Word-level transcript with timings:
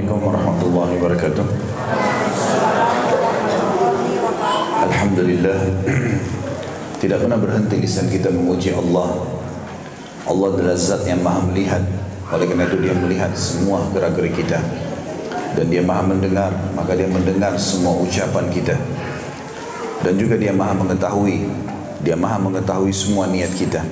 Assalamualaikum 0.00 0.32
warahmatullahi 0.32 0.92
wabarakatuh. 0.96 1.46
Alhamdulillah. 4.88 5.60
Tidak 7.04 7.18
pernah 7.20 7.36
berhenti 7.36 7.76
lisan 7.84 8.08
kita 8.08 8.32
memuji 8.32 8.72
Allah. 8.72 9.12
Allah 10.24 10.48
adalah 10.56 10.72
zat 10.80 11.04
yang 11.04 11.20
maha 11.20 11.44
melihat. 11.52 11.84
Oleh 12.32 12.48
karena 12.48 12.64
itu 12.64 12.80
dia 12.80 12.96
melihat 12.96 13.28
semua 13.36 13.84
gerak-gerik 13.92 14.40
kita. 14.40 14.56
Dan 15.52 15.68
dia 15.68 15.84
maha 15.84 16.08
mendengar 16.08 16.48
Maka 16.72 16.96
dia 16.96 17.04
mendengar 17.04 17.60
semua 17.60 17.92
ucapan 18.00 18.48
kita. 18.48 18.80
Dan 20.00 20.16
juga 20.16 20.40
dia 20.40 20.56
maha 20.56 20.80
mengetahui. 20.80 21.44
Dia 22.00 22.16
maha 22.16 22.40
mengetahui 22.40 22.88
semua 22.96 23.28
niat 23.28 23.52
kita. 23.52 23.84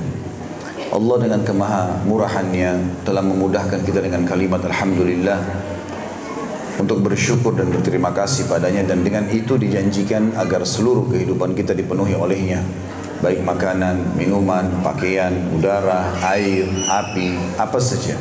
Allah 0.88 1.16
dengan 1.20 1.44
kemaha 1.44 2.00
murahannya 2.08 3.04
telah 3.04 3.20
memudahkan 3.20 3.84
kita 3.84 4.00
dengan 4.00 4.24
kalimat 4.24 4.64
Alhamdulillah 4.64 5.67
untuk 6.78 7.02
bersyukur 7.02 7.58
dan 7.58 7.74
berterima 7.74 8.14
kasih 8.14 8.46
padanya 8.46 8.86
dan 8.86 9.02
dengan 9.02 9.26
itu 9.28 9.58
dijanjikan 9.58 10.38
agar 10.38 10.62
seluruh 10.62 11.10
kehidupan 11.10 11.58
kita 11.58 11.74
dipenuhi 11.74 12.14
olehnya. 12.14 12.62
Baik 13.18 13.42
makanan, 13.42 14.14
minuman, 14.14 14.78
pakaian, 14.86 15.34
udara, 15.50 16.14
air, 16.22 16.70
api, 16.86 17.34
apa 17.58 17.82
saja. 17.82 18.14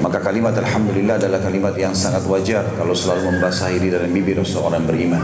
Maka 0.00 0.24
kalimat 0.24 0.56
Alhamdulillah 0.56 1.20
adalah 1.20 1.44
kalimat 1.44 1.76
yang 1.76 1.92
sangat 1.92 2.24
wajar 2.24 2.64
kalau 2.74 2.96
selalu 2.96 3.36
membasahi 3.36 3.76
diri 3.76 4.00
dan 4.00 4.08
bibir 4.08 4.40
seorang 4.40 4.88
beriman. 4.88 5.20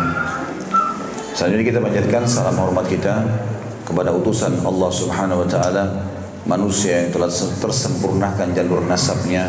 Selanjutnya 1.33 1.67
kita 1.73 1.81
panjatkan 1.81 2.23
salam 2.29 2.61
hormat 2.61 2.85
kita 2.93 3.25
kepada 3.89 4.13
utusan 4.13 4.53
Allah 4.69 4.91
subhanahu 4.93 5.43
wa 5.43 5.49
ta'ala 5.49 5.85
manusia 6.45 7.05
yang 7.05 7.11
telah 7.13 7.33
tersempurnakan 7.33 8.53
jalur 8.53 8.85
nasabnya, 8.85 9.49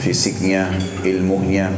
fisiknya, 0.00 0.72
ilmunya, 1.04 1.68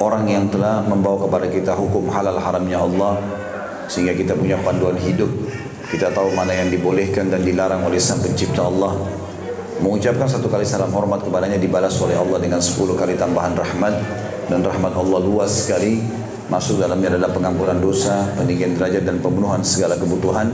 orang 0.00 0.24
yang 0.24 0.48
telah 0.48 0.80
membawa 0.88 1.28
kepada 1.28 1.46
kita 1.52 1.72
hukum 1.76 2.08
halal 2.08 2.40
haramnya 2.40 2.80
Allah 2.80 3.20
sehingga 3.86 4.16
kita 4.16 4.32
punya 4.32 4.56
panduan 4.64 4.96
hidup. 4.96 5.28
Kita 5.92 6.08
tahu 6.14 6.32
mana 6.32 6.56
yang 6.56 6.72
dibolehkan 6.72 7.28
dan 7.28 7.44
dilarang 7.44 7.84
oleh 7.84 8.00
sang 8.00 8.22
pencipta 8.22 8.64
Allah. 8.64 8.96
Mengucapkan 9.80 10.28
satu 10.28 10.48
kali 10.48 10.64
salam 10.64 10.92
hormat 10.94 11.20
kepadanya 11.24 11.58
dibalas 11.58 11.98
oleh 12.00 12.16
Allah 12.16 12.38
dengan 12.40 12.62
sepuluh 12.62 12.96
kali 12.96 13.18
tambahan 13.18 13.52
rahmat. 13.58 13.94
Dan 14.48 14.62
rahmat 14.62 14.94
Allah 14.94 15.18
luas 15.20 15.66
sekali. 15.66 16.00
Masuk 16.50 16.82
dalamnya 16.82 17.14
adalah 17.14 17.30
pengampunan 17.30 17.78
dosa 17.78 18.26
peninggian 18.34 18.74
derajat 18.74 19.06
dan 19.06 19.18
pemenuhan 19.18 19.62
segala 19.66 19.98
kebutuhan. 19.98 20.50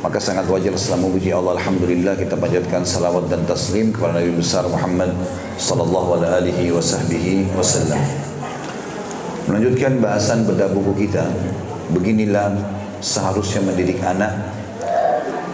Maka 0.00 0.18
sangat 0.18 0.48
wajar 0.50 0.74
setelah 0.74 1.06
memuji 1.06 1.30
Allah 1.30 1.54
Alhamdulillah 1.60 2.18
kita 2.18 2.34
panjatkan 2.34 2.82
salawat 2.82 3.30
dan 3.30 3.44
taslim 3.46 3.94
kepada 3.94 4.18
Nabi 4.18 4.34
besar 4.34 4.66
Muhammad 4.66 5.14
sallallahu 5.60 6.20
alaihi 6.26 6.74
wasallam. 6.74 8.31
Melanjutkan 9.50 9.98
bahasan 9.98 10.44
bedah 10.46 10.70
buku 10.70 11.06
kita. 11.06 11.26
Beginilah 11.94 12.54
seharusnya 13.02 13.62
mendidik 13.66 13.98
anak. 14.02 14.30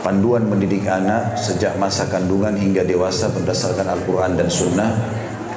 Panduan 0.05 0.47
mendidik 0.47 0.87
anak 0.87 1.37
sejak 1.37 1.75
masa 1.77 2.07
kandungan 2.07 2.55
hingga 2.55 2.87
dewasa 2.87 3.29
berdasarkan 3.35 3.89
Al-Quran 3.99 4.39
dan 4.39 4.49
Sunnah 4.49 4.93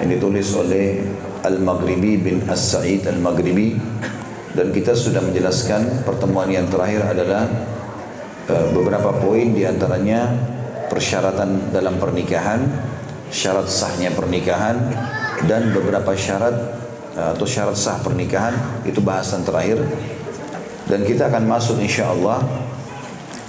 yang 0.02 0.10
ditulis 0.18 0.52
oleh 0.58 1.06
Al-Maghribi 1.46 2.18
bin 2.20 2.38
As-Sa'id 2.50 3.06
Al-Maghribi 3.06 3.78
dan 4.58 4.74
kita 4.74 4.98
sudah 4.98 5.22
menjelaskan 5.22 6.04
pertemuan 6.04 6.50
yang 6.50 6.66
terakhir 6.68 7.06
adalah 7.06 7.48
Eh, 8.52 8.68
beberapa 8.74 9.16
poin 9.16 9.54
di 9.54 9.64
antaranya 9.64 10.28
persyaratan 10.92 11.72
dalam 11.72 12.02
pernikahan, 12.02 12.66
syarat 13.32 13.70
sahnya 13.72 14.12
pernikahan, 14.12 14.76
dan 15.46 15.70
beberapa 15.70 16.12
syarat 16.18 16.81
atau 17.12 17.46
syarat 17.46 17.76
sah 17.76 18.00
pernikahan 18.00 18.84
itu 18.88 19.04
bahasan 19.04 19.44
terakhir. 19.44 19.84
Dan 20.88 21.08
kita 21.08 21.32
akan 21.32 21.48
masuk 21.48 21.80
insya 21.80 22.12
Allah 22.12 22.44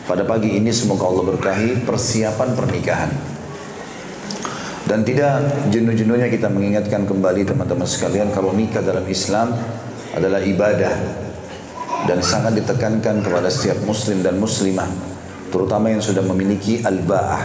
pada 0.07 0.27
pagi 0.27 0.55
ini 0.55 0.71
semoga 0.71 1.09
Allah 1.09 1.25
berkahi 1.35 1.83
persiapan 1.87 2.49
pernikahan. 2.55 3.11
Dan 4.83 5.07
tidak 5.07 5.41
jenuh-jenuhnya 5.71 6.27
kita 6.29 6.51
mengingatkan 6.51 7.07
kembali 7.07 7.47
teman-teman 7.47 7.87
sekalian 7.87 8.35
kalau 8.35 8.51
nikah 8.51 8.83
dalam 8.83 9.07
Islam 9.07 9.55
adalah 10.13 10.43
ibadah 10.43 10.93
dan 12.07 12.19
sangat 12.21 12.59
ditekankan 12.59 13.23
kepada 13.23 13.49
setiap 13.49 13.79
muslim 13.87 14.21
dan 14.27 14.37
muslimah 14.43 14.91
terutama 15.53 15.93
yang 15.93 16.03
sudah 16.03 16.25
memiliki 16.25 16.83
al-ba'ah 16.83 17.43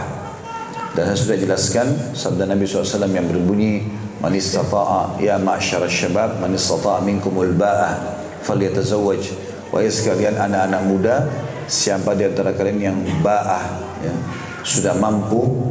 dan 0.96 1.12
saya 1.12 1.18
sudah 1.20 1.38
jelaskan 1.38 1.86
sabda 2.16 2.48
Nabi 2.48 2.64
SAW 2.66 3.06
yang 3.06 3.28
berbunyi 3.28 3.86
man 4.18 4.34
istata'a 4.34 5.18
ya 5.22 5.38
ma'syar 5.38 5.86
syabab 5.86 6.42
man 6.42 6.54
istata'a 6.54 7.02
minkumul 7.02 7.54
ba'ah 7.54 7.98
falyatazawwaj. 8.42 9.22
Wahai 9.68 9.92
sekalian 9.92 10.40
anak-anak 10.40 10.82
muda 10.88 11.16
siapa 11.68 12.16
di 12.16 12.24
antara 12.24 12.56
kalian 12.56 12.78
yang 12.80 12.98
ba'ah 13.20 13.64
ya, 14.00 14.14
sudah 14.64 14.96
mampu 14.96 15.68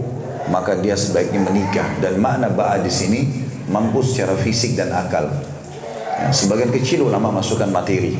maka 0.47 0.79
dia 0.79 0.95
sebaiknya 0.95 1.43
menikah. 1.43 1.87
Dan 1.99 2.21
makna 2.23 2.47
ba'ah 2.47 2.79
di 2.79 2.91
sini 2.91 3.27
mampu 3.67 3.99
secara 4.03 4.35
fisik 4.39 4.79
dan 4.79 4.95
akal. 4.95 5.27
Ya, 6.17 6.31
sebagian 6.31 6.71
kecil 6.71 7.05
ulama 7.05 7.29
masukkan 7.29 7.67
materi. 7.69 8.17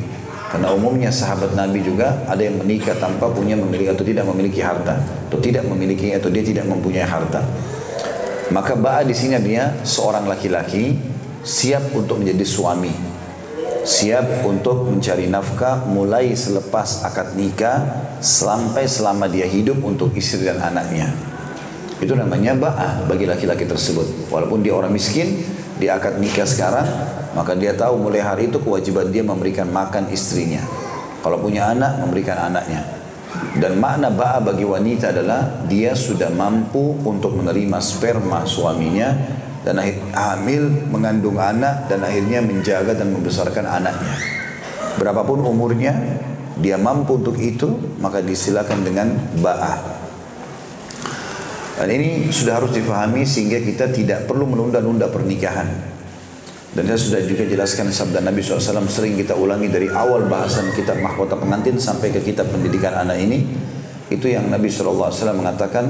Karena 0.48 0.72
umumnya 0.72 1.12
sahabat 1.12 1.60
Nabi 1.60 1.84
juga 1.84 2.24
ada 2.24 2.40
yang 2.40 2.56
menikah 2.64 2.96
tanpa 2.96 3.28
punya 3.28 3.60
memiliki 3.60 3.92
atau 3.92 4.06
tidak 4.08 4.24
memiliki 4.32 4.64
harta, 4.64 4.96
atau 5.28 5.40
tidak 5.44 5.68
memiliki 5.68 6.16
atau 6.16 6.32
dia 6.32 6.40
tidak 6.40 6.64
mempunyai 6.72 7.04
harta. 7.04 7.44
Maka 8.48 8.80
ba'a 8.80 9.04
di 9.04 9.12
sini 9.12 9.36
dia 9.44 9.76
seorang 9.84 10.24
laki-laki 10.24 10.96
siap 11.44 11.92
untuk 11.92 12.24
menjadi 12.24 12.48
suami, 12.48 12.92
siap 13.84 14.48
untuk 14.48 14.88
mencari 14.88 15.28
nafkah 15.28 15.84
mulai 15.84 16.32
selepas 16.32 17.04
akad 17.04 17.36
nikah 17.36 18.08
sampai 18.24 18.88
selama 18.88 19.28
dia 19.28 19.44
hidup 19.48 19.84
untuk 19.84 20.16
istri 20.16 20.48
dan 20.48 20.64
anaknya. 20.64 21.12
Itu 22.00 22.16
namanya 22.16 22.56
ba'a 22.56 23.04
bagi 23.10 23.28
laki-laki 23.28 23.68
tersebut. 23.68 24.32
Walaupun 24.32 24.64
dia 24.64 24.72
orang 24.72 24.96
miskin, 24.96 25.44
di 25.78 25.92
akad 25.92 26.18
nikah 26.18 26.46
sekarang, 26.46 26.88
maka 27.38 27.54
dia 27.54 27.78
tahu 27.78 28.02
mulai 28.02 28.26
hari 28.26 28.50
itu 28.50 28.58
kewajiban 28.58 29.14
dia 29.14 29.22
memberikan 29.22 29.70
makan 29.70 30.10
istrinya. 30.10 30.62
Kalau 31.22 31.38
punya 31.38 31.70
anak, 31.70 32.02
memberikan 32.02 32.38
anaknya. 32.38 32.97
Dan 33.58 33.82
makna 33.82 34.14
ba'a 34.14 34.40
bagi 34.40 34.64
wanita 34.64 35.12
adalah 35.12 35.66
dia 35.66 35.98
sudah 35.98 36.30
mampu 36.32 36.96
untuk 37.04 37.36
menerima 37.36 37.82
sperma 37.82 38.46
suaminya 38.46 39.12
dan 39.68 39.84
akhir, 39.84 40.00
hamil 40.16 40.64
mengandung 40.88 41.36
anak 41.36 41.92
dan 41.92 42.06
akhirnya 42.06 42.40
menjaga 42.40 42.96
dan 42.96 43.12
membesarkan 43.12 43.68
anaknya. 43.68 44.16
Berapapun 44.96 45.44
umurnya, 45.44 45.92
dia 46.56 46.80
mampu 46.80 47.20
untuk 47.20 47.36
itu, 47.36 47.98
maka 48.00 48.24
disilakan 48.24 48.80
dengan 48.86 49.08
ba'a. 49.44 49.76
Dan 51.78 51.94
ini 51.94 52.34
sudah 52.34 52.64
harus 52.64 52.74
difahami 52.74 53.22
sehingga 53.28 53.62
kita 53.62 53.94
tidak 53.94 54.26
perlu 54.26 54.50
menunda-nunda 54.50 55.12
pernikahan. 55.14 55.97
Dan 56.78 56.86
saya 56.94 57.02
sudah 57.02 57.22
juga 57.26 57.42
jelaskan 57.50 57.90
sabda 57.90 58.22
Nabi 58.22 58.46
SAW 58.46 58.86
sering 58.86 59.18
kita 59.18 59.34
ulangi 59.34 59.66
dari 59.66 59.90
awal 59.90 60.30
bahasan 60.30 60.70
kitab 60.78 61.02
mahkota 61.02 61.34
pengantin 61.34 61.82
sampai 61.82 62.14
ke 62.14 62.22
kitab 62.22 62.54
pendidikan 62.54 62.94
anak 62.94 63.18
ini. 63.18 63.50
Itu 64.14 64.30
yang 64.30 64.46
Nabi 64.54 64.70
SAW 64.70 65.10
mengatakan 65.34 65.90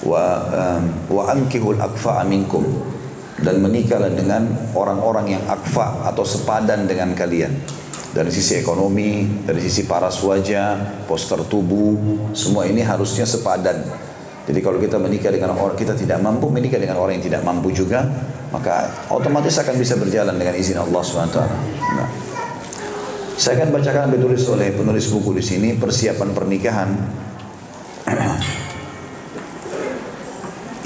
wa 0.00 0.24
um, 0.56 0.82
wa 1.12 1.28
ankihul 1.28 1.76
akfa 1.76 2.24
aminkum 2.24 2.64
dan 3.44 3.60
menikahlah 3.60 4.08
dengan 4.08 4.72
orang-orang 4.72 5.36
yang 5.36 5.44
akfa 5.44 6.08
atau 6.08 6.24
sepadan 6.24 6.88
dengan 6.88 7.12
kalian 7.12 7.52
dari 8.16 8.32
sisi 8.32 8.56
ekonomi, 8.56 9.44
dari 9.44 9.60
sisi 9.60 9.84
paras 9.84 10.16
wajah, 10.24 11.04
poster 11.04 11.44
tubuh, 11.44 12.32
semua 12.32 12.64
ini 12.64 12.80
harusnya 12.80 13.28
sepadan. 13.28 13.84
Jadi 14.48 14.64
kalau 14.64 14.80
kita 14.80 14.96
menikah 14.96 15.28
dengan 15.28 15.52
orang 15.60 15.76
kita 15.76 15.92
tidak 15.92 16.24
mampu 16.24 16.48
menikah 16.48 16.80
dengan 16.80 16.96
orang 16.96 17.20
yang 17.20 17.24
tidak 17.28 17.44
mampu 17.44 17.68
juga, 17.70 18.08
maka 18.50 18.90
otomatis 19.10 19.54
akan 19.58 19.74
bisa 19.78 19.94
berjalan 19.94 20.34
dengan 20.34 20.54
izin 20.58 20.78
Allah 20.78 21.02
SWT. 21.02 21.38
Nah. 21.38 22.08
Saya 23.40 23.64
akan 23.64 23.72
bacakan 23.72 24.12
ditulis 24.12 24.44
oleh 24.52 24.68
penulis 24.74 25.08
buku 25.08 25.32
di 25.32 25.42
sini 25.42 25.72
persiapan 25.78 26.28
pernikahan. 26.36 26.90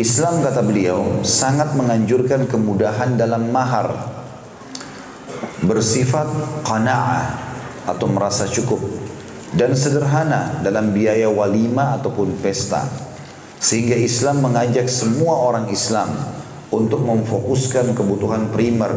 Islam 0.04 0.44
kata 0.44 0.62
beliau 0.62 1.24
sangat 1.26 1.74
menganjurkan 1.74 2.46
kemudahan 2.46 3.18
dalam 3.18 3.50
mahar 3.50 4.14
bersifat 5.64 6.28
qanaah 6.62 7.40
atau 7.88 8.06
merasa 8.12 8.44
cukup 8.46 8.80
dan 9.54 9.72
sederhana 9.72 10.60
dalam 10.60 10.90
biaya 10.90 11.30
walima 11.30 11.94
ataupun 11.96 12.36
pesta 12.42 12.84
sehingga 13.62 13.96
Islam 13.96 14.44
mengajak 14.44 14.90
semua 14.90 15.40
orang 15.46 15.70
Islam 15.72 16.10
untuk 16.74 17.06
memfokuskan 17.06 17.94
kebutuhan 17.94 18.50
primer 18.50 18.90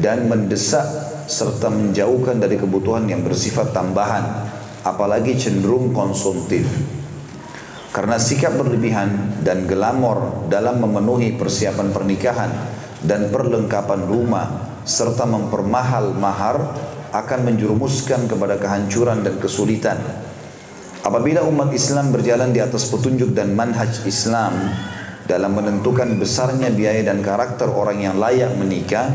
dan 0.00 0.26
mendesak 0.26 0.86
serta 1.28 1.68
menjauhkan 1.68 2.40
dari 2.40 2.56
kebutuhan 2.56 3.06
yang 3.06 3.20
bersifat 3.20 3.76
tambahan 3.76 4.48
apalagi 4.82 5.36
cenderung 5.36 5.92
konsumtif 5.92 6.64
karena 7.90 8.16
sikap 8.16 8.54
berlebihan 8.54 9.42
dan 9.42 9.66
gelamor 9.66 10.46
dalam 10.46 10.78
memenuhi 10.80 11.34
persiapan 11.34 11.90
pernikahan 11.90 12.50
dan 13.02 13.28
perlengkapan 13.34 14.06
rumah 14.06 14.46
serta 14.86 15.26
mempermahal 15.26 16.14
mahar 16.14 16.56
akan 17.10 17.40
menjerumuskan 17.50 18.30
kepada 18.30 18.54
kehancuran 18.62 19.26
dan 19.26 19.42
kesulitan. 19.42 19.98
Apabila 21.02 21.42
umat 21.48 21.74
Islam 21.74 22.14
berjalan 22.14 22.54
di 22.54 22.62
atas 22.62 22.86
petunjuk 22.86 23.34
dan 23.34 23.56
manhaj 23.56 24.04
Islam 24.06 24.52
dalam 25.30 25.54
menentukan 25.54 26.18
besarnya 26.18 26.74
biaya 26.74 27.06
dan 27.06 27.22
karakter 27.22 27.70
orang 27.70 28.02
yang 28.02 28.18
layak 28.18 28.50
menikah, 28.58 29.06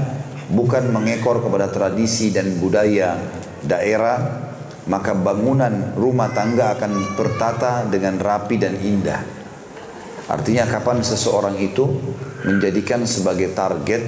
bukan 0.47 0.87
mengekor 0.95 1.43
kepada 1.43 1.67
tradisi 1.67 2.31
dan 2.31 2.55
budaya 2.55 3.19
daerah, 3.59 4.47
maka 4.87 5.11
bangunan 5.11 5.91
rumah 5.99 6.31
tangga 6.31 6.79
akan 6.79 7.19
bertata 7.19 7.83
dengan 7.91 8.15
rapi 8.15 8.55
dan 8.55 8.79
indah. 8.79 9.19
Artinya 10.31 10.63
kapan 10.71 11.03
seseorang 11.03 11.59
itu 11.59 11.83
menjadikan 12.47 13.03
sebagai 13.03 13.51
target 13.51 14.01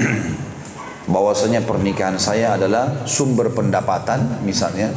bahwasanya 1.12 1.60
pernikahan 1.68 2.16
saya 2.16 2.56
adalah 2.56 3.04
sumber 3.04 3.52
pendapatan 3.52 4.40
misalnya 4.48 4.90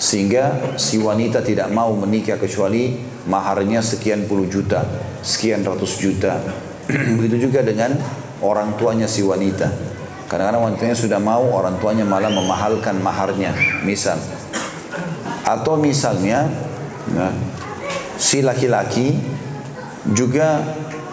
sehingga 0.00 0.74
si 0.74 0.96
wanita 1.00 1.44
tidak 1.44 1.68
mau 1.70 1.92
menikah 1.92 2.40
kecuali 2.40 3.09
maharnya 3.28 3.84
sekian 3.84 4.24
puluh 4.24 4.48
juta, 4.48 4.86
sekian 5.20 5.64
ratus 5.64 6.00
juta. 6.00 6.40
Begitu 7.18 7.50
juga 7.50 7.60
dengan 7.60 7.96
orang 8.40 8.76
tuanya 8.80 9.10
si 9.10 9.20
wanita. 9.20 9.68
Kadang-kadang 10.30 10.62
wanitanya 10.70 10.96
sudah 10.96 11.18
mau, 11.18 11.42
orang 11.50 11.76
tuanya 11.82 12.06
malah 12.06 12.30
memahalkan 12.30 13.02
maharnya. 13.02 13.50
Misal, 13.82 14.16
atau 15.42 15.74
misalnya 15.74 16.46
nah, 17.10 17.34
si 18.14 18.38
laki-laki 18.38 19.18
juga 20.14 20.62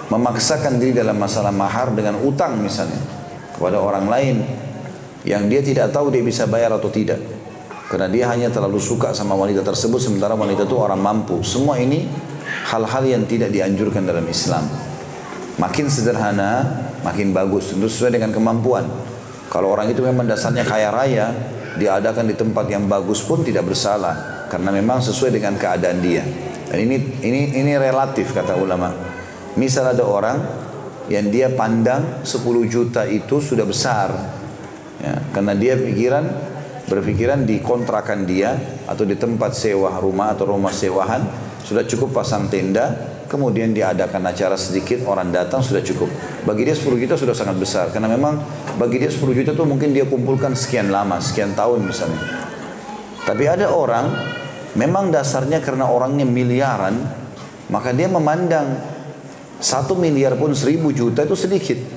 memaksakan 0.08 0.78
diri 0.80 0.96
dalam 0.96 1.18
masalah 1.18 1.52
mahar 1.52 1.92
dengan 1.92 2.22
utang 2.24 2.62
misalnya 2.62 3.02
kepada 3.58 3.82
orang 3.82 4.06
lain 4.08 4.38
yang 5.28 5.50
dia 5.52 5.60
tidak 5.60 5.92
tahu 5.92 6.14
dia 6.14 6.24
bisa 6.24 6.48
bayar 6.48 6.72
atau 6.72 6.88
tidak 6.88 7.20
karena 7.88 8.08
dia 8.12 8.26
hanya 8.32 8.52
terlalu 8.52 8.80
suka 8.80 9.16
sama 9.16 9.36
wanita 9.36 9.64
tersebut 9.64 10.00
sementara 10.00 10.36
wanita 10.36 10.68
itu 10.68 10.76
orang 10.76 11.00
mampu 11.00 11.40
semua 11.42 11.80
ini 11.80 12.08
hal-hal 12.72 13.04
yang 13.08 13.24
tidak 13.28 13.52
dianjurkan 13.52 14.04
dalam 14.04 14.24
Islam 14.28 14.68
makin 15.60 15.88
sederhana 15.88 16.84
makin 17.02 17.32
bagus 17.32 17.72
tentu 17.72 17.88
sesuai 17.88 18.20
dengan 18.20 18.36
kemampuan 18.36 18.88
kalau 19.48 19.72
orang 19.72 19.88
itu 19.88 20.04
memang 20.04 20.28
dasarnya 20.28 20.68
kaya 20.68 20.92
raya 20.92 21.32
diadakan 21.80 22.28
di 22.28 22.36
tempat 22.36 22.68
yang 22.68 22.90
bagus 22.90 23.24
pun 23.24 23.42
tidak 23.42 23.64
bersalah 23.64 24.48
karena 24.52 24.72
memang 24.76 25.00
sesuai 25.00 25.32
dengan 25.32 25.56
keadaan 25.56 26.00
dia 26.04 26.24
dan 26.68 26.84
ini 26.84 26.96
ini 27.24 27.42
ini 27.64 27.72
relatif 27.80 28.36
kata 28.36 28.60
ulama. 28.60 28.92
Misal 29.56 29.96
ada 29.96 30.04
orang 30.04 30.38
yang 31.08 31.32
dia 31.32 31.48
pandang 31.48 32.22
10 32.28 32.44
juta 32.68 33.08
itu 33.08 33.40
sudah 33.40 33.64
besar. 33.64 34.12
Ya, 35.00 35.16
karena 35.32 35.56
dia 35.56 35.80
pikiran 35.80 36.26
berpikiran 36.88 37.44
di 37.44 37.60
kontrakan 37.60 38.24
dia 38.24 38.56
atau 38.88 39.04
di 39.04 39.20
tempat 39.20 39.54
sewa 39.54 40.00
rumah 40.00 40.32
atau 40.34 40.50
rumah 40.56 40.72
sewahan 40.72 41.24
sudah 41.64 41.84
cukup 41.84 42.16
pasang 42.24 42.48
tenda 42.48 42.96
kemudian 43.28 43.76
diadakan 43.76 44.24
acara 44.24 44.56
sedikit 44.56 45.04
orang 45.04 45.36
datang 45.36 45.60
sudah 45.60 45.84
cukup 45.84 46.08
bagi 46.48 46.64
dia 46.64 46.72
10 46.72 46.96
juta 46.96 47.20
sudah 47.20 47.36
sangat 47.36 47.60
besar 47.60 47.92
karena 47.92 48.08
memang 48.08 48.40
bagi 48.80 49.04
dia 49.04 49.12
10 49.12 49.20
juta 49.36 49.52
itu 49.52 49.64
mungkin 49.68 49.92
dia 49.92 50.08
kumpulkan 50.08 50.56
sekian 50.56 50.88
lama 50.88 51.20
sekian 51.20 51.52
tahun 51.52 51.84
misalnya 51.84 52.48
tapi 53.28 53.44
ada 53.44 53.68
orang 53.68 54.08
memang 54.80 55.12
dasarnya 55.12 55.60
karena 55.60 55.92
orangnya 55.92 56.24
miliaran, 56.24 56.96
maka 57.68 57.92
dia 57.92 58.08
memandang 58.08 58.80
satu 59.60 60.00
miliar 60.00 60.40
pun 60.40 60.56
seribu 60.56 60.96
juta 60.96 61.28
itu 61.28 61.36
sedikit. 61.36 61.97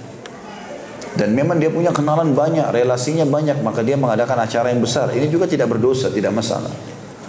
Dan 1.21 1.37
memang 1.37 1.61
dia 1.61 1.69
punya 1.69 1.93
kenalan 1.93 2.33
banyak, 2.33 2.73
relasinya 2.73 3.29
banyak, 3.29 3.61
maka 3.61 3.85
dia 3.85 3.93
mengadakan 3.93 4.41
acara 4.41 4.73
yang 4.73 4.81
besar. 4.81 5.13
Ini 5.13 5.29
juga 5.29 5.45
tidak 5.45 5.69
berdosa, 5.69 6.09
tidak 6.09 6.33
masalah. 6.33 6.73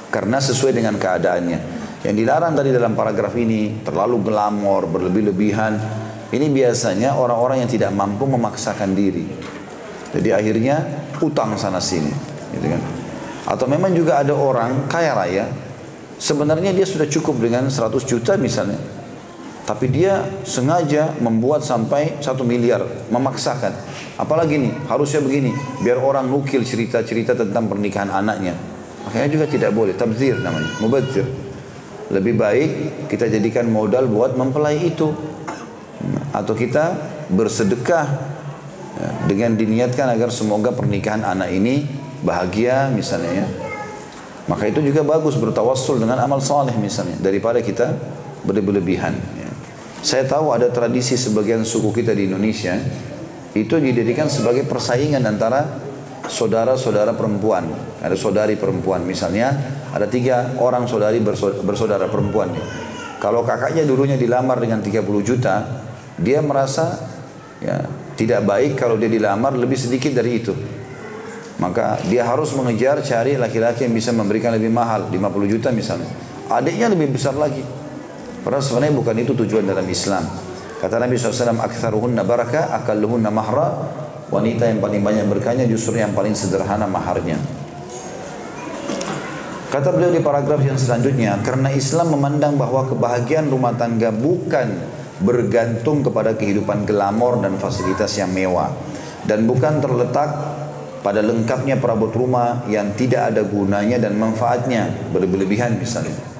Karena 0.07 0.39
sesuai 0.39 0.71
dengan 0.71 0.95
keadaannya. 0.95 1.59
Yang 2.07 2.15
dilarang 2.23 2.55
tadi 2.55 2.71
dalam 2.71 2.95
paragraf 2.95 3.35
ini, 3.35 3.83
terlalu 3.83 4.23
glamor, 4.23 4.88
berlebih-lebihan. 4.88 5.75
Ini 6.31 6.47
biasanya 6.55 7.19
orang-orang 7.19 7.67
yang 7.67 7.71
tidak 7.71 7.91
mampu 7.91 8.23
memaksakan 8.31 8.95
diri. 8.95 9.27
Jadi 10.15 10.29
akhirnya 10.31 10.75
utang 11.19 11.59
sana 11.59 11.83
sini. 11.83 12.15
Gitu 12.55 12.71
kan. 12.71 12.79
Atau 13.43 13.67
memang 13.67 13.91
juga 13.91 14.23
ada 14.23 14.31
orang 14.31 14.88
kaya 14.88 15.11
raya, 15.11 15.51
sebenarnya 16.15 16.71
dia 16.71 16.88
sudah 16.88 17.11
cukup 17.11 17.43
dengan 17.43 17.67
100 17.67 18.07
juta 18.07 18.39
misalnya. 18.39 18.79
Tapi 19.62 19.86
dia 19.94 20.25
sengaja 20.42 21.13
membuat 21.22 21.62
sampai 21.62 22.18
satu 22.18 22.42
miliar, 22.42 22.81
memaksakan. 23.13 23.72
Apalagi 24.18 24.58
nih, 24.58 24.74
harusnya 24.89 25.22
begini, 25.22 25.53
biar 25.86 26.01
orang 26.01 26.27
nukil 26.27 26.65
cerita-cerita 26.65 27.38
tentang 27.38 27.70
pernikahan 27.70 28.10
anaknya. 28.10 28.58
Makanya 29.06 29.27
juga 29.30 29.46
tidak 29.46 29.72
boleh, 29.74 29.94
tabzir 29.94 30.38
namanya, 30.41 30.70
mubadzir. 30.82 31.25
Lebih 32.12 32.36
baik 32.36 32.70
kita 33.08 33.30
jadikan 33.32 33.70
modal 33.70 34.10
buat 34.10 34.36
mempelai 34.36 34.82
itu. 34.82 35.13
Atau 36.34 36.58
kita 36.58 36.98
bersedekah 37.30 38.08
ya, 38.98 39.10
dengan 39.30 39.56
diniatkan 39.56 40.10
agar 40.10 40.34
semoga 40.34 40.74
pernikahan 40.74 41.22
anak 41.22 41.53
ini 41.53 41.86
bahagia 42.25 42.89
misalnya 42.91 43.46
ya. 43.46 43.48
Maka 44.50 44.68
itu 44.68 44.82
juga 44.82 45.06
bagus 45.06 45.38
bertawassul 45.38 46.01
dengan 46.01 46.18
amal 46.20 46.41
saleh 46.41 46.74
misalnya 46.75 47.15
daripada 47.22 47.62
kita 47.62 47.94
berlebihan. 48.44 49.40
Ya. 50.01 50.03
Saya 50.03 50.24
tahu 50.25 50.50
ada 50.50 50.74
tradisi 50.74 51.13
sebagian 51.13 51.62
suku 51.62 51.93
kita 51.93 52.17
di 52.17 52.25
Indonesia 52.25 52.74
itu 53.53 53.77
dijadikan 53.77 54.25
sebagai 54.25 54.65
persaingan 54.65 55.22
antara 55.29 55.77
saudara-saudara 56.25 57.13
perempuan. 57.13 57.70
Ada 58.01 58.17
saudari 58.17 58.58
perempuan 58.58 59.05
misalnya 59.05 59.53
ada 59.93 60.10
tiga 60.10 60.58
orang 60.58 60.89
saudari 60.89 61.22
bersaudara 61.62 62.10
perempuan. 62.10 62.50
Kalau 63.22 63.46
kakaknya 63.46 63.86
dulunya 63.86 64.17
dilamar 64.17 64.58
dengan 64.58 64.81
30 64.81 65.05
juta, 65.22 65.86
dia 66.17 66.41
merasa 66.41 66.98
ya 67.62 67.86
tidak 68.17 68.41
baik 68.41 68.74
kalau 68.74 68.98
dia 68.98 69.12
dilamar 69.12 69.53
lebih 69.53 69.77
sedikit 69.77 70.17
dari 70.17 70.41
itu. 70.41 70.53
Maka 71.62 72.01
dia 72.10 72.25
harus 72.25 72.50
mengejar 72.58 72.98
cari 73.05 73.38
laki-laki 73.38 73.86
yang 73.86 73.93
bisa 73.93 74.10
memberikan 74.10 74.50
lebih 74.50 74.74
mahal, 74.74 75.13
50 75.13 75.46
juta 75.46 75.70
misalnya. 75.70 76.10
Adiknya 76.50 76.89
lebih 76.89 77.13
besar 77.13 77.38
lagi. 77.38 77.62
Padahal 78.41 78.63
sebenarnya 78.65 78.93
bukan 78.98 79.15
itu 79.21 79.31
tujuan 79.45 79.65
dalam 79.65 79.86
Islam. 79.86 80.25
Kata 80.81 80.98
Nabi 80.98 81.13
SAW, 81.13 81.62
Aktharuhunna 81.62 82.25
baraka, 82.25 82.74
akalluhunna 82.81 83.29
mahra. 83.29 83.69
Wanita 84.33 84.65
yang 84.65 84.79
paling 84.81 85.03
banyak 85.03 85.25
berkahnya 85.27 85.67
justru 85.67 86.00
yang 86.00 86.15
paling 86.15 86.33
sederhana 86.33 86.88
maharnya. 86.88 87.38
Kata 89.71 89.91
beliau 89.91 90.12
di 90.12 90.24
paragraf 90.24 90.60
yang 90.63 90.79
selanjutnya, 90.79 91.39
karena 91.43 91.71
Islam 91.71 92.15
memandang 92.15 92.55
bahwa 92.60 92.88
kebahagiaan 92.88 93.51
rumah 93.51 93.75
tangga 93.75 94.12
bukan 94.12 94.67
bergantung 95.21 96.01
kepada 96.01 96.33
kehidupan 96.33 96.83
glamor 96.83 97.39
dan 97.39 97.55
fasilitas 97.62 98.17
yang 98.17 98.33
mewah 98.33 98.74
dan 99.29 99.45
bukan 99.45 99.77
terletak 99.77 100.33
pada 101.05 101.21
lengkapnya 101.21 101.77
perabot 101.77 102.10
rumah 102.13 102.65
yang 102.69 102.93
tidak 102.98 103.33
ada 103.33 103.45
gunanya 103.45 104.01
dan 104.01 104.17
manfaatnya 104.17 104.89
berlebihan 105.13 105.77
misalnya 105.77 106.13
ya. 106.13 106.30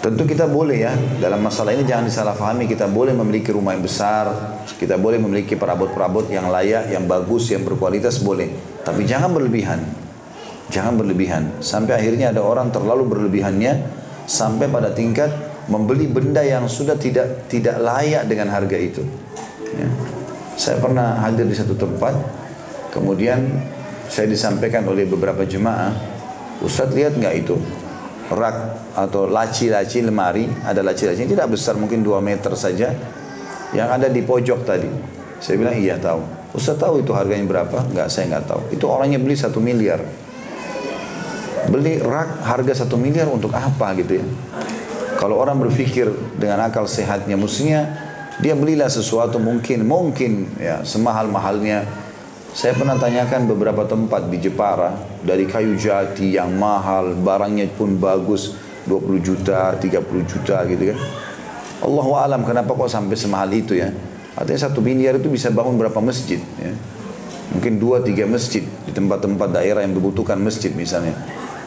Tentu 0.00 0.24
kita 0.24 0.48
boleh 0.48 0.88
ya 0.88 0.92
dalam 1.20 1.44
masalah 1.44 1.76
ini 1.76 1.84
jangan 1.84 2.08
disalahfahami 2.08 2.64
kita 2.64 2.88
boleh 2.88 3.12
memiliki 3.12 3.52
rumah 3.52 3.76
yang 3.76 3.84
besar 3.84 4.32
kita 4.80 4.96
boleh 4.96 5.20
memiliki 5.20 5.60
perabot-perabot 5.60 6.32
yang 6.32 6.48
layak 6.48 6.88
yang 6.88 7.04
bagus 7.04 7.52
yang 7.52 7.64
berkualitas 7.68 8.20
boleh. 8.24 8.48
Tapi 8.80 9.04
jangan 9.04 9.28
berlebihan. 9.36 9.84
Jangan 10.72 10.96
berlebihan. 10.96 11.60
Sampai 11.60 12.00
akhirnya 12.00 12.32
ada 12.32 12.40
orang 12.40 12.72
terlalu 12.72 13.04
berlebihannya 13.12 13.76
sampai 14.24 14.72
pada 14.72 14.94
tingkat 14.96 15.28
membeli 15.68 16.08
benda 16.08 16.40
yang 16.40 16.64
sudah 16.64 16.96
tidak 16.96 17.50
tidak 17.52 17.76
layak 17.76 18.24
dengan 18.24 18.48
harga 18.48 18.78
itu. 18.78 19.04
Ya. 19.70 19.86
saya 20.58 20.82
pernah 20.82 21.22
hadir 21.22 21.46
di 21.46 21.54
satu 21.54 21.78
tempat 21.78 22.10
Kemudian 22.90 23.38
saya 24.10 24.26
disampaikan 24.26 24.82
oleh 24.90 25.06
beberapa 25.06 25.46
jemaah, 25.46 25.94
Ustadz 26.58 26.98
lihat 26.98 27.14
nggak 27.14 27.34
itu 27.46 27.54
rak 28.30 28.56
atau 28.94 29.26
laci-laci 29.26 30.06
lemari, 30.06 30.46
ada 30.62 30.80
laci-laci 30.86 31.26
tidak 31.26 31.50
besar 31.50 31.74
mungkin 31.74 32.06
2 32.06 32.22
meter 32.22 32.54
saja, 32.54 32.94
yang 33.74 33.88
ada 33.90 34.06
di 34.06 34.22
pojok 34.22 34.62
tadi. 34.62 34.90
Saya 35.42 35.58
bilang 35.58 35.74
iya 35.74 35.98
tahu. 35.98 36.22
Ustadz 36.54 36.78
tahu 36.78 37.02
itu 37.02 37.10
harganya 37.10 37.42
berapa? 37.46 37.82
Enggak, 37.90 38.08
saya 38.12 38.30
nggak 38.30 38.44
tahu. 38.46 38.62
Itu 38.70 38.86
orangnya 38.86 39.18
beli 39.18 39.34
satu 39.34 39.58
miliar. 39.58 39.98
Beli 41.70 41.98
rak 41.98 42.44
harga 42.46 42.84
satu 42.84 42.94
miliar 42.98 43.26
untuk 43.30 43.50
apa 43.54 43.94
gitu 43.98 44.22
ya? 44.22 44.26
Kalau 45.18 45.36
orang 45.36 45.60
berpikir 45.60 46.08
dengan 46.40 46.64
akal 46.64 46.88
sehatnya, 46.88 47.36
mestinya 47.36 47.84
dia 48.40 48.56
belilah 48.56 48.88
sesuatu 48.88 49.36
mungkin 49.36 49.84
mungkin 49.84 50.48
ya 50.56 50.80
semahal 50.80 51.28
mahalnya 51.28 51.84
saya 52.50 52.74
pernah 52.74 52.98
tanyakan 52.98 53.46
beberapa 53.46 53.86
tempat 53.86 54.26
di 54.26 54.42
Jepara 54.42 54.98
dari 55.22 55.46
kayu 55.46 55.78
jati 55.78 56.34
yang 56.34 56.50
mahal, 56.58 57.14
barangnya 57.14 57.70
pun 57.78 57.94
bagus, 57.94 58.58
20 58.90 59.22
juta, 59.22 59.78
30 59.78 60.26
juta 60.26 60.66
gitu 60.66 60.90
kan. 60.90 60.98
Allah 61.80 62.06
alam 62.26 62.42
kenapa 62.42 62.74
kok 62.74 62.90
sampai 62.90 63.14
semahal 63.14 63.54
itu 63.54 63.78
ya? 63.78 63.94
Artinya 64.34 64.66
satu 64.66 64.82
miliar 64.82 65.22
itu 65.22 65.30
bisa 65.30 65.54
bangun 65.54 65.78
berapa 65.78 66.02
masjid. 66.02 66.42
Ya. 66.58 66.74
Mungkin 67.54 67.78
dua 67.78 68.02
tiga 68.02 68.26
masjid 68.26 68.62
di 68.62 68.92
tempat-tempat 68.94 69.54
daerah 69.54 69.86
yang 69.86 69.94
membutuhkan 69.94 70.38
masjid 70.38 70.74
misalnya. 70.74 71.14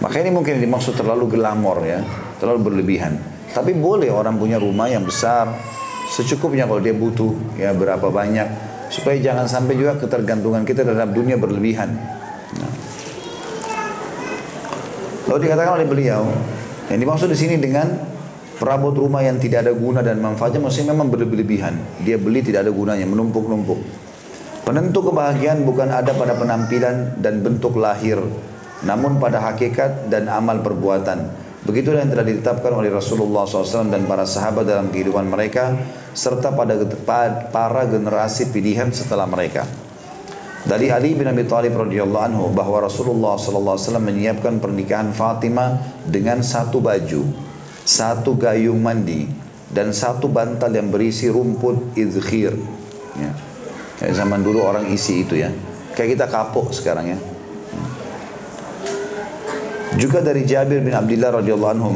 Maka 0.04 0.20
ini 0.20 0.36
mungkin 0.36 0.60
dimaksud 0.60 1.00
terlalu 1.00 1.40
gelamor 1.40 1.80
ya, 1.88 2.04
terlalu 2.44 2.72
berlebihan. 2.72 3.20
Tapi 3.56 3.72
boleh 3.72 4.12
orang 4.12 4.36
punya 4.36 4.60
rumah 4.60 4.92
yang 4.92 5.08
besar, 5.08 5.48
secukupnya 6.12 6.68
kalau 6.68 6.84
dia 6.84 6.92
butuh 6.92 7.32
ya 7.56 7.72
berapa 7.72 8.12
banyak 8.12 8.73
supaya 8.94 9.18
jangan 9.18 9.50
sampai 9.50 9.74
juga 9.74 9.98
ketergantungan 9.98 10.62
kita 10.62 10.86
terhadap 10.86 11.10
dunia 11.18 11.34
berlebihan. 11.34 11.98
Lalu 15.26 15.50
dikatakan 15.50 15.82
oleh 15.82 15.88
beliau, 15.90 16.30
yang 16.94 17.00
dimaksud 17.02 17.26
di 17.26 17.34
sini 17.34 17.58
dengan 17.58 17.90
perabot 18.62 18.94
rumah 18.94 19.26
yang 19.26 19.42
tidak 19.42 19.66
ada 19.66 19.74
guna 19.74 20.06
dan 20.06 20.22
manfaatnya 20.22 20.62
maksudnya 20.62 20.94
memang 20.94 21.10
berlebihan. 21.10 21.74
Dia 22.06 22.22
beli 22.22 22.46
tidak 22.46 22.70
ada 22.70 22.72
gunanya, 22.76 23.10
menumpuk-numpuk. 23.10 23.82
Penentu 24.62 25.10
kebahagiaan 25.10 25.66
bukan 25.66 25.90
ada 25.90 26.14
pada 26.14 26.38
penampilan 26.38 27.18
dan 27.18 27.42
bentuk 27.42 27.76
lahir, 27.82 28.22
namun 28.86 29.18
pada 29.18 29.42
hakikat 29.42 30.08
dan 30.14 30.30
amal 30.30 30.62
perbuatan. 30.62 31.43
Begitulah 31.64 32.04
yang 32.04 32.12
telah 32.12 32.28
ditetapkan 32.28 32.76
oleh 32.76 32.92
Rasulullah 32.92 33.48
SAW 33.48 33.88
dan 33.88 34.04
para 34.04 34.28
sahabat 34.28 34.68
dalam 34.68 34.92
kehidupan 34.92 35.32
mereka, 35.32 35.72
serta 36.12 36.52
pada 36.52 36.76
para 37.50 37.88
generasi 37.88 38.52
pilihan 38.52 38.92
setelah 38.92 39.24
mereka. 39.24 39.64
Dari 40.64 40.92
Ali 40.92 41.16
bin 41.16 41.28
Abi 41.28 41.44
Thalib 41.44 41.76
radhiyallahu 41.76 42.24
anhu 42.24 42.46
bahwa 42.52 42.88
Rasulullah 42.88 43.36
wasallam 43.36 44.08
menyiapkan 44.08 44.64
pernikahan 44.64 45.12
Fatimah 45.12 46.04
dengan 46.08 46.40
satu 46.40 46.80
baju 46.80 47.52
satu 47.84 48.40
gayung 48.40 48.80
mandi 48.80 49.28
dan 49.70 49.92
satu 49.92 50.32
bantal 50.32 50.72
yang 50.72 50.88
berisi 50.88 51.28
rumput 51.28 51.96
idkhir. 52.00 52.56
Ya. 53.20 53.32
Kayak 54.00 54.14
zaman 54.24 54.40
dulu 54.42 54.64
orang 54.64 54.90
isi 54.90 55.24
itu 55.24 55.38
ya. 55.38 55.52
Kayak 55.94 56.18
kita 56.18 56.26
kapok 56.32 56.72
sekarang 56.74 57.14
ya. 57.14 57.20
Juga 59.94 60.26
dari 60.26 60.44
Jabir 60.44 60.82
bin 60.82 60.94
Abdullah 60.94 61.40
radhiyallahu 61.40 61.74
anhu 61.78 61.90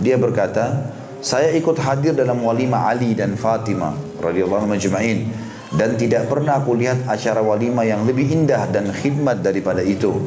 dia 0.00 0.16
berkata, 0.16 0.90
saya 1.24 1.52
ikut 1.56 1.76
hadir 1.80 2.16
dalam 2.16 2.40
walimah 2.44 2.88
Ali 2.88 3.16
dan 3.16 3.36
Fatimah 3.36 4.20
radhiyallahu 4.20 4.68
majma'in 4.68 5.28
dan 5.76 5.96
tidak 5.96 6.28
pernah 6.28 6.60
aku 6.60 6.76
lihat 6.76 7.04
acara 7.08 7.40
walimah 7.40 7.84
yang 7.84 8.04
lebih 8.04 8.28
indah 8.28 8.68
dan 8.68 8.92
khidmat 8.92 9.40
daripada 9.44 9.80
itu. 9.80 10.24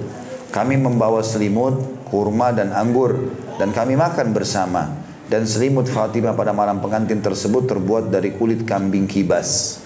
Kami 0.50 0.80
membawa 0.80 1.22
selimut, 1.22 2.06
kurma 2.10 2.56
dan 2.56 2.72
anggur 2.72 3.30
dan 3.60 3.76
kami 3.76 3.94
makan 4.00 4.32
bersama 4.32 4.96
dan 5.28 5.44
selimut 5.44 5.92
Fatimah 5.92 6.34
pada 6.34 6.56
malam 6.56 6.80
pengantin 6.80 7.20
tersebut 7.20 7.68
terbuat 7.68 8.10
dari 8.10 8.34
kulit 8.34 8.64
kambing 8.64 9.06
kibas. 9.06 9.84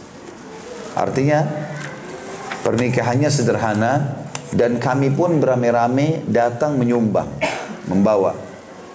Artinya 0.93 1.43
pernikahannya 2.61 3.29
sederhana 3.31 4.20
dan 4.51 4.77
kami 4.77 5.11
pun 5.15 5.39
beramai-ramai 5.39 6.27
datang 6.27 6.75
menyumbang, 6.75 7.27
membawa. 7.87 8.35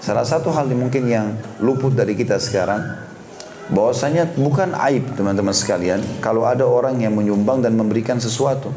Salah 0.04 0.28
satu 0.28 0.52
hal 0.52 0.68
yang 0.68 0.86
mungkin 0.86 1.02
yang 1.08 1.26
luput 1.58 1.96
dari 1.96 2.12
kita 2.12 2.36
sekarang 2.36 2.84
bahwasanya 3.66 4.30
bukan 4.38 4.76
aib 4.86 5.18
teman-teman 5.18 5.50
sekalian 5.50 5.98
kalau 6.22 6.46
ada 6.46 6.62
orang 6.62 7.02
yang 7.02 7.16
menyumbang 7.16 7.64
dan 7.64 7.74
memberikan 7.74 8.20
sesuatu. 8.20 8.70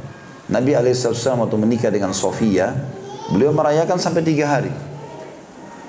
Nabi 0.49 0.73
Alaihissalam 0.73 1.45
waktu 1.45 1.57
menikah 1.61 1.93
dengan 1.93 2.09
Sofia, 2.09 2.73
beliau 3.29 3.53
merayakan 3.53 4.01
sampai 4.01 4.25
tiga 4.25 4.49
hari. 4.49 4.73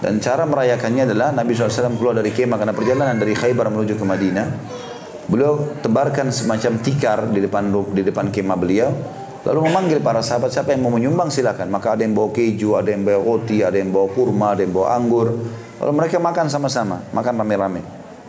Dan 0.01 0.21
cara 0.21 0.45
merayakannya 0.45 1.09
adalah 1.09 1.33
Nabi 1.33 1.53
SAW 1.53 1.97
keluar 1.97 2.17
dari 2.17 2.33
kemah 2.33 2.57
karena 2.57 2.73
perjalanan 2.77 3.17
dari 3.17 3.33
Khaybar 3.37 3.73
menuju 3.73 3.97
ke 3.97 4.05
Madinah. 4.05 4.49
Beliau 5.29 5.81
tebarkan 5.81 6.29
semacam 6.29 6.81
tikar 6.81 7.29
di 7.29 7.41
depan 7.45 7.69
di 7.93 8.03
depan 8.05 8.29
kemah 8.33 8.57
beliau. 8.57 8.93
Lalu 9.41 9.73
memanggil 9.73 9.99
para 10.05 10.21
sahabat 10.21 10.53
siapa 10.53 10.77
yang 10.77 10.85
mau 10.85 10.93
menyumbang 10.93 11.33
silakan. 11.33 11.73
Maka 11.73 11.97
ada 11.97 12.05
yang 12.05 12.13
bawa 12.13 12.29
keju, 12.29 12.77
ada 12.77 12.93
yang 12.93 13.09
bawa 13.09 13.21
roti, 13.25 13.65
ada 13.65 13.81
yang 13.81 13.89
bawa 13.89 14.09
kurma, 14.13 14.53
ada 14.53 14.61
yang 14.61 14.73
bawa 14.77 14.93
anggur. 14.93 15.33
Lalu 15.81 15.93
mereka 15.97 16.21
makan 16.21 16.53
sama-sama, 16.53 17.01
makan 17.17 17.41
rame-rame. 17.41 17.81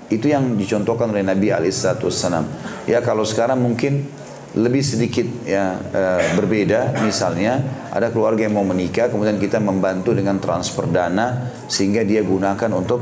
Itu 0.08 0.32
yang 0.32 0.56
dicontohkan 0.56 1.12
oleh 1.12 1.24
Nabi 1.24 1.52
Alaihissalam. 1.52 2.46
Ya 2.88 3.04
kalau 3.04 3.28
sekarang 3.28 3.60
mungkin 3.60 4.08
lebih 4.52 4.84
sedikit 4.84 5.24
ya 5.48 5.80
e, 5.80 6.04
berbeda 6.36 7.00
misalnya 7.08 7.64
ada 7.88 8.12
keluarga 8.12 8.44
yang 8.44 8.60
mau 8.60 8.68
menikah 8.68 9.08
kemudian 9.08 9.40
kita 9.40 9.64
membantu 9.64 10.12
dengan 10.12 10.44
transfer 10.44 10.92
dana 10.92 11.56
sehingga 11.72 12.04
dia 12.04 12.20
gunakan 12.20 12.68
untuk 12.76 13.00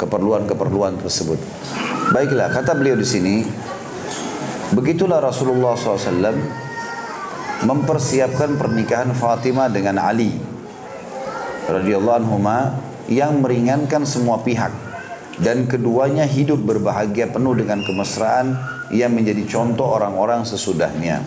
keperluan-keperluan 0.00 0.96
tersebut. 1.04 1.36
Baiklah 2.16 2.48
kata 2.48 2.72
beliau 2.72 2.96
di 2.96 3.04
sini 3.04 3.44
begitulah 4.72 5.20
Rasulullah 5.20 5.76
SAW 5.76 6.65
mempersiapkan 7.64 8.60
pernikahan 8.60 9.14
Fatimah 9.16 9.72
dengan 9.72 9.96
Ali 9.96 10.36
radhiyallahu 11.66 12.16
anhu 12.20 12.36
yang 13.08 13.40
meringankan 13.40 14.04
semua 14.04 14.42
pihak 14.42 14.70
dan 15.40 15.68
keduanya 15.68 16.24
hidup 16.24 16.60
berbahagia 16.64 17.28
penuh 17.28 17.56
dengan 17.56 17.84
kemesraan 17.84 18.56
yang 18.92 19.12
menjadi 19.12 19.44
contoh 19.48 19.96
orang-orang 19.98 20.46
sesudahnya. 20.46 21.20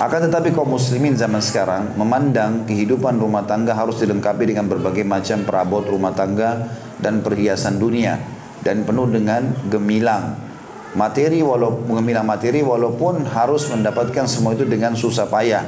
Akan 0.00 0.24
tetapi 0.24 0.56
kaum 0.56 0.72
muslimin 0.72 1.12
zaman 1.12 1.44
sekarang 1.44 1.92
memandang 1.92 2.64
kehidupan 2.64 3.20
rumah 3.20 3.44
tangga 3.44 3.76
harus 3.76 4.00
dilengkapi 4.00 4.48
dengan 4.48 4.64
berbagai 4.64 5.04
macam 5.04 5.44
perabot 5.44 5.84
rumah 5.84 6.16
tangga 6.16 6.72
dan 6.96 7.20
perhiasan 7.20 7.76
dunia 7.76 8.16
dan 8.64 8.88
penuh 8.88 9.04
dengan 9.12 9.52
gemilang 9.68 10.49
materi 10.94 11.38
walaupun 11.44 12.02
gemilang 12.02 12.26
materi 12.26 12.66
walaupun 12.66 13.22
harus 13.30 13.70
mendapatkan 13.70 14.26
semua 14.26 14.58
itu 14.58 14.66
dengan 14.66 14.98
susah 14.98 15.30
payah, 15.30 15.62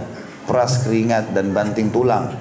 peras 0.46 0.82
keringat 0.82 1.30
dan 1.30 1.54
banting 1.54 1.94
tulang. 1.94 2.34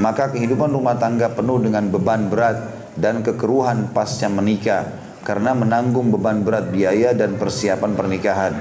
Maka 0.00 0.32
kehidupan 0.32 0.72
rumah 0.72 0.96
tangga 0.96 1.28
penuh 1.36 1.60
dengan 1.60 1.92
beban 1.92 2.32
berat 2.32 2.88
dan 2.96 3.20
kekeruhan 3.20 3.92
pasca 3.92 4.32
menikah 4.32 4.88
karena 5.20 5.52
menanggung 5.52 6.08
beban 6.08 6.40
berat 6.40 6.72
biaya 6.72 7.12
dan 7.12 7.36
persiapan 7.36 7.92
pernikahan. 7.92 8.54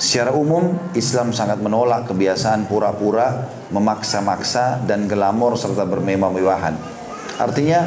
Secara 0.00 0.32
umum, 0.32 0.80
Islam 0.96 1.36
sangat 1.36 1.60
menolak 1.60 2.08
kebiasaan 2.08 2.64
pura-pura, 2.64 3.52
memaksa-maksa, 3.68 4.80
dan 4.88 5.04
gelamor 5.04 5.60
serta 5.60 5.84
bermewah-mewahan. 5.84 6.72
Artinya, 7.36 7.84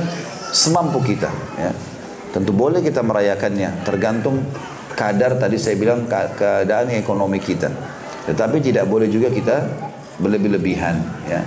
semampu 0.54 1.02
kita. 1.02 1.34
Ya. 1.58 1.74
Tentu 2.30 2.54
boleh 2.54 2.86
kita 2.86 3.02
merayakannya, 3.02 3.82
tergantung 3.82 4.46
kadar 4.94 5.38
tadi 5.38 5.58
saya 5.58 5.76
bilang 5.78 6.06
keadaan 6.10 6.94
ekonomi 6.94 7.42
kita. 7.42 7.70
Tetapi 8.30 8.64
tidak 8.64 8.88
boleh 8.88 9.12
juga 9.12 9.28
kita 9.28 9.68
berlebih-lebihan. 10.22 10.96
Ya. 11.28 11.42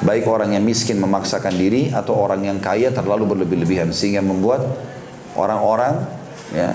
Baik 0.00 0.24
orang 0.26 0.56
yang 0.56 0.64
miskin 0.64 0.96
memaksakan 0.96 1.54
diri 1.54 1.92
atau 1.92 2.16
orang 2.16 2.40
yang 2.40 2.58
kaya 2.58 2.88
terlalu 2.88 3.36
berlebih-lebihan 3.36 3.92
sehingga 3.92 4.24
membuat 4.24 4.64
orang-orang 5.36 6.08
ya 6.56 6.72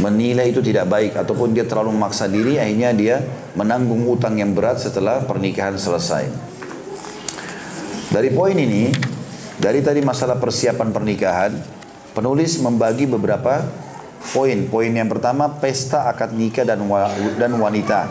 menilai 0.00 0.48
itu 0.48 0.64
tidak 0.64 0.88
baik 0.88 1.12
ataupun 1.20 1.52
dia 1.52 1.68
terlalu 1.68 1.92
memaksa 1.92 2.24
diri 2.24 2.56
akhirnya 2.56 2.90
dia 2.96 3.16
menanggung 3.52 4.08
utang 4.08 4.40
yang 4.40 4.56
berat 4.56 4.80
setelah 4.80 5.20
pernikahan 5.28 5.76
selesai. 5.76 6.32
Dari 8.08 8.28
poin 8.32 8.56
ini, 8.56 8.88
dari 9.60 9.84
tadi 9.84 10.00
masalah 10.00 10.40
persiapan 10.40 10.92
pernikahan, 10.92 11.52
penulis 12.16 12.56
membagi 12.60 13.04
beberapa 13.04 13.64
poin. 14.30 14.58
Poin 14.70 14.92
yang 14.92 15.10
pertama 15.10 15.50
pesta 15.58 16.06
akad 16.06 16.30
nikah 16.32 16.62
dan 16.62 16.82
dan 17.36 17.52
wanita. 17.58 18.06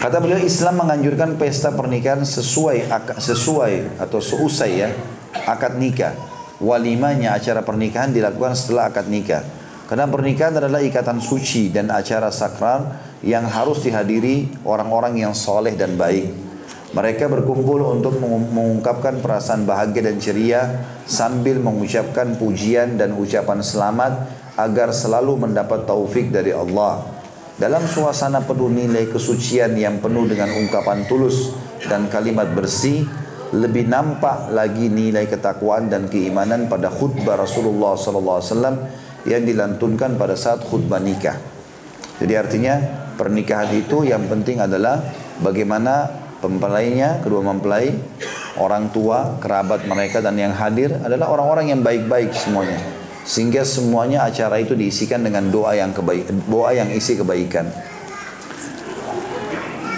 Kata 0.00 0.16
beliau 0.16 0.40
Islam 0.40 0.80
menganjurkan 0.80 1.36
pesta 1.36 1.76
pernikahan 1.76 2.24
sesuai 2.24 2.88
sesuai 3.20 4.00
atau 4.00 4.16
seusai 4.16 4.70
ya 4.72 4.88
akad 5.44 5.76
nikah 5.76 6.16
walimanya 6.60 7.34
acara 7.34 7.64
pernikahan 7.64 8.12
dilakukan 8.12 8.54
setelah 8.54 8.92
akad 8.92 9.08
nikah. 9.08 9.42
Karena 9.88 10.06
pernikahan 10.06 10.54
adalah 10.54 10.78
ikatan 10.78 11.18
suci 11.18 11.72
dan 11.74 11.90
acara 11.90 12.30
sakral 12.30 12.94
yang 13.26 13.42
harus 13.42 13.82
dihadiri 13.82 14.62
orang-orang 14.62 15.18
yang 15.18 15.34
soleh 15.34 15.74
dan 15.74 15.98
baik. 15.98 16.49
Mereka 16.90 17.30
berkumpul 17.30 17.86
untuk 17.86 18.18
mengungkapkan 18.18 19.22
perasaan 19.22 19.62
bahagia 19.62 20.10
dan 20.10 20.18
ceria 20.18 20.62
sambil 21.06 21.62
mengucapkan 21.62 22.34
pujian 22.34 22.98
dan 22.98 23.14
ucapan 23.14 23.62
selamat 23.62 24.12
agar 24.58 24.90
selalu 24.90 25.46
mendapat 25.46 25.86
taufik 25.86 26.34
dari 26.34 26.50
Allah. 26.50 27.06
Dalam 27.54 27.86
suasana 27.86 28.42
penuh 28.42 28.72
nilai 28.72 29.06
kesucian 29.06 29.78
yang 29.78 30.02
penuh 30.02 30.26
dengan 30.26 30.50
ungkapan 30.50 31.06
tulus 31.06 31.54
dan 31.86 32.10
kalimat 32.10 32.50
bersih, 32.50 33.06
lebih 33.54 33.86
nampak 33.86 34.50
lagi 34.50 34.90
nilai 34.90 35.30
ketakwaan 35.30 35.86
dan 35.86 36.10
keimanan 36.10 36.66
pada 36.66 36.90
khutbah 36.90 37.38
Rasulullah 37.38 37.94
SAW 37.94 38.50
yang 39.30 39.42
dilantunkan 39.46 40.18
pada 40.18 40.34
saat 40.34 40.66
khutbah 40.66 40.98
nikah. 40.98 41.38
Jadi 42.18 42.34
artinya 42.34 42.74
pernikahan 43.14 43.70
itu 43.78 44.08
yang 44.08 44.26
penting 44.26 44.58
adalah 44.58 45.00
bagaimana 45.38 46.19
pempelainya, 46.40 47.20
kedua 47.20 47.44
mempelai, 47.44 47.92
orang 48.56 48.88
tua, 48.90 49.38
kerabat 49.38 49.84
mereka 49.86 50.24
dan 50.24 50.34
yang 50.40 50.56
hadir 50.56 50.96
adalah 51.04 51.30
orang-orang 51.30 51.76
yang 51.76 51.80
baik-baik 51.84 52.32
semuanya. 52.34 52.80
sehingga 53.20 53.62
semuanya 53.62 54.26
acara 54.26 54.58
itu 54.58 54.72
diisikan 54.72 55.20
dengan 55.20 55.52
doa 55.52 55.76
yang 55.76 55.92
kebaik 55.92 56.24
doa 56.48 56.72
yang 56.72 56.88
isi 56.88 57.14
kebaikan. 57.20 57.68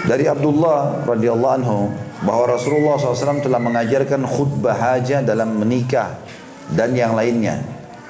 Dari 0.03 0.27
Abdullah 0.27 1.07
radhiyallahu 1.07 1.55
anhu 1.63 1.87
bahwa 2.27 2.51
Rasulullah 2.51 2.99
SAW 2.99 3.39
telah 3.39 3.59
mengajarkan 3.63 4.27
khutbah 4.27 4.75
hajah 4.75 5.23
dalam 5.23 5.55
menikah 5.55 6.19
dan 6.75 6.91
yang 6.91 7.15
lainnya. 7.15 7.63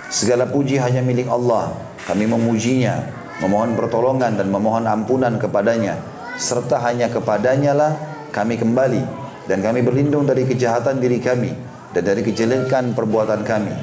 Segala 0.10 0.50
puji 0.50 0.82
hanya 0.82 1.06
milik 1.06 1.30
Allah. 1.30 1.74
Kami 2.04 2.26
memujinya, 2.26 2.98
memohon 3.42 3.78
pertolongan 3.78 4.38
dan 4.38 4.50
memohon 4.50 4.90
ampunan 4.90 5.38
kepadanya. 5.38 6.02
Serta 6.34 6.82
hanya 6.82 7.14
kepadanya 7.14 7.78
lah 7.78 7.94
kami 8.34 8.58
kembali. 8.58 9.22
Dan 9.46 9.62
kami 9.62 9.84
berlindung 9.86 10.26
dari 10.26 10.48
kejahatan 10.48 11.04
diri 11.04 11.20
kami 11.20 11.52
dan 11.94 12.02
dari 12.02 12.26
kejelekan 12.26 12.98
perbuatan 12.98 13.46
kami. 13.46 13.76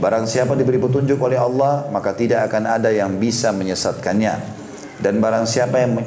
Barang 0.00 0.24
siapa 0.24 0.56
diberi 0.56 0.80
petunjuk 0.80 1.20
oleh 1.20 1.36
Allah, 1.36 1.84
maka 1.92 2.16
tidak 2.16 2.48
akan 2.48 2.64
ada 2.64 2.88
yang 2.88 3.20
bisa 3.20 3.52
menyesatkannya. 3.52 4.34
Dan 5.02 5.20
barang 5.20 5.44
siapa 5.44 5.76
yang 5.82 6.00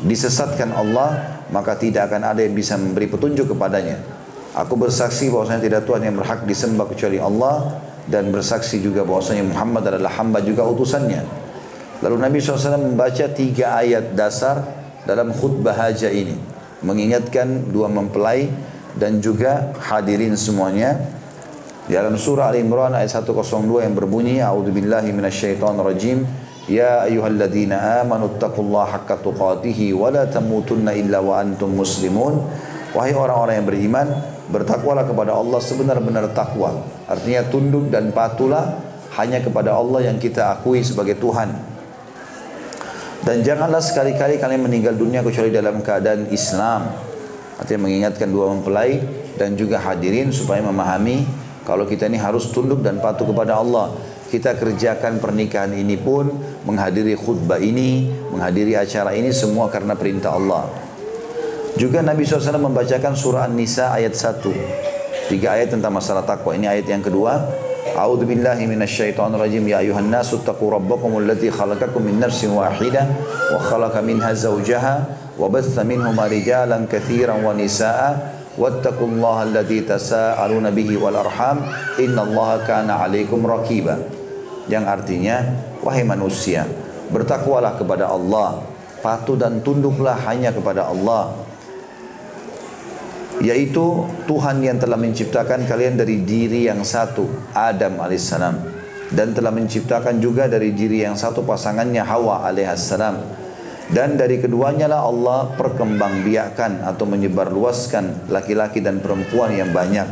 disesatkan 0.00 0.72
Allah, 0.72 1.42
maka 1.52 1.76
tidak 1.76 2.08
akan 2.08 2.32
ada 2.32 2.40
yang 2.40 2.56
bisa 2.56 2.80
memberi 2.80 3.10
petunjuk 3.10 3.52
kepadanya. 3.52 4.00
Aku 4.54 4.78
bersaksi 4.78 5.28
bahwasanya 5.28 5.62
tidak 5.66 5.82
Tuhan 5.84 6.06
yang 6.06 6.16
berhak 6.16 6.46
disembah 6.46 6.86
kecuali 6.86 7.18
Allah 7.18 7.82
dan 8.06 8.30
bersaksi 8.30 8.78
juga 8.78 9.02
bahwasanya 9.02 9.42
Muhammad 9.50 9.90
adalah 9.90 10.14
hamba 10.16 10.38
juga 10.40 10.62
utusannya. 10.62 11.26
Lalu 12.00 12.16
Nabi 12.22 12.36
SAW 12.38 12.78
membaca 12.78 13.26
tiga 13.34 13.74
ayat 13.82 14.14
dasar 14.14 14.62
dalam 15.02 15.34
khutbah 15.34 15.74
haja 15.74 16.06
ini. 16.08 16.53
Mengingatkan 16.84 17.72
dua 17.72 17.88
mempelai 17.88 18.52
dan 18.92 19.18
juga 19.24 19.72
hadirin 19.80 20.36
semuanya. 20.36 21.00
Di 21.88 21.96
dalam 21.96 22.16
surah 22.20 22.52
Al-Imran 22.52 22.92
ayat 22.92 23.24
102 23.24 23.84
yang 23.84 23.96
berbunyi 23.96 24.44
A'udzubillahi 24.44 25.08
minasyaitonirrajim. 25.16 26.28
Ya 26.68 27.08
ayyuhalladzina 27.08 28.04
amanu 28.04 28.36
taqullaha 28.36 29.00
haqqa 29.00 29.20
tuqatih 29.20 29.96
wa 29.96 30.12
la 30.12 30.28
tamutunna 30.28 30.92
illa 30.92 31.24
wa 31.24 31.40
antum 31.40 31.72
muslimun. 31.72 32.40
Wahai 32.92 33.16
orang-orang 33.16 33.64
yang 33.64 33.68
beriman 33.68 34.06
bertakwalah 34.52 35.08
kepada 35.08 35.32
Allah 35.32 35.60
sebenar-benar 35.64 36.36
takwa. 36.36 36.84
Artinya 37.08 37.48
tunduk 37.48 37.88
dan 37.88 38.12
patuhlah 38.12 38.76
hanya 39.16 39.40
kepada 39.40 39.72
Allah 39.72 40.12
yang 40.12 40.20
kita 40.20 40.56
akui 40.56 40.84
sebagai 40.84 41.16
Tuhan 41.16 41.73
dan 43.24 43.40
janganlah 43.40 43.80
sekali-kali 43.80 44.36
kalian 44.36 44.62
meninggal 44.68 44.94
dunia 44.94 45.24
kecuali 45.24 45.48
dalam 45.48 45.80
keadaan 45.80 46.28
Islam 46.28 47.12
Artinya 47.54 47.86
mengingatkan 47.86 48.28
dua 48.30 48.50
mempelai 48.50 48.98
dan 49.38 49.54
juga 49.54 49.78
hadirin 49.78 50.34
supaya 50.34 50.58
memahami 50.62 51.22
kalau 51.62 51.86
kita 51.86 52.10
ini 52.10 52.18
harus 52.18 52.50
tunduk 52.50 52.82
dan 52.82 52.98
patuh 52.98 53.30
kepada 53.30 53.62
Allah. 53.62 53.94
Kita 54.28 54.58
kerjakan 54.58 55.22
pernikahan 55.22 55.70
ini 55.78 55.94
pun 55.94 56.26
menghadiri 56.66 57.14
khutbah 57.14 57.62
ini, 57.62 58.10
menghadiri 58.34 58.74
acara 58.74 59.14
ini 59.14 59.30
semua 59.30 59.70
karena 59.70 59.94
perintah 59.94 60.34
Allah. 60.34 60.66
Juga 61.78 62.02
Nabi 62.02 62.26
SAW 62.26 62.58
membacakan 62.58 63.14
surah 63.14 63.46
An-Nisa 63.46 63.94
ayat 63.94 64.18
1. 64.18 65.30
Tiga 65.30 65.54
ayat 65.54 65.70
tentang 65.70 65.94
masalah 65.94 66.26
takwa. 66.26 66.50
Ini 66.58 66.66
ayat 66.66 66.86
yang 66.90 67.02
kedua. 67.02 67.38
A'udzu 67.92 68.24
billahi 68.24 68.64
minasyaitonir 68.64 69.36
rajim. 69.36 69.68
Ya 69.68 69.84
ayuhan 69.84 70.08
nasu 70.08 70.40
taqu 70.40 70.72
rabbakum 70.72 71.20
alladzi 71.20 71.52
khalaqakum 71.52 72.00
min 72.00 72.16
nafsin 72.16 72.56
wahidah 72.56 73.04
wa 73.52 73.60
khalaqa 73.60 74.00
minha 74.00 74.32
zawjaha 74.32 75.24
وبث 75.34 75.78
منهما 75.78 76.26
رجالا 76.26 76.78
كثيرا 76.86 77.34
ونساء 77.42 78.00
واتقوا 78.58 79.08
الله 79.08 79.42
الذي 79.42 79.80
تساءلون 79.80 80.70
به 80.70 80.90
والأرحام 81.02 81.56
إن 81.98 82.16
الله 82.18 82.50
كان 82.66 82.90
عليكم 82.90 83.40
رقيبا 83.46 83.96
yang 84.64 84.88
artinya 84.88 85.44
wahai 85.84 86.06
manusia 86.08 86.64
bertakwalah 87.12 87.76
kepada 87.76 88.08
Allah 88.08 88.64
patuh 89.04 89.36
dan 89.36 89.60
tunduklah 89.60 90.16
hanya 90.24 90.56
kepada 90.56 90.88
Allah 90.88 91.36
yaitu 93.42 94.06
Tuhan 94.30 94.62
yang 94.62 94.78
telah 94.78 94.98
menciptakan 95.00 95.66
kalian 95.66 95.98
dari 95.98 96.22
diri 96.22 96.70
yang 96.70 96.86
satu 96.86 97.26
Adam 97.50 97.98
alaihissalam 97.98 98.54
dan 99.10 99.34
telah 99.34 99.50
menciptakan 99.50 100.22
juga 100.22 100.46
dari 100.46 100.70
diri 100.74 101.02
yang 101.02 101.18
satu 101.18 101.42
pasangannya 101.42 102.02
Hawa 102.02 102.46
alaihissalam 102.46 103.44
dan 103.92 104.16
dari 104.16 104.40
keduanya 104.40 104.88
lah 104.88 105.04
Allah 105.04 105.52
perkembangbiakan 105.60 106.88
atau 106.88 107.04
menyebarluaskan 107.04 108.32
laki-laki 108.32 108.80
dan 108.80 109.04
perempuan 109.04 109.52
yang 109.52 109.76
banyak. 109.76 110.08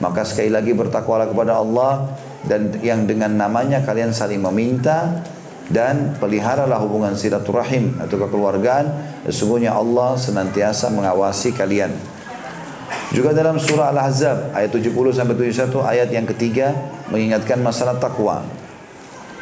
Maka 0.00 0.24
sekali 0.24 0.48
lagi 0.48 0.72
bertakwalah 0.72 1.28
kepada 1.28 1.60
Allah 1.60 2.16
dan 2.48 2.72
yang 2.80 3.04
dengan 3.04 3.36
namanya 3.36 3.84
kalian 3.84 4.16
saling 4.16 4.40
meminta 4.40 5.20
dan 5.68 6.16
peliharalah 6.16 6.80
hubungan 6.80 7.12
silaturahim 7.12 8.00
atau 8.00 8.16
kekeluargaan. 8.16 8.88
Sesungguhnya 9.28 9.76
Allah 9.76 10.16
senantiasa 10.16 10.88
mengawasi 10.88 11.52
kalian. 11.52 11.92
Juga 13.10 13.34
dalam 13.34 13.58
surah 13.58 13.90
Al-Ahzab 13.90 14.54
ayat 14.54 14.70
70 14.70 14.94
sampai 15.10 15.34
71 15.34 15.82
ayat 15.82 16.08
yang 16.14 16.30
ketiga 16.30 16.78
mengingatkan 17.10 17.58
masalah 17.58 17.98
takwa. 17.98 18.46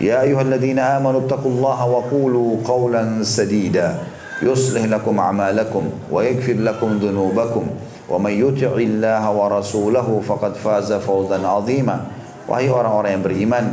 Ya 0.00 0.24
ayyuhalladzina 0.24 0.96
amanu 0.96 1.28
taqullaha 1.28 1.84
wa 1.84 2.00
qulu 2.08 2.64
qawlan 2.64 3.20
sadida 3.20 4.08
yuslih 4.40 4.88
lakum 4.88 5.20
a'malakum 5.20 5.84
wa 6.08 6.24
yaghfir 6.24 6.64
lakum 6.64 6.96
dhunubakum 6.96 7.68
wa 8.08 8.16
may 8.16 8.40
yuti'illaha 8.40 9.28
wa 9.36 9.52
rasulahu 9.52 10.24
faqad 10.24 10.56
faza 10.56 10.96
fawzan 10.96 11.44
'azima. 11.44 12.08
Wahai 12.48 12.72
orang-orang 12.72 13.20
yang 13.20 13.24
beriman, 13.28 13.64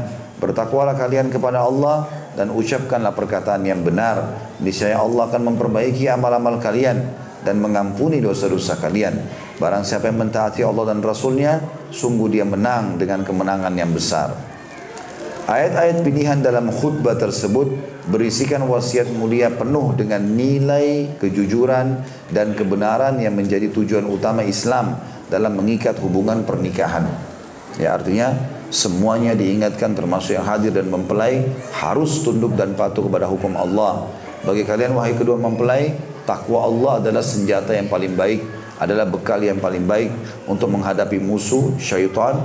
bertakwalah 0.44 1.00
kalian 1.00 1.32
kepada 1.32 1.64
Allah 1.64 2.12
dan 2.36 2.52
ucapkanlah 2.52 3.16
perkataan 3.16 3.64
yang 3.64 3.80
benar. 3.80 4.36
Niscaya 4.60 5.00
Allah 5.00 5.32
akan 5.32 5.56
memperbaiki 5.56 6.12
amal-amal 6.12 6.60
kalian 6.60 7.00
dan 7.48 7.64
mengampuni 7.64 8.20
dosa-dosa 8.20 8.76
kalian. 8.76 9.45
Barang 9.56 9.88
siapa 9.88 10.12
yang 10.12 10.20
mentaati 10.20 10.68
Allah 10.68 10.92
dan 10.92 11.00
Rasulnya, 11.00 11.64
sungguh 11.88 12.28
dia 12.28 12.44
menang 12.44 13.00
dengan 13.00 13.24
kemenangan 13.24 13.72
yang 13.72 13.96
besar. 13.96 14.36
Ayat-ayat 15.46 16.02
pilihan 16.02 16.42
dalam 16.42 16.74
khutbah 16.74 17.16
tersebut 17.16 17.70
berisikan 18.10 18.66
wasiat 18.66 19.08
mulia 19.14 19.54
penuh 19.54 19.94
dengan 19.94 20.20
nilai 20.26 21.16
kejujuran 21.22 22.02
dan 22.34 22.58
kebenaran 22.58 23.22
yang 23.22 23.38
menjadi 23.38 23.70
tujuan 23.70 24.10
utama 24.10 24.42
Islam 24.42 24.98
dalam 25.30 25.54
mengikat 25.54 26.02
hubungan 26.02 26.42
pernikahan. 26.44 27.06
Ya 27.78 27.94
artinya 27.94 28.34
semuanya 28.74 29.38
diingatkan 29.38 29.94
termasuk 29.94 30.34
yang 30.34 30.48
hadir 30.50 30.74
dan 30.74 30.90
mempelai 30.90 31.46
harus 31.78 32.26
tunduk 32.26 32.58
dan 32.58 32.74
patuh 32.74 33.06
kepada 33.06 33.30
hukum 33.30 33.54
Allah. 33.54 34.10
Bagi 34.44 34.66
kalian 34.66 34.98
wahai 34.98 35.14
kedua 35.14 35.38
mempelai, 35.38 35.94
takwa 36.26 36.66
Allah 36.66 37.06
adalah 37.06 37.22
senjata 37.22 37.74
yang 37.78 37.86
paling 37.86 38.18
baik, 38.18 38.42
adalah 38.80 39.08
bekal 39.08 39.40
yang 39.40 39.60
paling 39.64 39.88
baik 39.88 40.12
untuk 40.52 40.68
menghadapi 40.72 41.16
musuh 41.22 41.76
syaitan 41.80 42.36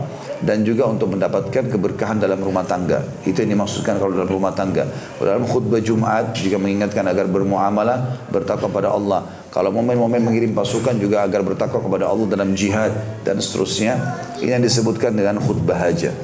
dan 0.40 0.64
juga 0.64 0.88
untuk 0.88 1.12
mendapatkan 1.12 1.68
keberkahan 1.68 2.16
dalam 2.16 2.40
rumah 2.40 2.64
tangga. 2.64 3.04
Itu 3.26 3.44
yang 3.44 3.58
dimaksudkan 3.58 4.00
kalau 4.00 4.14
dalam 4.14 4.30
rumah 4.30 4.54
tangga. 4.54 4.88
Dalam 5.20 5.44
khutbah 5.44 5.82
Jumat 5.82 6.32
juga 6.32 6.56
mengingatkan 6.56 7.04
agar 7.04 7.28
bermuamalah 7.28 8.30
bertakwa 8.32 8.72
kepada 8.72 8.88
Allah. 8.94 9.20
Kalau 9.50 9.74
momen-momen 9.74 10.22
mengirim 10.22 10.54
pasukan 10.54 10.94
juga 10.96 11.26
agar 11.26 11.42
bertakwa 11.42 11.82
kepada 11.82 12.06
Allah 12.06 12.26
dalam 12.30 12.54
jihad 12.54 12.94
dan 13.26 13.42
seterusnya. 13.42 13.98
Ini 14.38 14.56
yang 14.56 14.64
disebutkan 14.64 15.12
dengan 15.12 15.42
khutbah 15.42 15.76
haja. 15.76 16.14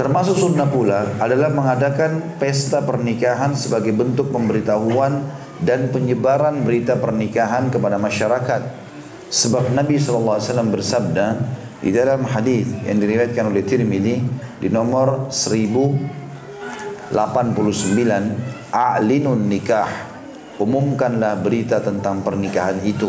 Termasuk 0.00 0.32
sunnah 0.32 0.64
pula 0.64 1.20
adalah 1.20 1.52
mengadakan 1.52 2.40
pesta 2.40 2.80
pernikahan 2.80 3.52
sebagai 3.52 3.92
bentuk 3.92 4.32
pemberitahuan 4.32 5.20
dan 5.60 5.92
penyebaran 5.92 6.64
berita 6.64 6.96
pernikahan 6.96 7.68
kepada 7.68 8.00
masyarakat. 8.00 8.62
Sebab 9.30 9.70
Nabi 9.76 10.00
SAW 10.00 10.40
bersabda, 10.72 11.26
di 11.80 11.96
dalam 11.96 12.28
hadis 12.28 12.68
yang 12.84 13.00
diriwayatkan 13.00 13.48
oleh 13.48 13.64
Tirmidzi 13.64 14.20
di 14.60 14.68
nomor 14.68 15.32
1089 15.32 17.16
a'linun 18.68 19.40
nikah 19.48 19.88
umumkanlah 20.60 21.40
berita 21.40 21.80
tentang 21.80 22.20
pernikahan 22.20 22.84
itu 22.84 23.08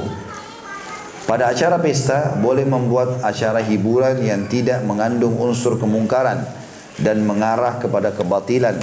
pada 1.28 1.52
acara 1.52 1.84
pesta 1.84 2.40
boleh 2.40 2.64
membuat 2.64 3.20
acara 3.28 3.60
hiburan 3.60 4.24
yang 4.24 4.48
tidak 4.48 4.80
mengandung 4.88 5.36
unsur 5.36 5.76
kemungkaran 5.76 6.48
dan 6.96 7.28
mengarah 7.28 7.76
kepada 7.76 8.16
kebatilan 8.16 8.80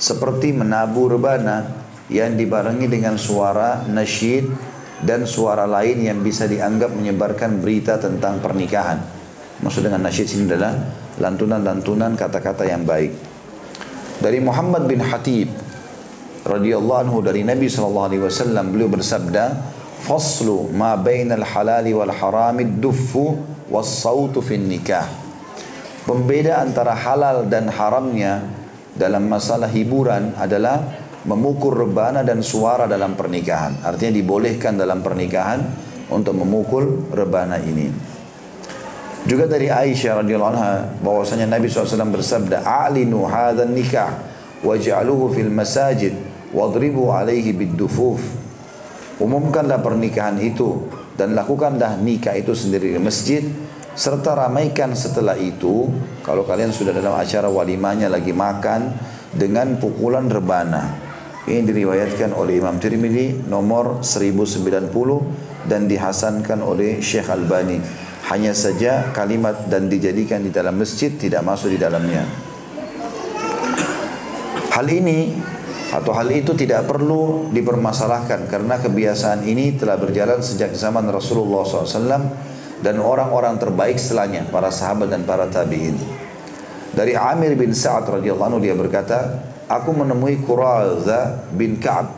seperti 0.00 0.56
menabuh 0.56 1.20
rebana 1.20 1.81
yang 2.12 2.36
dibarengi 2.36 2.86
dengan 2.86 3.16
suara 3.16 3.82
nasyid 3.88 4.44
dan 5.02 5.26
suara 5.26 5.66
lain 5.66 6.04
yang 6.04 6.22
bisa 6.22 6.46
dianggap 6.46 6.94
menyebarkan 6.94 7.58
berita 7.58 7.98
tentang 7.98 8.38
pernikahan. 8.38 9.02
Maksud 9.62 9.82
dengan 9.82 10.06
nasyid 10.06 10.28
ini 10.38 10.44
adalah 10.54 10.74
lantunan-lantunan 11.18 12.14
kata-kata 12.14 12.62
yang 12.66 12.86
baik. 12.86 13.10
Dari 14.22 14.38
Muhammad 14.38 14.86
bin 14.86 15.02
Hatib 15.02 15.50
radhiyallahu 16.46 17.00
anhu 17.10 17.18
dari 17.22 17.42
Nabi 17.42 17.66
sallallahu 17.66 18.06
alaihi 18.14 18.22
wasallam 18.22 18.70
beliau 18.70 18.90
bersabda, 18.90 19.44
"Faslu 20.06 20.70
ma 20.70 20.94
bainal 20.94 21.42
halali 21.42 21.90
wal 21.90 22.10
harami 22.10 22.66
duffu 22.66 23.38
was 23.66 23.90
sautu 23.90 24.38
fin 24.38 24.62
nikah." 24.66 25.06
Pembeda 26.02 26.62
antara 26.62 26.94
halal 26.98 27.46
dan 27.46 27.70
haramnya 27.70 28.42
dalam 28.98 29.30
masalah 29.30 29.70
hiburan 29.70 30.34
adalah 30.34 31.01
memukul 31.26 31.86
rebana 31.86 32.26
dan 32.26 32.42
suara 32.42 32.90
dalam 32.90 33.14
pernikahan. 33.14 33.78
Artinya 33.82 34.12
dibolehkan 34.14 34.74
dalam 34.74 35.00
pernikahan 35.00 35.62
untuk 36.10 36.34
memukul 36.34 37.10
rebana 37.14 37.62
ini. 37.62 37.90
Juga 39.22 39.46
dari 39.46 39.70
Aisyah 39.70 40.26
radhiyallahu 40.26 40.50
anha 40.50 40.82
bahwasanya 40.98 41.46
Nabi 41.46 41.70
SAW 41.70 42.10
bersabda, 42.10 42.66
"A'linu 42.66 43.22
hadzal 43.22 43.70
nikah 43.70 44.18
waj'aluhu 44.66 45.30
fil 45.30 45.50
masajid 45.50 46.18
wadribu 46.50 47.14
alaihi 47.14 47.54
bid-dufuf." 47.54 48.18
Umumkanlah 49.22 49.78
pernikahan 49.78 50.42
itu 50.42 50.90
dan 51.14 51.38
lakukanlah 51.38 52.02
nikah 52.02 52.34
itu 52.34 52.50
sendiri 52.50 52.98
di 52.98 52.98
masjid 52.98 53.46
serta 53.94 54.34
ramaikan 54.34 54.90
setelah 54.96 55.38
itu 55.38 55.86
kalau 56.26 56.42
kalian 56.42 56.74
sudah 56.74 56.90
dalam 56.90 57.14
acara 57.14 57.46
walimanya 57.46 58.10
lagi 58.10 58.34
makan 58.34 58.90
dengan 59.30 59.78
pukulan 59.78 60.26
rebana. 60.26 61.01
Ini 61.42 61.66
diriwayatkan 61.66 62.30
oleh 62.38 62.62
Imam 62.62 62.78
Tirmidzi 62.78 63.50
nomor 63.50 64.06
1090 64.06 65.66
dan 65.66 65.90
dihasankan 65.90 66.62
oleh 66.62 67.02
Syekh 67.02 67.26
Albani. 67.34 67.82
Hanya 68.30 68.54
saja 68.54 69.10
kalimat 69.10 69.66
dan 69.66 69.90
dijadikan 69.90 70.46
di 70.46 70.54
dalam 70.54 70.78
masjid 70.78 71.10
tidak 71.10 71.42
masuk 71.42 71.74
di 71.74 71.78
dalamnya. 71.82 72.22
Hal 74.70 74.86
ini 74.86 75.34
atau 75.90 76.14
hal 76.14 76.30
itu 76.30 76.54
tidak 76.54 76.86
perlu 76.88 77.50
dipermasalahkan 77.50 78.48
karena 78.48 78.78
kebiasaan 78.78 79.42
ini 79.44 79.76
telah 79.76 79.98
berjalan 79.98 80.40
sejak 80.40 80.72
zaman 80.72 81.10
Rasulullah 81.10 81.66
SAW 81.66 82.22
dan 82.80 82.96
orang-orang 83.02 83.58
terbaik 83.58 83.98
setelahnya 83.98 84.48
para 84.48 84.70
sahabat 84.72 85.10
dan 85.10 85.26
para 85.26 85.50
tabiin. 85.50 85.98
Dari 86.92 87.18
Amir 87.18 87.58
bin 87.58 87.76
Sa'ad 87.76 88.08
radhiyallahu 88.08 88.48
anhu 88.52 88.60
dia 88.64 88.72
berkata, 88.72 89.51
aku 89.72 89.96
menemui 89.96 90.44
Quraza 90.44 91.48
bin 91.56 91.80
Ka'ab 91.80 92.12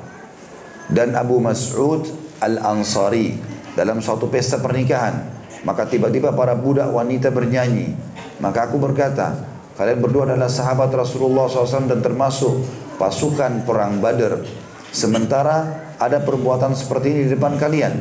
dan 0.90 1.14
Abu 1.14 1.38
Mas'ud 1.38 2.02
Al-Ansari 2.42 3.38
dalam 3.78 4.02
suatu 4.02 4.26
pesta 4.26 4.58
pernikahan. 4.58 5.30
Maka 5.64 5.88
tiba-tiba 5.88 6.34
para 6.34 6.52
budak 6.52 6.90
wanita 6.92 7.32
bernyanyi. 7.32 7.94
Maka 8.42 8.68
aku 8.68 8.76
berkata, 8.76 9.32
kalian 9.78 10.02
berdua 10.02 10.28
adalah 10.28 10.50
sahabat 10.50 10.92
Rasulullah 10.92 11.48
SAW 11.48 11.88
dan 11.88 12.04
termasuk 12.04 12.60
pasukan 13.00 13.64
perang 13.64 13.96
Badar. 14.02 14.44
Sementara 14.92 15.88
ada 15.96 16.20
perbuatan 16.20 16.76
seperti 16.76 17.16
ini 17.16 17.20
di 17.24 17.30
depan 17.32 17.56
kalian. 17.56 17.96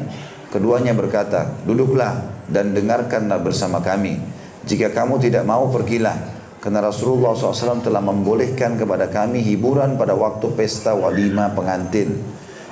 Keduanya 0.52 0.92
berkata, 0.92 1.56
duduklah 1.64 2.44
dan 2.52 2.76
dengarkanlah 2.76 3.40
bersama 3.40 3.80
kami. 3.80 4.20
Jika 4.68 4.92
kamu 4.92 5.24
tidak 5.24 5.48
mau 5.48 5.72
pergilah. 5.72 6.33
Karena 6.64 6.80
Rasulullah 6.80 7.36
SAW 7.36 7.84
telah 7.84 8.00
membolehkan 8.00 8.80
kepada 8.80 9.12
kami 9.12 9.44
hiburan 9.44 10.00
pada 10.00 10.16
waktu 10.16 10.48
pesta 10.56 10.96
walima 10.96 11.52
pengantin. 11.52 12.24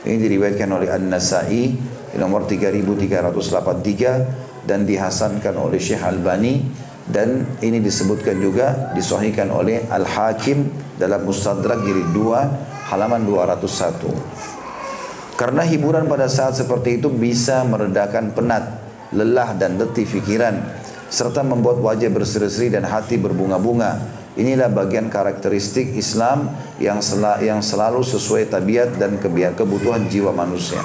Ini 0.07 0.15
diriwayatkan 0.15 0.71
oleh 0.71 0.95
An-Nasai 0.95 1.75
nomor 2.15 2.47
3383 2.47 4.63
dan 4.63 4.87
dihasankan 4.87 5.59
oleh 5.59 5.75
Syekh 5.75 6.07
Albani 6.07 6.63
dan 7.11 7.43
ini 7.59 7.83
disebutkan 7.83 8.39
juga 8.39 8.95
disahihkan 8.95 9.51
oleh 9.51 9.83
Al-Hakim 9.91 10.71
dalam 10.95 11.27
Mustadrak 11.27 11.83
jilid 11.83 12.15
2 12.15 12.95
halaman 12.95 13.27
201. 13.27 15.35
Karena 15.35 15.67
hiburan 15.67 16.07
pada 16.07 16.31
saat 16.31 16.55
seperti 16.55 17.03
itu 17.03 17.11
bisa 17.11 17.67
meredakan 17.67 18.31
penat, 18.31 18.71
lelah 19.11 19.51
dan 19.59 19.75
letih 19.75 20.07
pikiran 20.07 20.79
serta 21.11 21.43
membuat 21.43 21.83
wajah 21.83 22.07
berseri-seri 22.07 22.71
dan 22.71 22.87
hati 22.87 23.19
berbunga-bunga. 23.19 24.23
Inilah 24.39 24.71
bagian 24.71 25.11
karakteristik 25.11 25.91
Islam 25.99 26.55
yang 26.79 27.03
sel 27.03 27.19
yang 27.43 27.59
selalu 27.59 27.99
sesuai 27.99 28.47
tabiat 28.47 28.95
dan 28.95 29.19
kebutuhan 29.19 30.07
jiwa 30.07 30.31
manusia. 30.31 30.79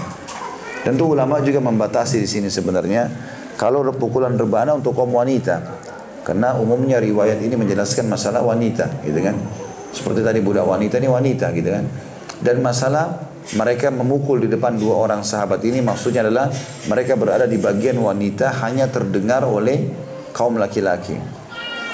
Tentu 0.83 1.15
ulama 1.15 1.39
juga 1.39 1.63
membatasi 1.63 2.19
di 2.19 2.27
sini 2.27 2.51
sebenarnya 2.51 3.07
kalau 3.55 3.87
pukulan 3.95 4.35
rebana 4.35 4.75
untuk 4.75 4.99
kaum 4.99 5.15
wanita. 5.15 5.63
Karena 6.27 6.59
umumnya 6.59 6.99
riwayat 6.99 7.39
ini 7.39 7.55
menjelaskan 7.55 8.11
masalah 8.11 8.43
wanita, 8.43 9.07
gitu 9.07 9.23
kan. 9.23 9.39
Seperti 9.95 10.27
tadi 10.27 10.43
budak 10.43 10.67
wanita 10.67 10.99
ini 10.99 11.07
wanita, 11.07 11.55
gitu 11.55 11.71
kan. 11.71 11.87
Dan 12.43 12.67
masalah 12.67 13.31
mereka 13.55 13.95
memukul 13.95 14.43
di 14.43 14.51
depan 14.51 14.75
dua 14.75 15.07
orang 15.07 15.23
sahabat 15.23 15.63
ini 15.63 15.79
maksudnya 15.79 16.27
adalah 16.27 16.51
mereka 16.91 17.15
berada 17.15 17.47
di 17.47 17.63
bagian 17.63 17.95
wanita 18.03 18.59
hanya 18.67 18.91
terdengar 18.91 19.47
oleh 19.47 20.06
kaum 20.37 20.61
laki-laki. 20.61 21.17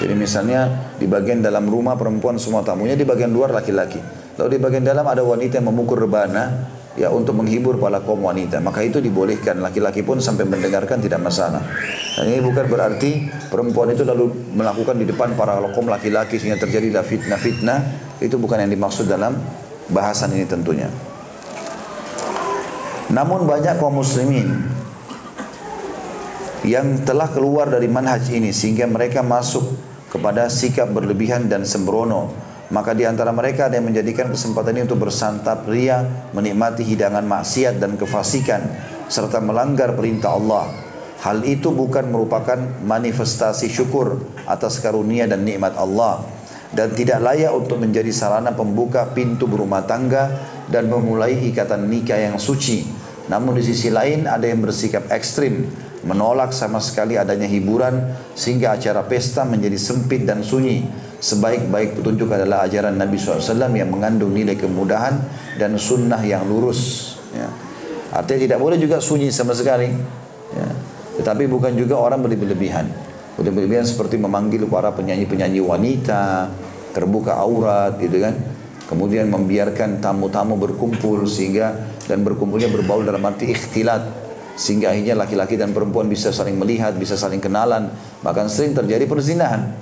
Jadi 0.03 0.13
misalnya 0.19 0.91
di 0.99 1.07
bagian 1.07 1.39
dalam 1.39 1.63
rumah 1.63 1.95
perempuan 1.95 2.35
semua 2.35 2.59
tamunya, 2.59 2.99
di 2.99 3.07
bagian 3.07 3.31
luar 3.31 3.55
laki-laki. 3.55 4.03
Lalu 4.35 4.57
di 4.57 4.59
bagian 4.59 4.83
dalam 4.83 5.07
ada 5.07 5.23
wanita 5.23 5.63
yang 5.63 5.71
memukul 5.71 6.03
rebana, 6.03 6.67
ya 6.99 7.07
untuk 7.07 7.39
menghibur 7.39 7.79
para 7.79 8.03
kaum 8.03 8.19
wanita. 8.19 8.59
Maka 8.59 8.83
itu 8.83 8.99
dibolehkan. 8.99 9.63
Laki-laki 9.63 10.03
pun 10.03 10.19
sampai 10.19 10.43
mendengarkan 10.43 10.99
tidak 10.99 11.23
masalah. 11.23 11.63
Dan 12.19 12.35
ini 12.35 12.43
bukan 12.43 12.65
berarti 12.67 13.31
perempuan 13.47 13.95
itu 13.95 14.03
lalu 14.03 14.33
melakukan 14.51 14.99
di 14.99 15.05
depan 15.07 15.39
para 15.39 15.61
kaum 15.71 15.87
laki-laki 15.87 16.35
sehingga 16.35 16.59
terjadi 16.59 16.99
fitnah-fitnah. 16.99 17.79
Itu 18.19 18.35
bukan 18.41 18.65
yang 18.65 18.71
dimaksud 18.75 19.07
dalam 19.07 19.39
bahasan 19.87 20.35
ini 20.35 20.43
tentunya. 20.43 20.91
Namun 23.13 23.45
banyak 23.45 23.77
kaum 23.77 24.01
muslimin 24.01 24.72
yang 26.63 27.03
telah 27.03 27.27
keluar 27.31 27.67
dari 27.67 27.91
manhaj 27.91 28.27
ini 28.31 28.55
sehingga 28.55 28.87
mereka 28.87 29.19
masuk 29.19 29.63
kepada 30.11 30.47
sikap 30.47 30.91
berlebihan 30.91 31.51
dan 31.51 31.67
sembrono 31.67 32.53
maka 32.73 32.97
di 32.97 33.05
antara 33.05 33.29
mereka 33.29 33.69
ada 33.69 33.77
yang 33.77 33.85
menjadikan 33.85 34.33
kesempatan 34.33 34.73
ini 34.73 34.89
untuk 34.89 35.05
bersantap 35.05 35.69
ria, 35.69 36.01
menikmati 36.33 36.81
hidangan 36.81 37.21
maksiat 37.21 37.77
dan 37.77 38.01
kefasikan, 38.01 38.65
serta 39.05 39.37
melanggar 39.37 39.93
perintah 39.93 40.33
Allah. 40.33 40.73
Hal 41.21 41.45
itu 41.45 41.69
bukan 41.69 42.09
merupakan 42.09 42.57
manifestasi 42.81 43.69
syukur 43.69 44.25
atas 44.49 44.81
karunia 44.81 45.29
dan 45.29 45.45
nikmat 45.45 45.77
Allah 45.77 46.25
dan 46.73 46.91
tidak 46.97 47.21
layak 47.21 47.53
untuk 47.53 47.77
menjadi 47.77 48.09
sarana 48.09 48.51
pembuka 48.51 49.05
pintu 49.13 49.45
berumah 49.45 49.85
tangga 49.85 50.33
dan 50.67 50.89
memulai 50.89 51.37
ikatan 51.53 51.85
nikah 51.87 52.17
yang 52.17 52.41
suci. 52.41 52.89
Namun 53.29 53.55
di 53.55 53.63
sisi 53.63 53.93
lain 53.93 54.25
ada 54.25 54.49
yang 54.49 54.59
bersikap 54.65 55.07
ekstrim, 55.13 55.69
menolak 56.03 56.51
sama 56.51 56.83
sekali 56.83 57.15
adanya 57.15 57.47
hiburan 57.47 58.15
sehingga 58.35 58.75
acara 58.75 59.03
pesta 59.07 59.47
menjadi 59.47 59.79
sempit 59.79 60.27
dan 60.27 60.43
sunyi 60.43 60.83
sebaik-baik 61.23 62.03
petunjuk 62.03 62.27
adalah 62.27 62.67
ajaran 62.67 62.99
Nabi 62.99 63.15
SAW 63.15 63.71
yang 63.71 63.87
mengandung 63.87 64.35
nilai 64.35 64.59
kemudahan 64.59 65.23
dan 65.55 65.79
sunnah 65.79 66.19
yang 66.19 66.43
lurus. 66.43 67.15
Ya. 67.31 67.47
Artinya 68.11 68.51
tidak 68.51 68.59
boleh 68.59 68.75
juga 68.75 68.99
sunyi 68.99 69.31
sama 69.31 69.55
sekali. 69.55 69.87
Ya. 70.51 70.67
Tetapi 71.23 71.47
bukan 71.47 71.71
juga 71.79 71.95
orang 71.95 72.19
berlebihan. 72.19 72.91
Berlebihan 73.39 73.87
seperti 73.87 74.19
memanggil 74.19 74.67
para 74.67 74.91
penyanyi-penyanyi 74.91 75.63
wanita, 75.63 76.51
terbuka 76.91 77.39
aurat 77.39 77.95
gitu 78.03 78.19
kan. 78.19 78.35
Kemudian 78.83 79.31
membiarkan 79.31 80.03
tamu-tamu 80.03 80.59
berkumpul 80.59 81.23
sehingga 81.23 81.87
dan 82.05 82.21
berkumpulnya 82.27 82.67
berbau 82.67 82.99
dalam 82.99 83.23
arti 83.23 83.49
ikhtilat 83.49 84.22
sehingga 84.53 84.93
akhirnya 84.93 85.17
laki-laki 85.17 85.57
dan 85.57 85.73
perempuan 85.73 86.05
bisa 86.05 86.29
saling 86.29 86.57
melihat, 86.57 86.93
bisa 86.93 87.17
saling 87.17 87.41
kenalan, 87.41 87.89
bahkan 88.21 88.45
sering 88.45 88.77
terjadi 88.77 89.09
perzinahan. 89.09 89.73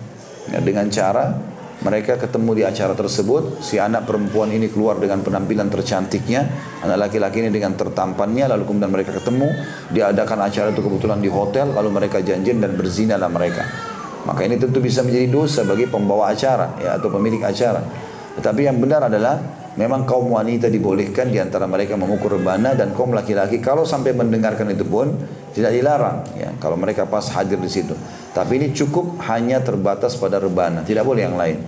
Ya, 0.50 0.60
dengan 0.64 0.90
cara 0.90 1.38
mereka 1.82 2.14
ketemu 2.18 2.62
di 2.62 2.64
acara 2.66 2.94
tersebut 2.94 3.62
si 3.66 3.82
anak 3.82 4.06
perempuan 4.06 4.54
ini 4.54 4.70
keluar 4.70 5.02
dengan 5.02 5.26
penampilan 5.26 5.66
tercantiknya 5.66 6.46
anak 6.86 7.10
laki-laki 7.10 7.42
ini 7.42 7.50
dengan 7.50 7.74
tertampannya 7.74 8.46
lalu 8.54 8.70
kemudian 8.70 8.94
mereka 8.94 9.18
ketemu 9.18 9.50
diadakan 9.90 10.46
acara 10.46 10.70
itu 10.70 10.82
kebetulan 10.86 11.18
di 11.18 11.30
hotel 11.30 11.74
lalu 11.74 11.90
mereka 11.90 12.22
janjian 12.22 12.62
dan 12.62 12.78
berzina 12.78 13.18
lah 13.18 13.30
mereka. 13.34 13.66
Maka 14.22 14.46
ini 14.46 14.62
tentu 14.62 14.78
bisa 14.78 15.02
menjadi 15.02 15.26
dosa 15.34 15.66
bagi 15.66 15.90
pembawa 15.90 16.30
acara 16.30 16.78
ya 16.78 17.02
atau 17.02 17.10
pemilik 17.10 17.42
acara. 17.42 17.82
Tetapi 18.38 18.62
yang 18.70 18.78
benar 18.78 19.10
adalah 19.10 19.61
memang 19.80 20.04
kaum 20.04 20.32
wanita 20.32 20.68
dibolehkan 20.68 21.32
di 21.32 21.40
antara 21.40 21.68
mereka 21.68 21.96
memukul 21.96 22.40
rebana 22.40 22.76
dan 22.76 22.92
kaum 22.92 23.16
laki-laki 23.16 23.64
kalau 23.64 23.88
sampai 23.88 24.12
mendengarkan 24.12 24.68
itu 24.72 24.84
pun 24.84 25.16
tidak 25.56 25.72
dilarang 25.76 26.28
ya 26.36 26.52
kalau 26.60 26.76
mereka 26.76 27.08
pas 27.08 27.28
hadir 27.32 27.60
di 27.60 27.72
situ 27.72 27.96
tapi 28.32 28.64
ini 28.64 28.72
cukup 28.72 29.20
hanya 29.28 29.60
terbatas 29.60 30.16
pada 30.16 30.40
rebana, 30.40 30.88
tidak 30.88 31.04
boleh 31.04 31.28
yang 31.28 31.36
lain. 31.36 31.60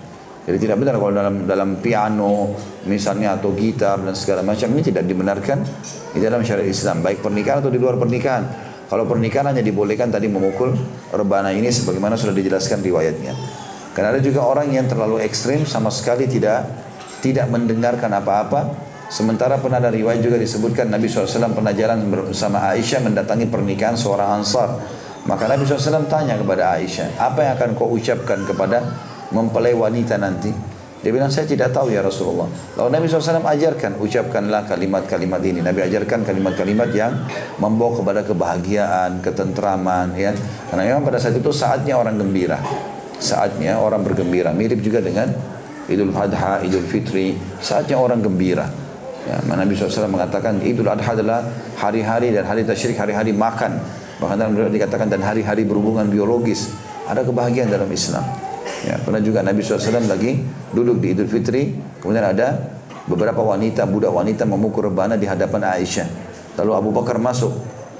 Jadi 0.43 0.57
tidak 0.59 0.79
benar 0.79 0.95
kalau 0.99 1.11
dalam 1.11 1.35
dalam 1.47 1.69
piano 1.79 2.51
misalnya 2.87 3.39
atau 3.39 3.55
gitar 3.55 3.99
dan 3.99 4.11
segala 4.15 4.43
macam 4.43 4.71
ini 4.75 4.83
tidak 4.83 5.07
dibenarkan 5.07 5.63
di 6.15 6.19
dalam 6.23 6.43
syariat 6.43 6.67
Islam, 6.67 7.03
baik 7.03 7.19
pernikahan 7.19 7.63
atau 7.63 7.71
di 7.71 7.79
luar 7.79 7.99
pernikahan. 7.99 8.43
Kalau 8.87 9.07
pernikahan 9.07 9.51
hanya 9.51 9.63
dibolehkan 9.63 10.11
tadi 10.11 10.27
memukul 10.31 10.75
rebana 11.11 11.51
ini 11.51 11.67
sebagaimana 11.67 12.15
sudah 12.15 12.35
dijelaskan 12.35 12.79
riwayatnya. 12.79 13.33
Karena 13.91 14.15
ada 14.15 14.21
juga 14.23 14.43
orang 14.43 14.71
yang 14.71 14.87
terlalu 14.87 15.23
ekstrim 15.23 15.67
sama 15.67 15.91
sekali 15.91 16.27
tidak 16.27 16.63
tidak 17.23 17.47
mendengarkan 17.47 18.11
apa-apa. 18.11 18.91
Sementara 19.07 19.55
pernah 19.63 19.79
ada 19.79 19.93
riwayat 19.93 20.19
juga 20.19 20.35
disebutkan 20.35 20.91
Nabi 20.91 21.07
SAW 21.07 21.53
pernah 21.55 21.71
jalan 21.71 22.11
bersama 22.11 22.65
Aisyah 22.75 23.07
mendatangi 23.07 23.45
pernikahan 23.45 23.93
seorang 23.93 24.41
ansar 24.41 24.73
Maka 25.23 25.47
Nabi 25.47 25.63
SAW 25.63 26.03
tanya 26.11 26.35
kepada 26.35 26.75
Aisyah, 26.75 27.15
apa 27.15 27.47
yang 27.47 27.55
akan 27.55 27.69
kau 27.79 27.95
ucapkan 27.95 28.43
kepada 28.43 28.83
mempelai 29.31 29.71
wanita 29.71 30.19
nanti? 30.19 30.51
Dia 30.99 31.11
bilang, 31.11 31.31
saya 31.31 31.47
tidak 31.47 31.71
tahu 31.75 31.91
ya 31.91 32.03
Rasulullah. 32.03 32.47
Lalu 32.79 32.89
Nabi 32.91 33.05
SAW 33.07 33.43
ajarkan, 33.43 33.99
ucapkanlah 34.03 34.67
kalimat-kalimat 34.67 35.39
ini. 35.43 35.59
Nabi 35.59 35.83
ajarkan 35.83 36.27
kalimat-kalimat 36.27 36.91
yang 36.95 37.23
membawa 37.59 37.99
kepada 37.99 38.21
kebahagiaan, 38.23 39.19
ketentraman. 39.19 40.15
ya. 40.15 40.31
Karena 40.71 40.95
memang 40.95 41.03
pada 41.07 41.19
saat 41.19 41.35
itu 41.35 41.51
saatnya 41.51 41.99
orang 41.99 42.19
gembira. 42.19 42.59
Saatnya 43.19 43.79
orang 43.79 44.03
bergembira. 44.03 44.55
Mirip 44.55 44.79
juga 44.79 45.03
dengan 45.03 45.31
Idul 45.91 46.15
Adha, 46.15 46.63
Idul 46.63 46.87
Fitri. 46.87 47.35
Saatnya 47.59 47.99
orang 47.99 48.23
gembira. 48.23 48.67
Ya, 49.23 49.39
Nabi 49.43 49.71
SAW 49.75 50.11
mengatakan 50.11 50.59
Idul 50.63 50.87
Adha 50.87 51.15
adalah 51.15 51.43
hari-hari 51.79 52.31
dan 52.35 52.43
hari 52.47 52.63
tasyrik, 52.63 52.99
hari-hari 52.99 53.31
makan. 53.31 53.79
Bahkan 54.19 54.35
dalam 54.39 54.71
dikatakan 54.71 55.11
dan 55.11 55.23
hari-hari 55.23 55.67
berhubungan 55.67 56.07
biologis. 56.07 56.71
Ada 57.03 57.23
kebahagiaan 57.27 57.67
dalam 57.67 57.87
Islam. 57.91 58.23
Ya, 58.83 58.99
pernah 58.99 59.19
juga 59.23 59.43
Nabi 59.43 59.63
SAW 59.63 60.07
lagi 60.07 60.43
duduk 60.75 60.99
di 60.99 61.15
Idul 61.15 61.31
Fitri, 61.31 61.71
kemudian 62.03 62.35
ada 62.35 62.59
beberapa 63.07 63.39
wanita, 63.43 63.87
budak 63.87 64.11
wanita 64.11 64.43
memukul 64.47 64.91
rebana 64.91 65.19
di 65.19 65.27
hadapan 65.27 65.67
Aisyah. 65.67 66.07
Lalu 66.59 66.71
Abu 66.75 66.89
Bakar 66.91 67.19
masuk. 67.19 67.51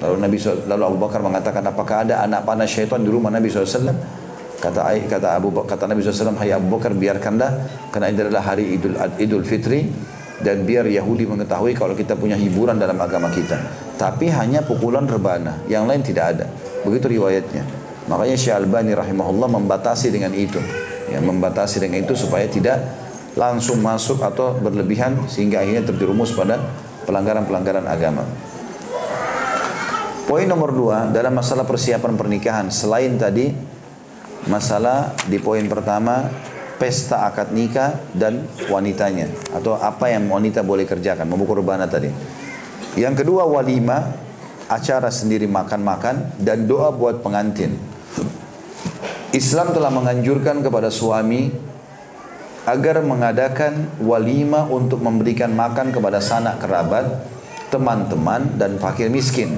Lalu 0.03 0.15
Nabi 0.19 0.37
lalu 0.67 0.83
Abu 0.83 0.97
Bakar 0.99 1.19
mengatakan, 1.23 1.63
apakah 1.63 2.03
ada 2.07 2.23
anak 2.23 2.43
panah 2.43 2.67
syaitan 2.67 2.99
di 2.99 3.11
rumah 3.11 3.31
Nabi 3.31 3.47
SAW? 3.47 4.22
Kata 4.63 4.95
kata 4.95 5.35
Abu 5.35 5.51
kata 5.67 5.91
Nabi 5.91 5.99
SAW, 5.99 6.39
Hai 6.39 6.55
Abu 6.55 6.71
Bakar 6.71 6.95
biarkanlah 6.95 7.51
karena 7.91 8.07
ini 8.07 8.19
adalah 8.23 8.47
hari 8.47 8.79
Idul 8.79 8.95
Idul 9.19 9.43
Fitri 9.43 9.91
dan 10.39 10.63
biar 10.63 10.87
Yahudi 10.87 11.27
mengetahui 11.27 11.75
kalau 11.75 11.91
kita 11.91 12.15
punya 12.15 12.39
hiburan 12.39 12.79
dalam 12.79 12.95
agama 12.95 13.27
kita. 13.27 13.59
Tapi 13.99 14.31
hanya 14.31 14.63
pukulan 14.63 15.03
rebana, 15.03 15.59
yang 15.67 15.83
lain 15.83 15.99
tidak 15.99 16.39
ada. 16.39 16.45
Begitu 16.87 17.19
riwayatnya. 17.19 17.67
Makanya 18.07 18.35
Syekh 18.39 18.55
Albani 18.55 18.95
rahimahullah 18.95 19.51
membatasi 19.51 20.15
dengan 20.15 20.31
itu. 20.31 20.59
Ya, 21.11 21.19
membatasi 21.19 21.83
dengan 21.83 21.99
itu 21.99 22.15
supaya 22.15 22.47
tidak 22.47 22.79
langsung 23.35 23.83
masuk 23.83 24.23
atau 24.23 24.55
berlebihan 24.63 25.27
sehingga 25.27 25.59
akhirnya 25.59 25.91
terjerumus 25.91 26.31
pada 26.31 26.55
pelanggaran-pelanggaran 27.03 27.83
agama. 27.83 28.23
Poin 30.23 30.47
nomor 30.47 30.71
dua 30.71 31.11
dalam 31.11 31.35
masalah 31.35 31.67
persiapan 31.67 32.15
pernikahan 32.15 32.71
selain 32.71 33.19
tadi 33.19 33.51
masalah 34.47 35.15
di 35.27 35.39
poin 35.39 35.63
pertama 35.67 36.27
pesta 36.81 37.23
akad 37.29 37.55
nikah 37.55 37.95
dan 38.11 38.43
wanitanya 38.67 39.31
atau 39.55 39.79
apa 39.79 40.11
yang 40.11 40.27
wanita 40.27 40.65
boleh 40.65 40.83
kerjakan 40.83 41.29
memukul 41.29 41.63
rebana 41.63 41.87
tadi. 41.87 42.11
Yang 42.99 43.23
kedua 43.23 43.47
walima 43.47 44.13
acara 44.67 45.07
sendiri 45.07 45.47
makan-makan 45.47 46.37
dan 46.41 46.67
doa 46.67 46.91
buat 46.91 47.23
pengantin. 47.23 47.77
Islam 49.33 49.73
telah 49.73 49.89
menganjurkan 49.89 50.61
kepada 50.61 50.93
suami 50.93 51.49
agar 52.69 53.01
mengadakan 53.01 53.89
walima 53.99 54.63
untuk 54.69 55.01
memberikan 55.01 55.51
makan 55.51 55.89
kepada 55.89 56.21
sanak 56.21 56.61
kerabat, 56.61 57.25
teman-teman 57.73 58.55
dan 58.61 58.77
fakir 58.77 59.09
miskin 59.09 59.57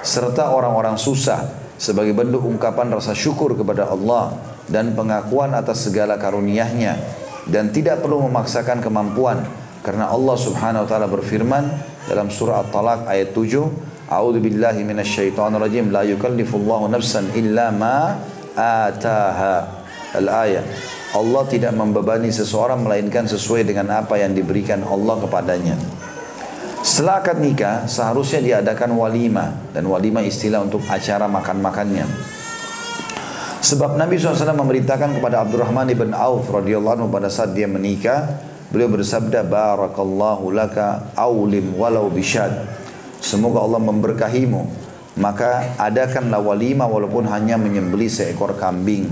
serta 0.00 0.56
orang-orang 0.56 0.96
susah 0.96 1.59
sebagai 1.80 2.12
bentuk 2.12 2.44
ungkapan 2.44 2.92
rasa 2.92 3.16
syukur 3.16 3.56
kepada 3.56 3.88
Allah 3.88 4.36
dan 4.68 4.92
pengakuan 4.92 5.56
atas 5.56 5.88
segala 5.88 6.20
karunia-Nya 6.20 7.00
dan 7.48 7.72
tidak 7.72 8.04
perlu 8.04 8.28
memaksakan 8.28 8.84
kemampuan 8.84 9.48
karena 9.80 10.12
Allah 10.12 10.36
Subhanahu 10.36 10.84
wa 10.84 10.88
taala 10.88 11.08
berfirman 11.08 11.64
dalam 12.04 12.28
surah 12.28 12.68
At-Talaq 12.68 13.08
ayat 13.08 13.32
7 13.32 14.12
A'udzu 14.12 14.44
billahi 14.44 14.84
minasyaitonir 14.84 15.56
rajim 15.56 15.88
la 15.88 16.04
yukallifullahu 16.04 16.92
nafsan 16.92 17.32
illa 17.32 17.72
ma 17.72 18.12
ataha 18.58 19.80
al-ayah 20.12 20.66
Allah 21.10 21.42
tidak 21.50 21.74
membebani 21.74 22.30
seseorang 22.30 22.86
melainkan 22.86 23.26
sesuai 23.26 23.66
dengan 23.66 23.90
apa 23.90 24.14
yang 24.14 24.30
diberikan 24.30 24.78
Allah 24.86 25.18
kepadanya. 25.18 25.74
Setelah 26.90 27.22
akad 27.22 27.38
nikah 27.38 27.86
seharusnya 27.86 28.42
diadakan 28.42 28.98
walima 28.98 29.54
dan 29.70 29.86
walima 29.86 30.26
istilah 30.26 30.58
untuk 30.58 30.82
acara 30.90 31.30
makan-makannya. 31.30 32.02
Sebab 33.62 33.94
Nabi 33.94 34.18
SAW 34.18 34.58
memerintahkan 34.58 35.22
kepada 35.22 35.46
Abdurrahman 35.46 35.86
ibn 35.94 36.10
Auf 36.10 36.50
radhiyallahu 36.50 36.98
anhu 36.98 37.08
pada 37.14 37.30
saat 37.30 37.54
dia 37.54 37.70
menikah, 37.70 38.42
beliau 38.74 38.90
bersabda 38.90 39.46
barakallahu 39.46 40.50
laka 40.50 41.14
aulim 41.14 41.78
walau 41.78 42.10
bishad. 42.10 42.66
Semoga 43.22 43.62
Allah 43.62 43.78
memberkahimu 43.78 44.90
maka 45.22 45.78
adakanlah 45.78 46.42
walima 46.42 46.90
walaupun 46.90 47.30
hanya 47.30 47.54
menyembeli 47.54 48.10
seekor 48.10 48.58
kambing. 48.58 49.06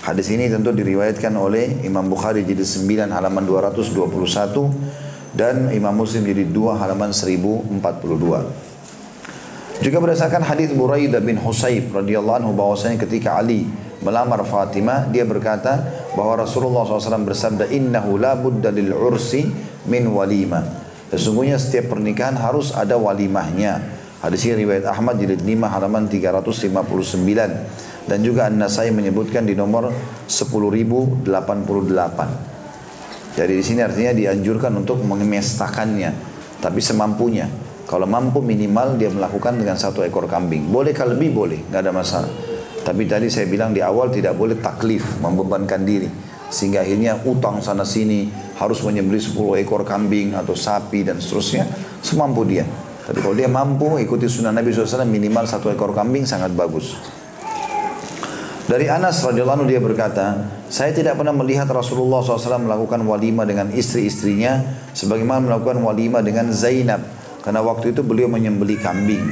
Hadis 0.00 0.32
ini 0.32 0.48
tentu 0.48 0.72
diriwayatkan 0.72 1.36
oleh 1.36 1.84
Imam 1.84 2.08
Bukhari 2.08 2.40
jadi 2.40 2.64
9 2.64 3.12
halaman 3.12 3.44
221 3.44 5.01
dan 5.32 5.72
Imam 5.72 5.96
Muslim 5.96 6.28
jadi 6.28 6.44
2 6.44 6.76
halaman 6.76 7.08
1042. 7.12 8.72
Juga 9.82 9.98
berdasarkan 9.98 10.46
hadis 10.46 10.70
Buraidah 10.70 11.18
bin 11.18 11.42
Husayb 11.42 11.90
radhiyallahu 11.90 12.46
anhu 12.46 12.54
bahwasanya 12.54 13.02
ketika 13.02 13.34
Ali 13.34 13.66
melamar 13.98 14.46
Fatimah 14.46 15.10
dia 15.10 15.26
berkata 15.26 15.82
bahwa 16.14 16.46
Rasulullah 16.46 16.86
SAW 16.86 17.26
bersabda 17.26 17.66
innahu 17.66 18.14
la 18.14 18.38
budda 18.38 18.70
lil 18.70 18.94
ursi 18.94 19.42
min 19.90 20.06
walima. 20.12 20.62
Sesungguhnya 21.10 21.58
setiap 21.58 21.98
pernikahan 21.98 22.38
harus 22.38 22.70
ada 22.70 22.94
walimahnya. 22.94 23.82
Hadis 24.22 24.46
ini 24.46 24.62
riwayat 24.62 24.86
Ahmad 24.86 25.18
jilid 25.18 25.42
5 25.42 25.50
halaman 25.66 26.06
359 26.06 28.06
dan 28.06 28.18
juga 28.22 28.46
An-Nasai 28.46 28.94
menyebutkan 28.94 29.42
di 29.42 29.58
nomor 29.58 29.90
10088. 30.30 32.51
Jadi 33.32 33.52
di 33.56 33.64
sini 33.64 33.80
artinya 33.80 34.12
dianjurkan 34.12 34.72
untuk 34.76 35.00
memestakannya 35.04 36.10
tapi 36.60 36.78
semampunya. 36.78 37.48
Kalau 37.88 38.08
mampu 38.08 38.40
minimal 38.40 38.96
dia 38.96 39.10
melakukan 39.12 39.58
dengan 39.58 39.76
satu 39.76 40.00
ekor 40.06 40.24
kambing. 40.24 40.70
Bolehkah 40.70 41.04
lebih? 41.04 41.34
Boleh, 41.34 41.60
nggak 41.68 41.80
ada 41.82 41.92
masalah. 41.92 42.30
Tapi 42.82 43.04
tadi 43.04 43.28
saya 43.28 43.44
bilang 43.50 43.74
di 43.74 43.84
awal 43.84 44.08
tidak 44.08 44.32
boleh 44.38 44.56
taklif, 44.62 45.20
membebankan 45.20 45.82
diri. 45.84 46.08
Sehingga 46.48 46.84
akhirnya 46.84 47.20
utang 47.24 47.60
sana 47.60 47.84
sini 47.84 48.28
harus 48.60 48.80
menyembelih 48.84 49.20
10 49.20 49.60
ekor 49.64 49.82
kambing 49.84 50.32
atau 50.36 50.56
sapi 50.56 51.04
dan 51.04 51.20
seterusnya. 51.20 51.68
Semampu 52.00 52.44
dia. 52.44 52.64
Tapi 53.02 53.18
kalau 53.18 53.34
dia 53.34 53.50
mampu 53.50 53.98
ikuti 53.98 54.30
sunnah 54.30 54.54
Nabi 54.54 54.70
SAW 54.70 55.04
minimal 55.04 55.44
satu 55.44 55.68
ekor 55.72 55.92
kambing 55.92 56.24
sangat 56.24 56.54
bagus. 56.54 56.96
Dari 58.72 58.88
Anas 58.88 59.20
radhiyallahu 59.20 59.60
anhu 59.60 59.68
dia 59.68 59.84
berkata, 59.84 60.48
saya 60.72 60.96
tidak 60.96 61.20
pernah 61.20 61.36
melihat 61.36 61.68
Rasulullah 61.68 62.24
SAW 62.24 62.64
melakukan 62.64 63.04
walima 63.04 63.44
dengan 63.44 63.68
istri-istrinya 63.68 64.64
sebagaimana 64.96 65.44
melakukan 65.44 65.76
walima 65.84 66.24
dengan 66.24 66.48
Zainab 66.48 67.04
karena 67.44 67.60
waktu 67.60 67.92
itu 67.92 68.00
beliau 68.00 68.32
menyembeli 68.32 68.80
kambing. 68.80 69.28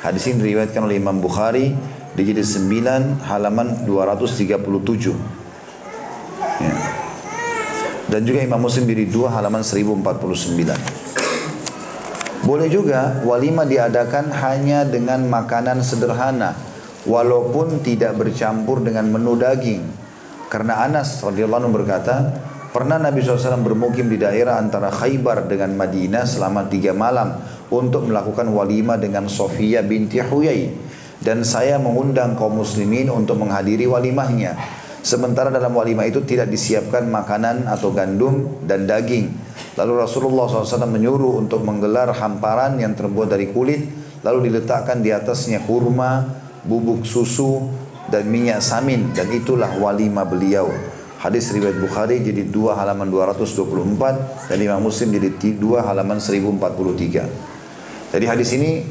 Hadis 0.00 0.32
ini 0.32 0.40
diriwayatkan 0.40 0.80
oleh 0.80 0.96
Imam 0.96 1.20
Bukhari 1.20 1.76
di 2.16 2.22
jilid 2.24 2.48
9 2.48 3.28
halaman 3.28 3.84
237. 3.84 4.56
Ya. 6.64 6.72
Dan 8.08 8.24
juga 8.24 8.40
Imam 8.40 8.64
Muslim 8.64 8.88
di 8.88 9.04
2 9.04 9.28
halaman 9.28 9.68
1049. 9.68 12.40
Boleh 12.40 12.72
juga 12.72 13.20
walima 13.20 13.68
diadakan 13.68 14.32
hanya 14.32 14.88
dengan 14.88 15.28
makanan 15.28 15.84
sederhana 15.84 16.67
walaupun 17.06 17.84
tidak 17.84 18.18
bercampur 18.18 18.82
dengan 18.82 19.06
menu 19.12 19.38
daging. 19.38 19.84
Karena 20.48 20.82
Anas 20.82 21.20
radhiyallahu 21.20 21.60
anhu 21.68 21.72
berkata, 21.76 22.32
pernah 22.72 22.96
Nabi 22.96 23.20
SAW 23.20 23.60
bermukim 23.60 24.08
di 24.08 24.16
daerah 24.16 24.56
antara 24.56 24.88
Khaybar 24.88 25.46
dengan 25.46 25.76
Madinah 25.76 26.24
selama 26.24 26.66
tiga 26.66 26.96
malam 26.96 27.36
untuk 27.68 28.08
melakukan 28.08 28.48
walima 28.50 28.96
dengan 28.96 29.28
Sofia 29.28 29.84
binti 29.84 30.18
Huyai. 30.18 30.72
Dan 31.18 31.42
saya 31.42 31.76
mengundang 31.82 32.38
kaum 32.38 32.62
muslimin 32.62 33.10
untuk 33.10 33.42
menghadiri 33.42 33.84
walimahnya. 33.90 34.54
Sementara 35.02 35.50
dalam 35.50 35.74
walimah 35.74 36.06
itu 36.06 36.22
tidak 36.22 36.46
disiapkan 36.48 37.06
makanan 37.10 37.66
atau 37.66 37.90
gandum 37.90 38.62
dan 38.64 38.86
daging 38.86 39.48
Lalu 39.78 39.92
Rasulullah 40.02 40.50
SAW 40.50 40.90
menyuruh 40.90 41.38
untuk 41.38 41.62
menggelar 41.62 42.10
hamparan 42.10 42.82
yang 42.82 42.98
terbuat 42.98 43.30
dari 43.30 43.54
kulit, 43.54 43.86
lalu 44.26 44.50
diletakkan 44.50 44.98
di 44.98 45.14
atasnya 45.14 45.62
kurma, 45.62 46.26
bubuk 46.68 47.08
susu, 47.08 47.64
dan 48.12 48.28
minyak 48.28 48.60
samin, 48.60 49.12
dan 49.16 49.32
itulah 49.32 49.72
walima 49.80 50.28
beliau. 50.28 50.68
Hadis 51.18 51.50
riwayat 51.50 51.82
Bukhari 51.82 52.22
jadi 52.22 52.46
2 52.46 52.78
halaman 52.78 53.10
224 53.10 54.46
dan 54.46 54.58
Imam 54.62 54.78
Muslim 54.78 55.10
jadi 55.10 55.34
2 55.34 55.82
halaman 55.82 56.22
1043. 56.22 58.14
Jadi 58.14 58.24
hadis 58.24 58.54
ini 58.54 58.86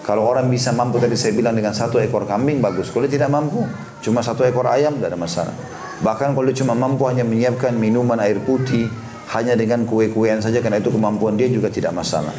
kalau 0.00 0.24
orang 0.24 0.48
bisa 0.48 0.72
mampu 0.72 0.96
tadi 0.96 1.12
saya 1.20 1.36
bilang 1.36 1.52
dengan 1.52 1.76
satu 1.76 2.00
ekor 2.00 2.24
kambing 2.24 2.64
bagus. 2.64 2.88
Kalau 2.88 3.04
tidak 3.04 3.28
mampu 3.28 3.60
cuma 4.00 4.24
satu 4.24 4.48
ekor 4.48 4.64
ayam 4.72 4.96
tidak 4.96 5.12
ada 5.12 5.20
masalah. 5.20 5.54
Bahkan 6.00 6.32
kalau 6.32 6.48
cuma 6.56 6.72
mampu 6.72 7.04
hanya 7.12 7.28
menyiapkan 7.28 7.76
minuman 7.76 8.24
air 8.24 8.40
putih, 8.40 8.88
hanya 9.36 9.52
dengan 9.52 9.84
kue-kuean 9.84 10.40
saja 10.40 10.64
karena 10.64 10.80
itu 10.80 10.88
kemampuan 10.88 11.36
dia 11.36 11.52
juga 11.52 11.68
tidak 11.68 11.92
masalah. 11.92 12.32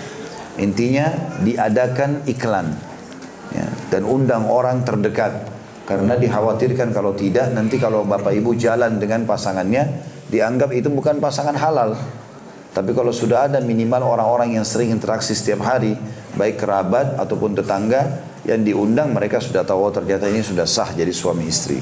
Intinya 0.57 1.13
diadakan 1.45 2.25
iklan 2.25 2.96
dan 3.97 4.05
undang 4.05 4.45
orang 4.45 4.85
terdekat 4.85 5.49
Karena 5.87 6.13
dikhawatirkan 6.19 6.93
kalau 6.93 7.17
tidak 7.17 7.49
nanti 7.55 7.79
kalau 7.81 8.03
bapak 8.05 8.35
ibu 8.37 8.53
jalan 8.53 8.99
dengan 8.99 9.23
pasangannya 9.23 10.03
dianggap 10.27 10.75
itu 10.75 10.91
bukan 10.91 11.23
pasangan 11.23 11.55
halal. 11.55 11.95
Tapi 12.75 12.91
kalau 12.91 13.15
sudah 13.15 13.47
ada 13.47 13.63
minimal 13.63 14.03
orang-orang 14.03 14.59
yang 14.59 14.67
sering 14.67 14.91
interaksi 14.91 15.31
setiap 15.31 15.63
hari, 15.63 15.95
baik 16.35 16.59
kerabat 16.59 17.15
ataupun 17.15 17.55
tetangga 17.55 18.19
yang 18.43 18.61
diundang 18.67 19.15
mereka 19.15 19.39
sudah 19.39 19.63
tahu 19.63 19.87
oh, 19.87 19.91
ternyata 19.95 20.27
ini 20.27 20.43
sudah 20.43 20.67
sah 20.67 20.91
jadi 20.91 21.09
suami 21.15 21.47
istri. 21.47 21.79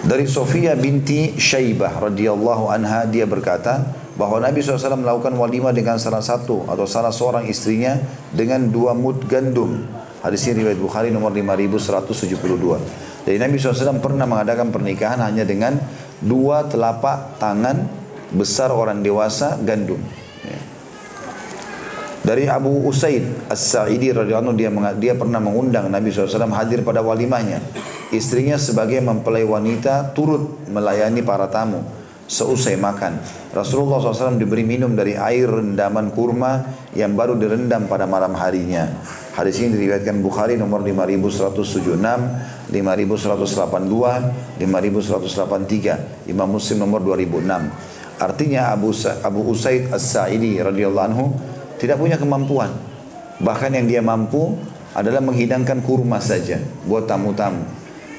Dari 0.00 0.24
Sofia 0.24 0.72
binti 0.80 1.36
Syaibah 1.36 2.08
radhiyallahu 2.08 2.72
anha 2.72 3.04
dia 3.04 3.28
berkata 3.28 3.84
bahwa 4.20 4.36
Nabi 4.36 4.60
SAW 4.60 5.00
melakukan 5.00 5.32
walimah 5.32 5.72
dengan 5.72 5.96
salah 5.96 6.20
satu 6.20 6.68
atau 6.68 6.84
salah 6.84 7.08
seorang 7.08 7.48
istrinya 7.48 7.96
dengan 8.36 8.68
dua 8.68 8.92
mud 8.92 9.24
gandum. 9.24 9.88
Hadis 10.20 10.44
ini 10.52 10.60
riwayat 10.60 10.76
Bukhari 10.76 11.08
nomor 11.08 11.32
5172. 11.32 13.24
Jadi 13.24 13.36
Nabi 13.40 13.56
SAW 13.56 13.96
pernah 14.04 14.28
mengadakan 14.28 14.68
pernikahan 14.68 15.24
hanya 15.24 15.48
dengan 15.48 15.80
dua 16.20 16.68
telapak 16.68 17.40
tangan 17.40 17.88
besar 18.36 18.68
orang 18.68 19.00
dewasa 19.00 19.56
gandum. 19.64 20.04
Ya. 20.44 20.60
Dari 22.20 22.44
Abu 22.44 22.84
Usaid 22.84 23.48
As-Sa'idi 23.48 24.12
radhiyallahu 24.12 24.52
dia 24.52 24.68
dia 25.00 25.16
pernah 25.16 25.40
mengundang 25.40 25.88
Nabi 25.88 26.12
SAW 26.12 26.52
hadir 26.52 26.84
pada 26.84 27.00
walimahnya 27.00 27.64
istrinya 28.12 28.60
sebagai 28.60 29.00
mempelai 29.00 29.48
wanita 29.48 30.12
turut 30.12 30.68
melayani 30.68 31.24
para 31.24 31.48
tamu 31.48 31.99
seusai 32.30 32.78
makan. 32.78 33.18
Rasulullah 33.50 33.98
SAW 33.98 34.38
diberi 34.38 34.62
minum 34.62 34.94
dari 34.94 35.18
air 35.18 35.50
rendaman 35.50 36.14
kurma 36.14 36.62
yang 36.94 37.18
baru 37.18 37.34
direndam 37.34 37.90
pada 37.90 38.06
malam 38.06 38.38
harinya. 38.38 38.86
Hadis 39.34 39.58
ini 39.58 39.74
diriwayatkan 39.74 40.22
Bukhari 40.22 40.54
nomor 40.54 40.86
5176, 40.86 42.70
5182, 42.70 44.62
5183, 44.62 46.30
Imam 46.30 46.46
Muslim 46.46 46.78
nomor 46.78 47.02
2006. 47.02 48.22
Artinya 48.22 48.70
Abu 48.70 48.94
Abu 49.26 49.40
Usaid 49.50 49.90
As-Sa'idi 49.90 50.62
radhiyallahu 50.62 51.06
anhu 51.10 51.34
tidak 51.82 51.98
punya 51.98 52.14
kemampuan. 52.14 52.70
Bahkan 53.42 53.74
yang 53.74 53.90
dia 53.90 54.04
mampu 54.04 54.54
adalah 54.94 55.24
menghidangkan 55.24 55.82
kurma 55.82 56.20
saja 56.20 56.60
buat 56.84 57.08
tamu-tamu. 57.08 57.64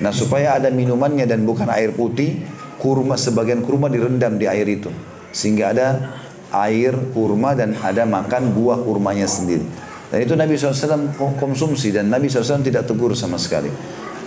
Nah 0.02 0.10
supaya 0.10 0.58
ada 0.58 0.74
minumannya 0.74 1.30
dan 1.30 1.46
bukan 1.46 1.70
air 1.70 1.94
putih, 1.94 2.42
kurma 2.82 3.14
sebagian 3.14 3.62
kurma 3.62 3.86
direndam 3.94 4.42
di 4.42 4.50
air 4.50 4.66
itu. 4.66 4.90
Sehingga 5.30 5.72
ada 5.72 5.88
air 6.52 6.98
kurma 7.14 7.54
dan 7.54 7.78
ada 7.78 8.04
makan 8.10 8.58
buah 8.58 8.82
kurmanya 8.82 9.30
sendiri. 9.30 9.64
Dan 10.12 10.20
itu 10.28 10.34
Nabi 10.36 10.60
SAW 10.60 11.16
konsumsi 11.40 11.96
dan 11.96 12.12
Nabi 12.12 12.28
SAW 12.28 12.66
tidak 12.66 12.90
tegur 12.90 13.16
sama 13.16 13.40
sekali. 13.40 13.72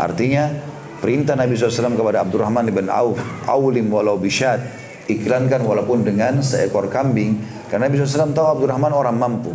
Artinya 0.00 0.48
perintah 1.02 1.36
Nabi 1.36 1.58
SAW 1.58 1.92
kepada 1.92 2.24
Abdurrahman 2.24 2.64
bin 2.72 2.88
Auf, 2.88 3.20
Aulim 3.44 3.92
walau 3.92 4.16
bisyad, 4.16 4.64
iklankan 5.12 5.60
walaupun 5.60 6.06
dengan 6.06 6.40
seekor 6.40 6.88
kambing. 6.88 7.36
Karena 7.68 7.92
Nabi 7.92 8.00
SAW 8.00 8.32
tahu 8.32 8.46
Abdurrahman 8.56 8.96
orang 8.96 9.16
mampu. 9.18 9.52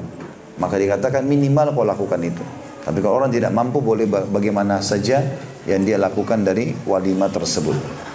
Maka 0.62 0.76
dikatakan 0.78 1.26
minimal 1.26 1.74
kau 1.74 1.88
lakukan 1.88 2.22
itu. 2.22 2.44
Tapi 2.86 3.00
kalau 3.02 3.26
orang 3.26 3.32
tidak 3.34 3.50
mampu 3.50 3.82
boleh 3.82 4.06
bagaimana 4.06 4.84
saja 4.86 5.24
yang 5.66 5.82
dia 5.82 5.98
lakukan 5.98 6.46
dari 6.46 6.78
walimah 6.86 7.32
tersebut. 7.32 8.09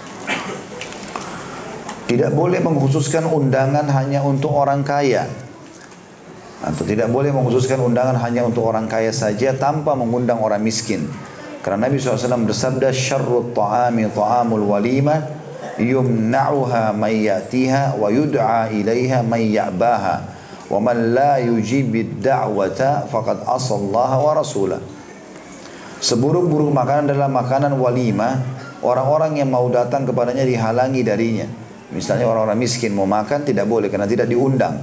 Tidak 2.05 2.29
boleh 2.37 2.61
mengkhususkan 2.61 3.25
undangan 3.25 3.89
hanya 3.89 4.21
untuk 4.21 4.53
orang 4.53 4.85
kaya. 4.85 5.25
Atau 6.61 6.85
tidak 6.85 7.09
boleh 7.09 7.33
mengkhususkan 7.33 7.81
undangan 7.81 8.21
hanya 8.21 8.45
untuk 8.45 8.61
orang 8.61 8.85
kaya 8.85 9.09
saja 9.09 9.57
tanpa 9.57 9.97
mengundang 9.97 10.37
orang 10.37 10.61
miskin. 10.61 11.09
Karena 11.65 11.89
Nabi 11.89 11.97
SAW 11.97 12.45
bersabda, 12.45 12.93
Syarrut 12.93 13.57
ta'ami 13.57 14.05
ta'amul 14.13 14.69
walimah, 14.69 15.17
yumna'uha 15.81 16.93
may 16.93 17.25
ya'tiha 17.25 17.97
wa 17.97 18.13
yud'a 18.13 18.69
ilaiha 18.69 19.25
may 19.25 19.49
ya'baha. 19.49 20.37
Wa 20.69 20.77
man 20.77 21.13
la 21.17 21.41
yujibid 21.41 22.21
da'wata 22.21 23.09
faqad 23.09 23.49
asallaha 23.49 24.21
wa 24.21 24.31
rasulah. 24.37 24.81
Seburuk-buruk 26.05 26.69
makanan 26.69 27.09
adalah 27.09 27.33
makanan 27.33 27.73
walimah. 27.81 28.45
Orang-orang 28.85 29.41
yang 29.41 29.49
mau 29.49 29.65
datang 29.73 30.05
kepadanya 30.05 30.45
dihalangi 30.45 31.01
darinya. 31.01 31.64
Misalnya 31.95 32.27
orang-orang 32.27 32.59
miskin 32.59 32.91
mau 32.91 33.07
makan 33.07 33.47
tidak 33.47 33.71
boleh 33.71 33.87
karena 33.87 34.03
tidak 34.03 34.27
diundang. 34.27 34.75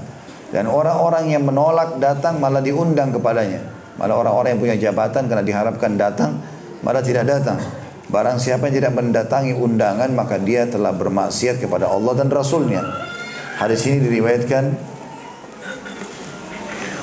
Dan 0.49 0.65
orang-orang 0.65 1.29
yang 1.29 1.45
menolak 1.45 2.01
datang 2.01 2.41
malah 2.41 2.65
diundang 2.65 3.13
kepadanya. 3.13 3.61
Malah 4.01 4.17
orang-orang 4.25 4.57
yang 4.57 4.61
punya 4.61 4.77
jabatan 4.89 5.29
karena 5.29 5.45
diharapkan 5.45 5.93
datang 6.01 6.41
malah 6.81 7.05
tidak 7.05 7.29
datang. 7.29 7.61
Barang 8.09 8.37
siapa 8.37 8.69
yang 8.69 8.85
tidak 8.85 8.93
mendatangi 8.93 9.57
undangan 9.57 10.09
maka 10.13 10.37
dia 10.37 10.69
telah 10.69 10.93
bermaksiat 10.93 11.61
kepada 11.61 11.89
Allah 11.89 12.13
dan 12.17 12.29
Rasulnya. 12.29 12.85
Hadis 13.57 13.85
ini 13.89 14.05
diriwayatkan 14.05 14.65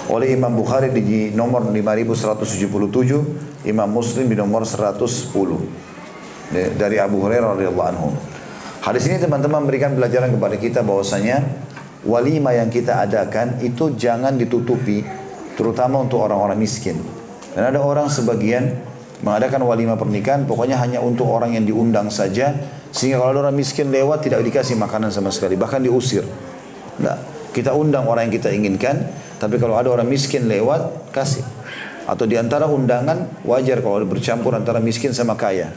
oleh 0.10 0.34
Imam 0.34 0.54
Bukhari 0.54 0.89
di 0.89 1.30
nomor 1.34 1.69
5177, 1.69 3.65
Imam 3.69 3.89
Muslim 3.89 4.26
di 4.26 4.38
nomor 4.38 4.65
110 4.65 4.98
dari 6.78 6.98
Abu 6.98 7.22
Hurairah 7.22 7.58
radhiyallahu 7.58 7.89
anhu. 7.93 8.10
Hadis 8.89 9.06
ini 9.06 9.21
teman-teman 9.21 9.62
memberikan 9.62 9.93
pelajaran 9.93 10.34
kepada 10.34 10.58
kita 10.58 10.82
bahwasanya 10.82 11.45
walimah 12.10 12.58
yang 12.58 12.73
kita 12.73 13.06
adakan 13.06 13.62
itu 13.62 13.93
jangan 13.93 14.34
ditutupi 14.34 15.06
terutama 15.54 16.02
untuk 16.02 16.25
orang-orang 16.25 16.58
miskin. 16.58 16.97
Dan 17.54 17.69
ada 17.69 17.86
orang 17.86 18.10
sebagian 18.10 18.82
mengadakan 19.21 19.62
walimah 19.69 19.93
pernikahan 19.93 20.49
pokoknya 20.49 20.82
hanya 20.82 21.06
untuk 21.06 21.30
orang 21.30 21.54
yang 21.54 21.69
diundang 21.69 22.10
saja 22.10 22.58
sehingga 22.89 23.21
kalau 23.21 23.30
ada 23.30 23.39
orang 23.45 23.62
miskin 23.62 23.93
lewat 23.93 24.25
tidak 24.25 24.41
dikasih 24.41 24.73
makanan 24.73 25.13
sama 25.13 25.30
sekali 25.30 25.54
bahkan 25.54 25.86
diusir. 25.86 26.25
Nah, 26.97 27.13
kita 27.54 27.78
undang 27.78 28.10
orang 28.10 28.25
yang 28.25 28.41
kita 28.41 28.49
inginkan 28.49 29.06
tapi 29.38 29.62
kalau 29.62 29.78
ada 29.78 29.93
orang 29.93 30.10
miskin 30.10 30.49
lewat, 30.49 31.13
kasih. 31.13 31.45
Atau 32.10 32.25
di 32.25 32.41
antara 32.41 32.65
undangan, 32.65 33.45
wajar 33.45 33.86
kalau 33.86 34.02
bercampur 34.02 34.57
antara 34.57 34.82
miskin 34.82 35.13
sama 35.13 35.38
kaya. 35.38 35.70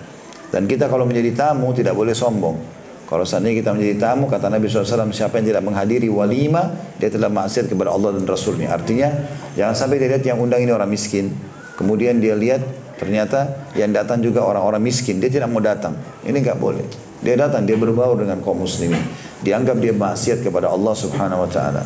Dan 0.49 0.65
kita 0.65 0.89
kalau 0.89 1.05
menjadi 1.05 1.37
tamu 1.37 1.77
tidak 1.77 1.93
boleh 1.93 2.17
sombong. 2.17 2.72
Kalau 3.13 3.29
seandainya 3.29 3.61
kita 3.61 3.77
menjadi 3.77 3.97
tamu, 4.01 4.25
kata 4.25 4.49
Nabi 4.49 4.73
SAW, 4.73 5.13
siapa 5.13 5.37
yang 5.37 5.53
tidak 5.53 5.69
menghadiri 5.69 6.09
walima, 6.09 6.73
dia 6.97 7.13
telah 7.13 7.29
maksiat 7.29 7.69
kepada 7.69 7.93
Allah 7.93 8.17
dan 8.17 8.25
Rasulnya. 8.25 8.73
Artinya, 8.73 9.13
jangan 9.53 9.77
sampai 9.77 10.01
dia 10.01 10.17
lihat 10.17 10.25
yang 10.25 10.41
undang 10.41 10.65
ini 10.65 10.73
orang 10.73 10.89
miskin. 10.89 11.29
Kemudian 11.77 12.25
dia 12.25 12.33
lihat, 12.33 12.65
ternyata 12.97 13.69
yang 13.77 13.93
datang 13.93 14.25
juga 14.25 14.41
orang-orang 14.49 14.81
miskin. 14.81 15.21
Dia 15.21 15.29
tidak 15.29 15.53
mau 15.53 15.61
datang. 15.61 15.93
Ini 16.25 16.41
nggak 16.41 16.57
boleh. 16.57 16.89
Dia 17.21 17.37
datang, 17.37 17.69
dia 17.69 17.77
berbaur 17.77 18.17
dengan 18.17 18.41
kaum 18.41 18.65
muslimin. 18.65 19.05
Dianggap 19.45 19.77
dia 19.77 19.93
maksiat 19.93 20.41
kepada 20.41 20.73
Allah 20.73 20.97
subhanahu 20.97 21.45
wa 21.45 21.51
ta'ala. 21.53 21.85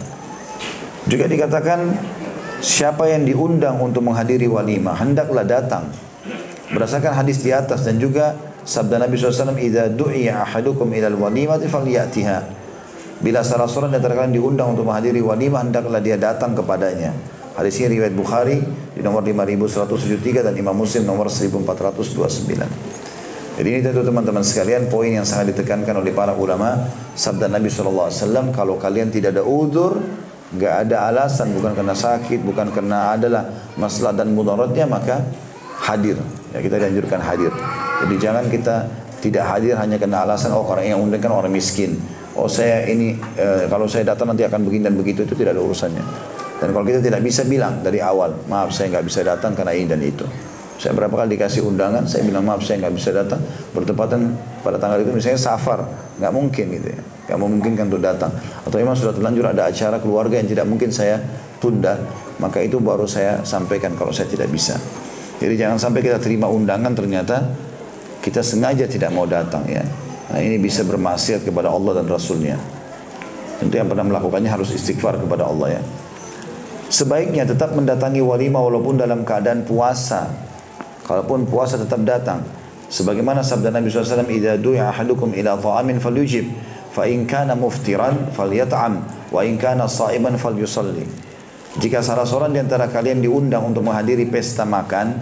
Juga 1.10 1.26
dikatakan 1.26 1.90
siapa 2.62 3.10
yang 3.10 3.26
diundang 3.26 3.82
untuk 3.82 4.06
menghadiri 4.06 4.46
walimah 4.46 4.94
hendaklah 5.02 5.42
datang. 5.42 5.90
Berdasarkan 6.70 7.18
hadis 7.18 7.42
di 7.42 7.50
atas 7.50 7.82
dan 7.82 7.98
juga 7.98 8.38
sabda 8.66 8.98
Nabi 8.98 9.14
SAW, 9.14 9.54
"Idza 9.56 9.86
du'iya 9.88 10.42
ahadukum 10.42 10.90
ila 10.90 11.06
al-walimati 11.06 11.70
falyatiha." 11.70 12.66
Bila 13.16 13.40
salah 13.40 13.64
seorang 13.64 13.96
antara 13.96 14.12
kalian 14.12 14.36
diundang 14.36 14.76
untuk 14.76 14.84
menghadiri 14.84 15.24
walimah 15.24 15.64
hendaklah 15.64 16.04
dia 16.04 16.20
datang 16.20 16.52
kepadanya. 16.52 17.16
Hadis 17.56 17.80
ini 17.80 17.96
riwayat 17.96 18.12
Bukhari 18.12 18.60
di 18.92 19.00
nomor 19.00 19.24
5173 19.24 20.44
dan 20.44 20.52
Imam 20.52 20.76
Muslim 20.76 21.08
nomor 21.08 21.32
1429. 21.32 22.68
Jadi 23.56 23.68
ini 23.72 23.80
tentu 23.80 24.04
teman-teman 24.04 24.44
sekalian 24.44 24.92
poin 24.92 25.08
yang 25.08 25.24
sangat 25.24 25.56
ditekankan 25.56 25.96
oleh 26.04 26.12
para 26.12 26.36
ulama 26.36 26.76
sabda 27.16 27.48
Nabi 27.48 27.72
SAW 27.72 28.52
kalau 28.52 28.76
kalian 28.76 29.08
tidak 29.08 29.32
ada 29.32 29.40
udur 29.48 29.96
nggak 30.52 30.74
ada 30.86 31.08
alasan 31.08 31.56
bukan 31.56 31.72
karena 31.72 31.96
sakit 31.96 32.44
bukan 32.44 32.68
karena 32.70 33.16
adalah 33.16 33.48
masalah 33.80 34.12
dan 34.12 34.36
mudaratnya 34.36 34.84
maka 34.84 35.24
hadir. 35.82 36.16
Ya 36.52 36.58
kita 36.64 36.80
dianjurkan 36.80 37.20
hadir. 37.20 37.52
Jadi 38.04 38.14
jangan 38.16 38.44
kita 38.48 38.76
tidak 39.20 39.44
hadir 39.48 39.74
hanya 39.76 39.96
karena 39.96 40.22
alasan 40.22 40.52
oh 40.54 40.64
orang 40.64 40.86
yang 40.86 41.00
undang 41.00 41.20
kan 41.20 41.32
orang 41.32 41.52
miskin. 41.52 41.96
Oh 42.36 42.46
saya 42.46 42.84
ini 42.88 43.16
e, 43.16 43.66
kalau 43.66 43.88
saya 43.88 44.12
datang 44.12 44.32
nanti 44.32 44.44
akan 44.44 44.60
begini 44.64 44.92
dan 44.92 44.94
begitu 44.96 45.24
itu 45.24 45.34
tidak 45.34 45.56
ada 45.56 45.62
urusannya. 45.64 46.04
Dan 46.56 46.72
kalau 46.72 46.84
kita 46.88 47.00
tidak 47.04 47.20
bisa 47.20 47.44
bilang 47.44 47.84
dari 47.84 48.00
awal 48.00 48.32
maaf 48.48 48.72
saya 48.72 48.96
nggak 48.96 49.04
bisa 49.04 49.20
datang 49.24 49.52
karena 49.56 49.72
ini 49.76 49.86
dan 49.88 50.00
itu. 50.04 50.24
Saya 50.76 50.92
berapa 50.92 51.12
kali 51.16 51.40
dikasih 51.40 51.64
undangan 51.64 52.04
saya 52.04 52.20
bilang 52.28 52.44
maaf 52.44 52.60
saya 52.60 52.84
nggak 52.84 52.94
bisa 52.96 53.10
datang. 53.12 53.40
Bertepatan 53.72 54.36
pada 54.60 54.76
tanggal 54.76 55.00
itu 55.00 55.12
misalnya 55.12 55.40
safar 55.40 55.80
nggak 56.20 56.32
mungkin 56.32 56.64
gitu 56.76 56.88
ya. 56.92 57.00
Yang 57.32 57.38
memungkinkan 57.42 57.84
untuk 57.88 58.04
datang. 58.04 58.30
Atau 58.68 58.76
memang 58.78 58.94
sudah 58.94 59.16
terlanjur 59.16 59.48
ada 59.48 59.66
acara 59.66 59.96
keluarga 59.98 60.36
yang 60.36 60.48
tidak 60.48 60.68
mungkin 60.68 60.92
saya 60.92 61.18
tunda 61.58 61.96
maka 62.36 62.60
itu 62.60 62.76
baru 62.76 63.08
saya 63.08 63.40
sampaikan 63.42 63.96
kalau 63.96 64.12
saya 64.12 64.28
tidak 64.28 64.52
bisa 64.52 64.76
jadi 65.36 65.54
jangan 65.68 65.76
sampai 65.76 66.00
kita 66.00 66.16
terima 66.16 66.48
undangan 66.48 66.96
ternyata 66.96 67.44
kita 68.24 68.40
sengaja 68.40 68.88
tidak 68.88 69.12
mau 69.12 69.28
datang 69.28 69.68
ya. 69.68 69.84
Nah 70.32 70.40
ini 70.42 70.58
bisa 70.58 70.82
bermaksiat 70.82 71.44
kepada 71.44 71.70
Allah 71.70 72.02
dan 72.02 72.06
Rasulnya. 72.08 72.58
Tentu 73.60 73.74
yang 73.76 73.88
pernah 73.88 74.04
melakukannya 74.04 74.50
harus 74.50 74.72
istighfar 74.72 75.20
kepada 75.20 75.46
Allah 75.46 75.80
ya. 75.80 75.82
Sebaiknya 76.90 77.44
tetap 77.46 77.76
mendatangi 77.76 78.24
walimah 78.24 78.62
walaupun 78.64 78.96
dalam 78.96 79.22
keadaan 79.22 79.62
puasa. 79.68 80.26
Kalaupun 81.06 81.46
puasa 81.46 81.78
tetap 81.78 82.02
datang. 82.02 82.42
Sebagaimana 82.86 83.42
sabda 83.42 83.70
Nabi 83.74 83.90
SAW, 83.90 84.26
"Idza 84.26 84.58
du'a 84.58 84.90
ahadukum 84.90 85.34
ila 85.34 85.58
ta'amin 85.58 85.98
falyujib, 85.98 86.46
fa 86.94 87.06
in 87.06 87.26
kana 87.26 87.58
muftiran 87.58 88.30
falyat'am, 88.30 89.02
wa 89.30 89.40
in 89.42 89.58
kana 89.58 89.86
sha'iman 89.90 90.38
falyusalli." 90.38 91.25
Jika 91.76 92.00
salah 92.00 92.24
seorang 92.24 92.56
di 92.56 92.60
antara 92.64 92.88
kalian 92.88 93.20
diundang 93.20 93.68
untuk 93.68 93.84
menghadiri 93.84 94.24
pesta 94.32 94.64
makan, 94.64 95.12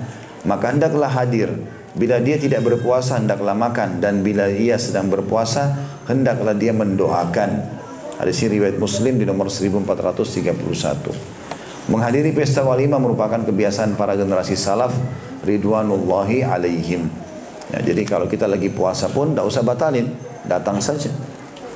maka 0.46 0.70
hendaklah 0.70 1.10
hadir. 1.10 1.50
Bila 1.94 2.18
dia 2.22 2.38
tidak 2.38 2.62
berpuasa, 2.62 3.18
hendaklah 3.18 3.54
makan. 3.54 3.98
Dan 3.98 4.22
bila 4.22 4.46
ia 4.50 4.78
sedang 4.78 5.10
berpuasa, 5.10 5.74
hendaklah 6.06 6.54
dia 6.54 6.70
mendoakan. 6.70 7.50
Hadis 8.22 8.46
riwayat 8.46 8.78
Muslim 8.78 9.18
di 9.18 9.26
nomor 9.26 9.50
1431. 9.50 11.90
Menghadiri 11.90 12.30
pesta 12.30 12.62
walimah 12.62 13.02
merupakan 13.02 13.42
kebiasaan 13.42 13.98
para 13.98 14.14
generasi 14.14 14.54
salaf 14.54 14.94
ridwanullahi 15.42 16.46
alaihim. 16.46 17.10
Ya, 17.74 17.82
jadi 17.82 18.06
kalau 18.06 18.30
kita 18.30 18.46
lagi 18.46 18.70
puasa 18.70 19.10
pun 19.10 19.34
tidak 19.34 19.50
usah 19.50 19.66
batalin, 19.66 20.14
datang 20.46 20.78
saja. 20.78 21.10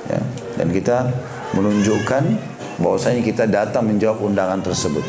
Ya, 0.07 0.23
dan 0.55 0.71
kita 0.73 1.11
menunjukkan 1.53 2.48
bahwasanya 2.79 3.21
kita 3.21 3.45
datang 3.45 3.85
menjawab 3.85 4.23
undangan 4.23 4.63
tersebut. 4.63 5.03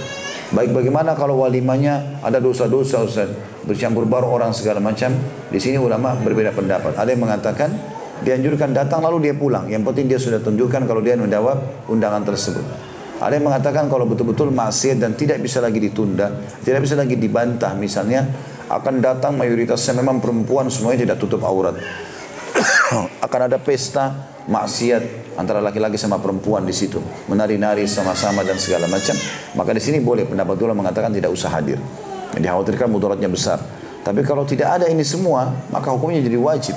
Baik 0.51 0.75
bagaimana 0.75 1.15
kalau 1.15 1.47
walimanya 1.47 2.19
ada 2.27 2.43
dosa-dosa 2.43 3.07
Ustaz, 3.07 3.31
bercampur 3.63 4.03
baru 4.03 4.27
orang 4.27 4.51
segala 4.51 4.83
macam. 4.83 5.15
Di 5.47 5.63
sini 5.63 5.79
ulama 5.79 6.19
berbeda 6.19 6.51
pendapat. 6.51 6.99
Ada 6.99 7.15
yang 7.15 7.23
mengatakan 7.23 7.71
dianjurkan 8.27 8.75
datang 8.75 8.99
lalu 8.99 9.31
dia 9.31 9.35
pulang. 9.39 9.71
Yang 9.71 9.87
penting 9.87 10.07
dia 10.11 10.19
sudah 10.19 10.43
tunjukkan 10.43 10.91
kalau 10.91 10.99
dia 10.99 11.15
menjawab 11.15 11.87
undangan 11.87 12.27
tersebut. 12.27 12.67
Ada 13.23 13.39
yang 13.39 13.47
mengatakan 13.47 13.87
kalau 13.87 14.09
betul-betul 14.11 14.51
maksiat 14.51 14.99
dan 14.99 15.15
tidak 15.15 15.39
bisa 15.39 15.63
lagi 15.63 15.79
ditunda, 15.79 16.35
tidak 16.67 16.83
bisa 16.83 16.97
lagi 16.99 17.15
dibantah 17.15 17.77
misalnya 17.77 18.27
akan 18.67 18.99
datang 18.99 19.37
mayoritasnya 19.37 20.03
memang 20.03 20.19
perempuan 20.19 20.67
semuanya 20.67 21.07
tidak 21.07 21.17
tutup 21.23 21.47
aurat. 21.47 21.79
akan 23.27 23.41
ada 23.47 23.61
pesta 23.61 24.35
maksiat 24.51 25.33
antara 25.39 25.63
laki-laki 25.63 25.95
sama 25.95 26.19
perempuan 26.19 26.67
di 26.67 26.75
situ, 26.75 26.99
menari-nari 27.31 27.87
sama-sama 27.87 28.43
dan 28.43 28.59
segala 28.59 28.91
macam. 28.91 29.15
Maka 29.55 29.71
di 29.73 29.81
sini 29.81 30.03
boleh 30.03 30.27
pendapat 30.27 30.59
ulama 30.61 30.85
mengatakan 30.85 31.15
tidak 31.15 31.31
usah 31.31 31.55
hadir. 31.55 31.79
Yang 32.35 32.43
dikhawatirkan 32.51 32.89
mudaratnya 32.91 33.31
besar. 33.31 33.63
Tapi 34.03 34.27
kalau 34.27 34.43
tidak 34.45 34.83
ada 34.83 34.87
ini 34.91 35.07
semua, 35.07 35.55
maka 35.71 35.95
hukumnya 35.95 36.19
jadi 36.21 36.37
wajib 36.37 36.77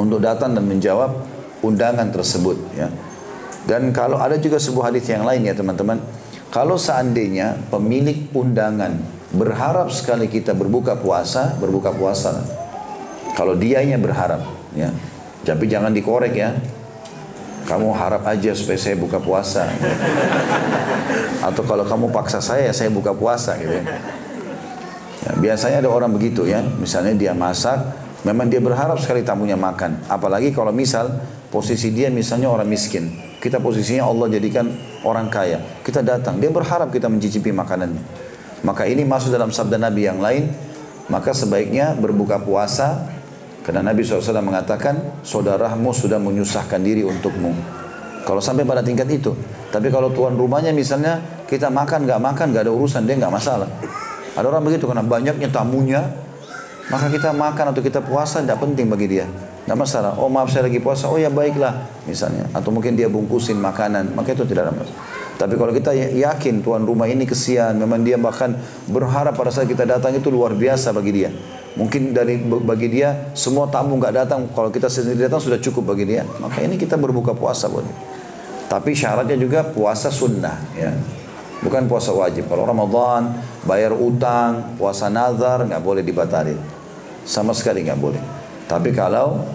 untuk 0.00 0.18
datang 0.18 0.52
dan 0.54 0.66
menjawab 0.66 1.14
undangan 1.62 2.10
tersebut 2.10 2.56
ya. 2.74 2.88
Dan 3.68 3.92
kalau 3.92 4.16
ada 4.16 4.40
juga 4.40 4.56
sebuah 4.56 4.94
hadis 4.94 5.04
yang 5.10 5.28
lain 5.28 5.44
ya 5.44 5.52
teman-teman, 5.52 6.00
kalau 6.48 6.80
seandainya 6.80 7.60
pemilik 7.68 8.32
undangan 8.32 8.96
berharap 9.36 9.92
sekali 9.92 10.32
kita 10.32 10.56
berbuka 10.56 10.96
puasa, 10.96 11.52
berbuka 11.60 11.92
puasa. 11.92 12.40
Kalau 13.36 13.52
dianya 13.52 14.00
berharap, 14.00 14.40
ya. 14.72 14.88
Tapi 15.46 15.64
jangan 15.70 15.94
dikorek 15.94 16.34
ya. 16.34 16.54
Kamu 17.68 17.92
harap 17.92 18.24
aja 18.24 18.56
supaya 18.56 18.80
saya 18.80 18.96
buka 18.96 19.20
puasa. 19.20 19.68
Atau 21.44 21.68
kalau 21.68 21.84
kamu 21.84 22.08
paksa 22.08 22.40
saya, 22.40 22.72
saya 22.72 22.88
buka 22.88 23.12
puasa 23.12 23.60
gitu. 23.60 23.76
Ya, 25.28 25.30
biasanya 25.36 25.84
ada 25.84 25.90
orang 25.92 26.16
begitu 26.16 26.48
ya. 26.48 26.64
Misalnya 26.64 27.12
dia 27.12 27.32
masak, 27.36 27.76
memang 28.24 28.48
dia 28.48 28.64
berharap 28.64 28.96
sekali 28.96 29.20
tamunya 29.20 29.60
makan. 29.60 30.00
Apalagi 30.08 30.48
kalau 30.56 30.72
misal 30.72 31.12
posisi 31.52 31.92
dia 31.92 32.08
misalnya 32.08 32.48
orang 32.48 32.68
miskin. 32.68 33.12
Kita 33.38 33.60
posisinya 33.60 34.08
Allah 34.08 34.32
jadikan 34.32 34.72
orang 35.04 35.28
kaya. 35.28 35.60
Kita 35.84 36.00
datang, 36.00 36.40
dia 36.40 36.48
berharap 36.48 36.88
kita 36.88 37.06
mencicipi 37.06 37.52
makanan. 37.52 37.94
Maka 38.66 38.88
ini 38.88 39.06
masuk 39.06 39.30
dalam 39.30 39.52
sabda 39.52 39.76
Nabi 39.78 40.08
yang 40.08 40.18
lain. 40.18 40.50
Maka 41.12 41.36
sebaiknya 41.36 41.94
berbuka 41.94 42.40
puasa. 42.40 43.17
Karena 43.68 43.92
Nabi 43.92 44.00
SAW 44.00 44.40
mengatakan, 44.40 45.20
saudaramu 45.20 45.92
sudah 45.92 46.16
menyusahkan 46.16 46.80
diri 46.80 47.04
untukmu. 47.04 47.52
Kalau 48.24 48.40
sampai 48.40 48.64
pada 48.64 48.80
tingkat 48.80 49.04
itu. 49.12 49.36
Tapi 49.68 49.92
kalau 49.92 50.08
tuan 50.08 50.32
rumahnya 50.40 50.72
misalnya, 50.72 51.20
kita 51.44 51.68
makan, 51.68 52.08
nggak 52.08 52.16
makan, 52.16 52.56
nggak 52.56 52.64
ada 52.64 52.72
urusan, 52.72 53.04
dia 53.04 53.20
nggak 53.20 53.28
masalah. 53.28 53.68
Ada 54.32 54.48
orang 54.48 54.64
begitu, 54.64 54.88
karena 54.88 55.04
banyaknya 55.04 55.52
tamunya, 55.52 56.00
maka 56.88 57.12
kita 57.12 57.36
makan 57.36 57.76
atau 57.76 57.84
kita 57.84 58.00
puasa 58.00 58.40
tidak 58.40 58.56
penting 58.56 58.88
bagi 58.88 59.20
dia. 59.20 59.28
Tidak 59.68 59.76
masalah. 59.76 60.16
Oh 60.16 60.32
maaf 60.32 60.48
saya 60.48 60.64
lagi 60.64 60.80
puasa. 60.80 61.12
Oh 61.12 61.20
ya 61.20 61.28
baiklah 61.28 61.84
misalnya. 62.08 62.48
Atau 62.56 62.72
mungkin 62.72 62.96
dia 62.96 63.12
bungkusin 63.12 63.60
makanan. 63.60 64.16
Maka 64.16 64.32
itu 64.32 64.48
tidak 64.48 64.64
ada 64.64 64.72
masalah. 64.72 64.96
Tapi 65.36 65.54
kalau 65.60 65.72
kita 65.76 65.92
ya, 65.92 66.32
yakin 66.32 66.64
tuan 66.64 66.88
rumah 66.88 67.04
ini 67.04 67.28
kesian, 67.28 67.76
memang 67.76 68.00
dia 68.00 68.16
bahkan 68.16 68.56
berharap 68.88 69.36
pada 69.36 69.52
saat 69.52 69.68
kita 69.68 69.84
datang 69.84 70.16
itu 70.16 70.32
luar 70.32 70.56
biasa 70.56 70.96
bagi 70.96 71.12
dia. 71.12 71.30
Mungkin 71.78 72.10
dari 72.10 72.42
bagi 72.42 72.90
dia 72.90 73.30
semua 73.38 73.70
tamu 73.70 73.94
nggak 74.02 74.14
datang, 74.26 74.50
kalau 74.50 74.66
kita 74.66 74.90
sendiri 74.90 75.30
datang 75.30 75.38
sudah 75.38 75.62
cukup 75.62 75.94
bagi 75.94 76.10
dia. 76.10 76.26
Maka 76.42 76.58
ini 76.66 76.74
kita 76.74 76.98
berbuka 76.98 77.38
puasa 77.38 77.70
buat 77.70 77.86
Tapi 78.66 78.92
syaratnya 78.92 79.38
juga 79.38 79.62
puasa 79.62 80.10
sunnah 80.10 80.58
ya. 80.74 80.90
Bukan 81.62 81.86
puasa 81.86 82.10
wajib. 82.10 82.50
Kalau 82.50 82.66
Ramadan, 82.66 83.38
bayar 83.62 83.94
utang, 83.94 84.74
puasa 84.74 85.06
nazar 85.06 85.62
nggak 85.70 85.78
boleh 85.78 86.02
dibatalin. 86.02 86.58
Sama 87.22 87.54
sekali 87.54 87.86
nggak 87.86 87.98
boleh. 87.98 88.22
Tapi 88.66 88.90
kalau 88.90 89.46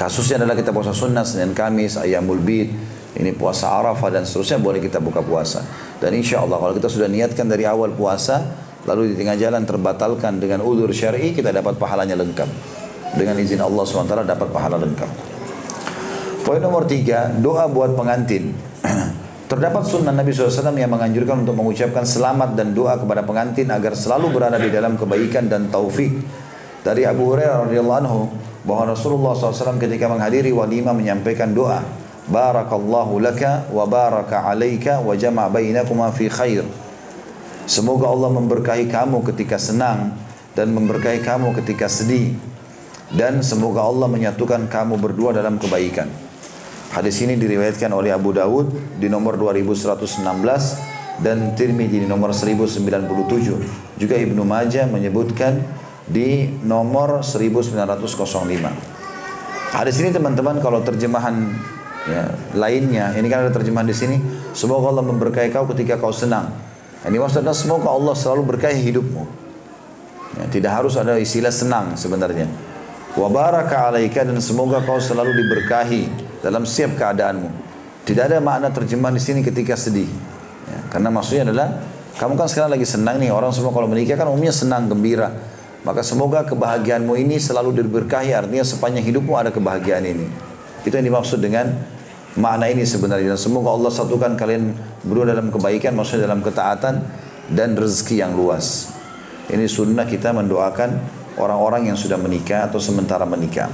kasusnya 0.00 0.40
adalah 0.40 0.56
kita 0.56 0.72
puasa 0.72 0.96
sunnah 0.96 1.28
Senin 1.28 1.52
Kamis, 1.52 2.00
Ayamul 2.00 2.40
Bid, 2.40 2.72
ini 3.20 3.30
puasa 3.36 3.68
Arafah 3.68 4.08
dan 4.08 4.24
seterusnya 4.24 4.58
boleh 4.58 4.80
kita 4.80 4.96
buka 4.96 5.20
puasa. 5.20 5.60
Dan 6.00 6.16
insya 6.16 6.40
Allah 6.40 6.56
kalau 6.56 6.72
kita 6.72 6.88
sudah 6.88 7.06
niatkan 7.06 7.44
dari 7.44 7.68
awal 7.68 7.92
puasa, 7.92 8.40
lalu 8.86 9.12
di 9.12 9.14
tengah 9.18 9.36
jalan 9.38 9.62
terbatalkan 9.62 10.42
dengan 10.42 10.62
udur 10.62 10.90
syar'i, 10.90 11.34
kita 11.34 11.54
dapat 11.54 11.78
pahalanya 11.78 12.18
lengkap. 12.18 12.48
Dengan 13.12 13.36
izin 13.36 13.60
Allah 13.60 13.84
SWT 13.84 14.24
dapat 14.24 14.48
pahala 14.48 14.80
lengkap. 14.80 15.10
Poin 16.42 16.58
nomor 16.58 16.88
tiga, 16.88 17.28
doa 17.28 17.68
buat 17.68 17.92
pengantin. 17.92 18.56
Terdapat 19.52 19.84
sunnah 19.84 20.16
Nabi 20.16 20.32
SAW 20.32 20.72
yang 20.74 20.88
menganjurkan 20.88 21.44
untuk 21.44 21.54
mengucapkan 21.60 22.08
selamat 22.08 22.56
dan 22.56 22.72
doa 22.72 22.96
kepada 22.96 23.20
pengantin 23.20 23.68
agar 23.68 23.92
selalu 23.92 24.32
berada 24.32 24.56
di 24.56 24.72
dalam 24.72 24.96
kebaikan 24.96 25.46
dan 25.46 25.68
taufik 25.68 26.24
dari 26.82 27.06
Abu 27.06 27.30
Hurairah 27.30 27.68
radhiyallahu 27.68 28.00
anhu 28.02 28.20
bahwa 28.66 28.96
Rasulullah 28.96 29.36
SAW 29.36 29.78
ketika 29.78 30.10
menghadiri 30.10 30.50
walimah 30.50 30.94
menyampaikan 30.96 31.54
doa 31.54 31.82
Barakallahu 32.22 33.18
laka 33.18 33.66
wa 33.74 33.82
baraka 33.82 34.46
alaika 34.46 35.02
wa 35.02 35.14
bainakuma 35.50 36.14
fi 36.14 36.30
khair 36.30 36.62
Semoga 37.66 38.10
Allah 38.10 38.30
memberkahi 38.34 38.90
kamu 38.90 39.22
ketika 39.32 39.56
senang 39.56 40.18
dan 40.52 40.74
memberkahi 40.74 41.22
kamu 41.22 41.54
ketika 41.62 41.86
sedih 41.86 42.34
dan 43.12 43.44
semoga 43.44 43.84
Allah 43.84 44.08
menyatukan 44.08 44.66
kamu 44.66 44.96
berdua 44.98 45.36
dalam 45.36 45.60
kebaikan. 45.60 46.08
Hadis 46.92 47.24
ini 47.24 47.40
diriwayatkan 47.40 47.88
oleh 47.88 48.12
Abu 48.12 48.36
Dawud 48.36 48.98
di 49.00 49.08
nomor 49.08 49.40
2116 49.40 50.20
dan 51.24 51.56
Tirmidzi 51.56 52.04
di 52.04 52.08
nomor 52.08 52.36
1097. 52.36 53.96
Juga 53.96 54.14
Ibnu 54.16 54.42
Majah 54.44 54.88
menyebutkan 54.88 55.60
di 56.04 56.52
nomor 56.64 57.24
1905. 57.24 57.72
Hadis 59.72 59.96
ini 60.04 60.12
teman-teman 60.12 60.60
kalau 60.60 60.84
terjemahan 60.84 61.48
ya, 62.04 62.28
lainnya, 62.52 63.16
ini 63.16 63.24
kan 63.32 63.48
ada 63.48 63.52
terjemahan 63.56 63.88
di 63.88 63.96
sini, 63.96 64.20
semoga 64.52 64.92
Allah 64.92 65.04
memberkahi 65.08 65.48
kau 65.48 65.64
ketika 65.72 65.96
kau 65.96 66.12
senang. 66.12 66.52
Ini 67.02 67.18
maksudnya 67.18 67.50
semoga 67.50 67.90
Allah 67.90 68.14
selalu 68.14 68.54
berkahi 68.54 68.78
hidupmu. 68.78 69.22
Ya, 70.38 70.44
tidak 70.48 70.72
harus 70.80 70.94
ada 70.96 71.18
istilah 71.18 71.50
senang 71.50 71.98
sebenarnya. 71.98 72.46
Wa 73.12 73.28
baraka 73.28 73.92
alaika 73.92 74.24
dan 74.24 74.38
semoga 74.40 74.80
kau 74.86 74.96
selalu 74.96 75.34
diberkahi 75.44 76.08
dalam 76.40 76.64
setiap 76.64 76.96
keadaanmu. 76.96 77.50
Tidak 78.06 78.22
ada 78.22 78.38
makna 78.40 78.72
terjemahan 78.72 79.14
di 79.14 79.22
sini 79.22 79.40
ketika 79.44 79.76
sedih. 79.76 80.08
Ya, 80.70 80.78
karena 80.88 81.10
maksudnya 81.12 81.50
adalah 81.52 81.84
kamu 82.16 82.38
kan 82.38 82.48
sekarang 82.48 82.72
lagi 82.78 82.86
senang 82.86 83.18
nih 83.18 83.34
orang 83.34 83.50
semua 83.50 83.74
kalau 83.74 83.90
menikah 83.90 84.14
kan 84.14 84.30
umumnya 84.30 84.54
senang 84.54 84.86
gembira 84.86 85.32
maka 85.82 86.06
semoga 86.06 86.46
kebahagiaanmu 86.46 87.18
ini 87.18 87.42
selalu 87.42 87.82
diberkahi 87.82 88.30
artinya 88.30 88.62
sepanjang 88.62 89.02
hidupmu 89.02 89.34
ada 89.34 89.50
kebahagiaan 89.50 90.06
ini. 90.06 90.26
Itu 90.86 90.94
yang 90.94 91.10
dimaksud 91.10 91.42
dengan 91.42 91.74
makna 92.38 92.68
ini 92.68 92.84
sebenarnya. 92.86 93.34
Dan 93.36 93.40
semoga 93.40 93.74
Allah 93.74 93.92
satukan 93.92 94.36
kalian 94.36 94.72
berdua 95.04 95.32
dalam 95.32 95.48
kebaikan, 95.52 95.96
maksudnya 95.96 96.30
dalam 96.30 96.40
ketaatan 96.40 97.02
dan 97.52 97.74
rezeki 97.76 98.22
yang 98.24 98.32
luas. 98.36 98.92
Ini 99.50 99.66
sunnah 99.68 100.06
kita 100.08 100.32
mendoakan 100.32 100.90
orang-orang 101.36 101.92
yang 101.92 101.98
sudah 101.98 102.16
menikah 102.16 102.70
atau 102.70 102.78
sementara 102.78 103.26
menikah. 103.28 103.68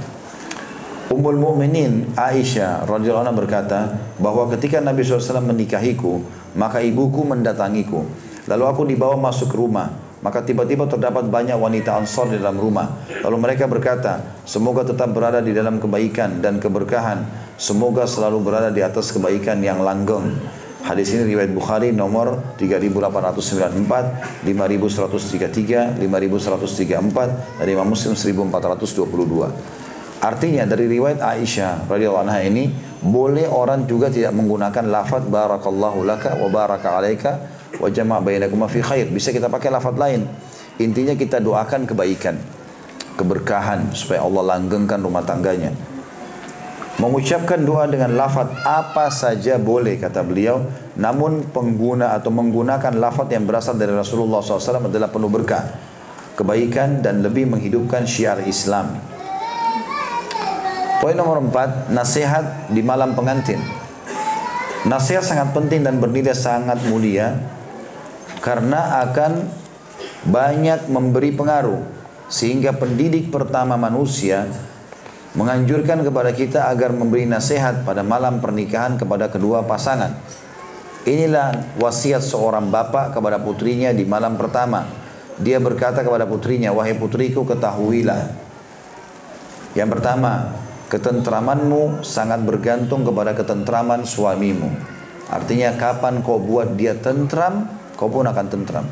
Ummul 1.09 1.41
Mukminin 1.41 2.13
Aisyah 2.13 2.85
radhiyallahu 2.85 3.25
anha 3.25 3.33
berkata 3.33 3.79
bahwa 4.21 4.45
ketika 4.53 4.77
Nabi 4.77 5.01
SAW 5.01 5.41
menikahiku, 5.41 6.21
maka 6.53 6.85
ibuku 6.85 7.25
mendatangiku. 7.25 8.05
Lalu 8.45 8.63
aku 8.65 8.81
dibawa 8.85 9.17
masuk 9.17 9.53
ke 9.53 9.57
rumah 9.57 10.09
maka 10.19 10.43
tiba-tiba 10.43 10.83
terdapat 10.83 11.31
banyak 11.31 11.55
wanita 11.55 11.95
ansor 11.95 12.27
di 12.31 12.37
dalam 12.39 12.59
rumah. 12.59 13.07
Lalu 13.23 13.37
mereka 13.39 13.71
berkata, 13.71 14.43
semoga 14.43 14.83
tetap 14.83 15.15
berada 15.15 15.39
di 15.39 15.55
dalam 15.55 15.79
kebaikan 15.79 16.43
dan 16.43 16.59
keberkahan. 16.59 17.48
Semoga 17.59 18.07
selalu 18.07 18.39
berada 18.39 18.71
di 18.71 18.79
atas 18.79 19.11
kebaikan 19.11 19.59
yang 19.59 19.83
langgeng. 19.83 20.31
Hadis 20.79 21.11
ini 21.11 21.35
riwayat 21.35 21.51
Bukhari 21.51 21.91
nomor 21.91 22.55
3894, 22.55 24.47
5133, 24.47 25.99
5134 25.99 27.59
dari 27.59 27.75
Imam 27.75 27.91
Muslim 27.91 28.15
1422. 28.15 30.23
Artinya 30.23 30.63
dari 30.63 30.87
riwayat 30.87 31.19
Aisyah 31.19 31.83
radhiyallahu 31.91 32.31
anha 32.31 32.39
ini 32.47 32.71
boleh 33.03 33.51
orang 33.51 33.83
juga 33.83 34.07
tidak 34.07 34.31
menggunakan 34.39 34.87
lafaz 34.87 35.27
barakallahu 35.27 36.07
laka 36.07 36.39
wa 36.39 36.47
baraka 36.47 36.95
alaika 36.95 37.43
wa 37.75 37.91
jama' 37.91 38.23
bainakuma 38.23 38.71
fi 38.71 38.79
khair. 38.79 39.11
Bisa 39.11 39.35
kita 39.35 39.51
pakai 39.51 39.67
lafaz 39.67 39.99
lain. 39.99 40.23
Intinya 40.79 41.11
kita 41.11 41.43
doakan 41.43 41.83
kebaikan, 41.83 42.39
keberkahan 43.19 43.91
supaya 43.91 44.23
Allah 44.23 44.55
langgengkan 44.55 45.03
rumah 45.03 45.27
tangganya. 45.27 45.98
Mengucapkan 46.99 47.63
doa 47.63 47.87
dengan 47.87 48.11
lafaz 48.11 48.51
apa 48.67 49.07
saja 49.07 49.55
boleh 49.55 49.95
kata 49.95 50.19
beliau. 50.19 50.67
Namun 50.99 51.47
pengguna 51.47 52.11
atau 52.11 52.27
menggunakan 52.27 52.91
lafaz 52.99 53.31
yang 53.31 53.47
berasal 53.47 53.79
dari 53.79 53.95
Rasulullah 53.95 54.43
SAW 54.43 54.91
adalah 54.91 55.07
penuh 55.07 55.31
berkah 55.31 55.63
Kebaikan 56.35 56.99
dan 56.99 57.23
lebih 57.23 57.47
menghidupkan 57.47 58.03
syiar 58.03 58.43
Islam. 58.43 58.99
Poin 60.99 61.15
nomor 61.15 61.39
empat 61.39 61.87
Nasihat 61.87 62.67
di 62.67 62.83
malam 62.83 63.15
pengantin. 63.15 63.63
Nasihat 64.83 65.23
sangat 65.23 65.55
penting 65.55 65.87
dan 65.87 66.03
bernilai 66.03 66.35
sangat 66.35 66.83
mulia 66.91 67.39
Karena 68.43 69.07
akan 69.07 69.47
banyak 70.27 70.91
memberi 70.91 71.31
pengaruh 71.31 71.79
Sehingga 72.27 72.75
pendidik 72.75 73.31
pertama 73.31 73.79
manusia 73.79 74.51
menganjurkan 75.39 76.03
kepada 76.03 76.35
kita 76.35 76.67
agar 76.67 76.91
memberi 76.91 77.23
nasihat 77.23 77.87
pada 77.87 78.03
malam 78.03 78.43
pernikahan 78.43 78.99
kepada 78.99 79.31
kedua 79.31 79.63
pasangan. 79.63 80.19
Inilah 81.07 81.79
wasiat 81.79 82.19
seorang 82.19 82.67
bapak 82.67 83.15
kepada 83.15 83.39
putrinya 83.39 83.95
di 83.95 84.03
malam 84.03 84.35
pertama. 84.35 84.83
Dia 85.39 85.63
berkata 85.63 86.03
kepada 86.03 86.27
putrinya, 86.27 86.75
"Wahai 86.75 86.91
putriku, 86.99 87.47
ketahuilah. 87.47 88.35
Yang 89.79 89.89
pertama, 89.95 90.59
ketentramanmu 90.91 92.03
sangat 92.03 92.43
bergantung 92.43 93.07
kepada 93.07 93.31
ketentraman 93.31 94.03
suamimu. 94.03 94.67
Artinya 95.31 95.71
kapan 95.79 96.19
kau 96.19 96.35
buat 96.41 96.75
dia 96.75 96.99
tentram, 96.99 97.69
kau 97.95 98.11
pun 98.11 98.27
akan 98.27 98.45
tentram. 98.51 98.83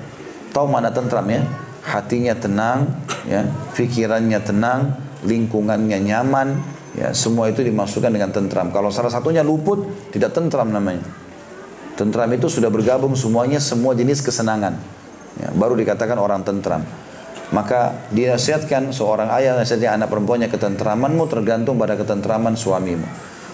Tahu 0.56 0.66
mana 0.70 0.96
tentram 0.96 1.28
ya? 1.28 1.44
Hatinya 1.84 2.38
tenang, 2.40 2.88
ya, 3.28 3.44
pikirannya 3.76 4.40
tenang, 4.40 5.07
lingkungannya 5.28 6.00
nyaman, 6.00 6.48
ya 6.96 7.12
semua 7.12 7.52
itu 7.52 7.62
dimasukkan 7.62 8.08
dengan 8.08 8.32
tentram. 8.32 8.72
Kalau 8.72 8.88
salah 8.90 9.12
satunya 9.12 9.44
luput, 9.44 10.10
tidak 10.16 10.32
tentram 10.32 10.72
namanya. 10.72 11.04
Tentram 12.00 12.30
itu 12.32 12.48
sudah 12.48 12.72
bergabung 12.72 13.14
semuanya 13.20 13.60
semua 13.60 13.92
jenis 13.92 14.24
kesenangan. 14.24 14.80
Ya, 15.38 15.50
baru 15.54 15.76
dikatakan 15.76 16.16
orang 16.18 16.42
tentram. 16.48 16.82
Maka 17.48 18.08
dinasihatkan 18.12 18.92
seorang 18.92 19.32
ayah 19.40 19.56
nasihatnya 19.56 19.96
anak 19.96 20.12
perempuannya 20.12 20.52
ketentramanmu 20.52 21.24
tergantung 21.32 21.80
pada 21.80 21.96
ketentraman 21.96 22.60
suamimu. 22.60 23.08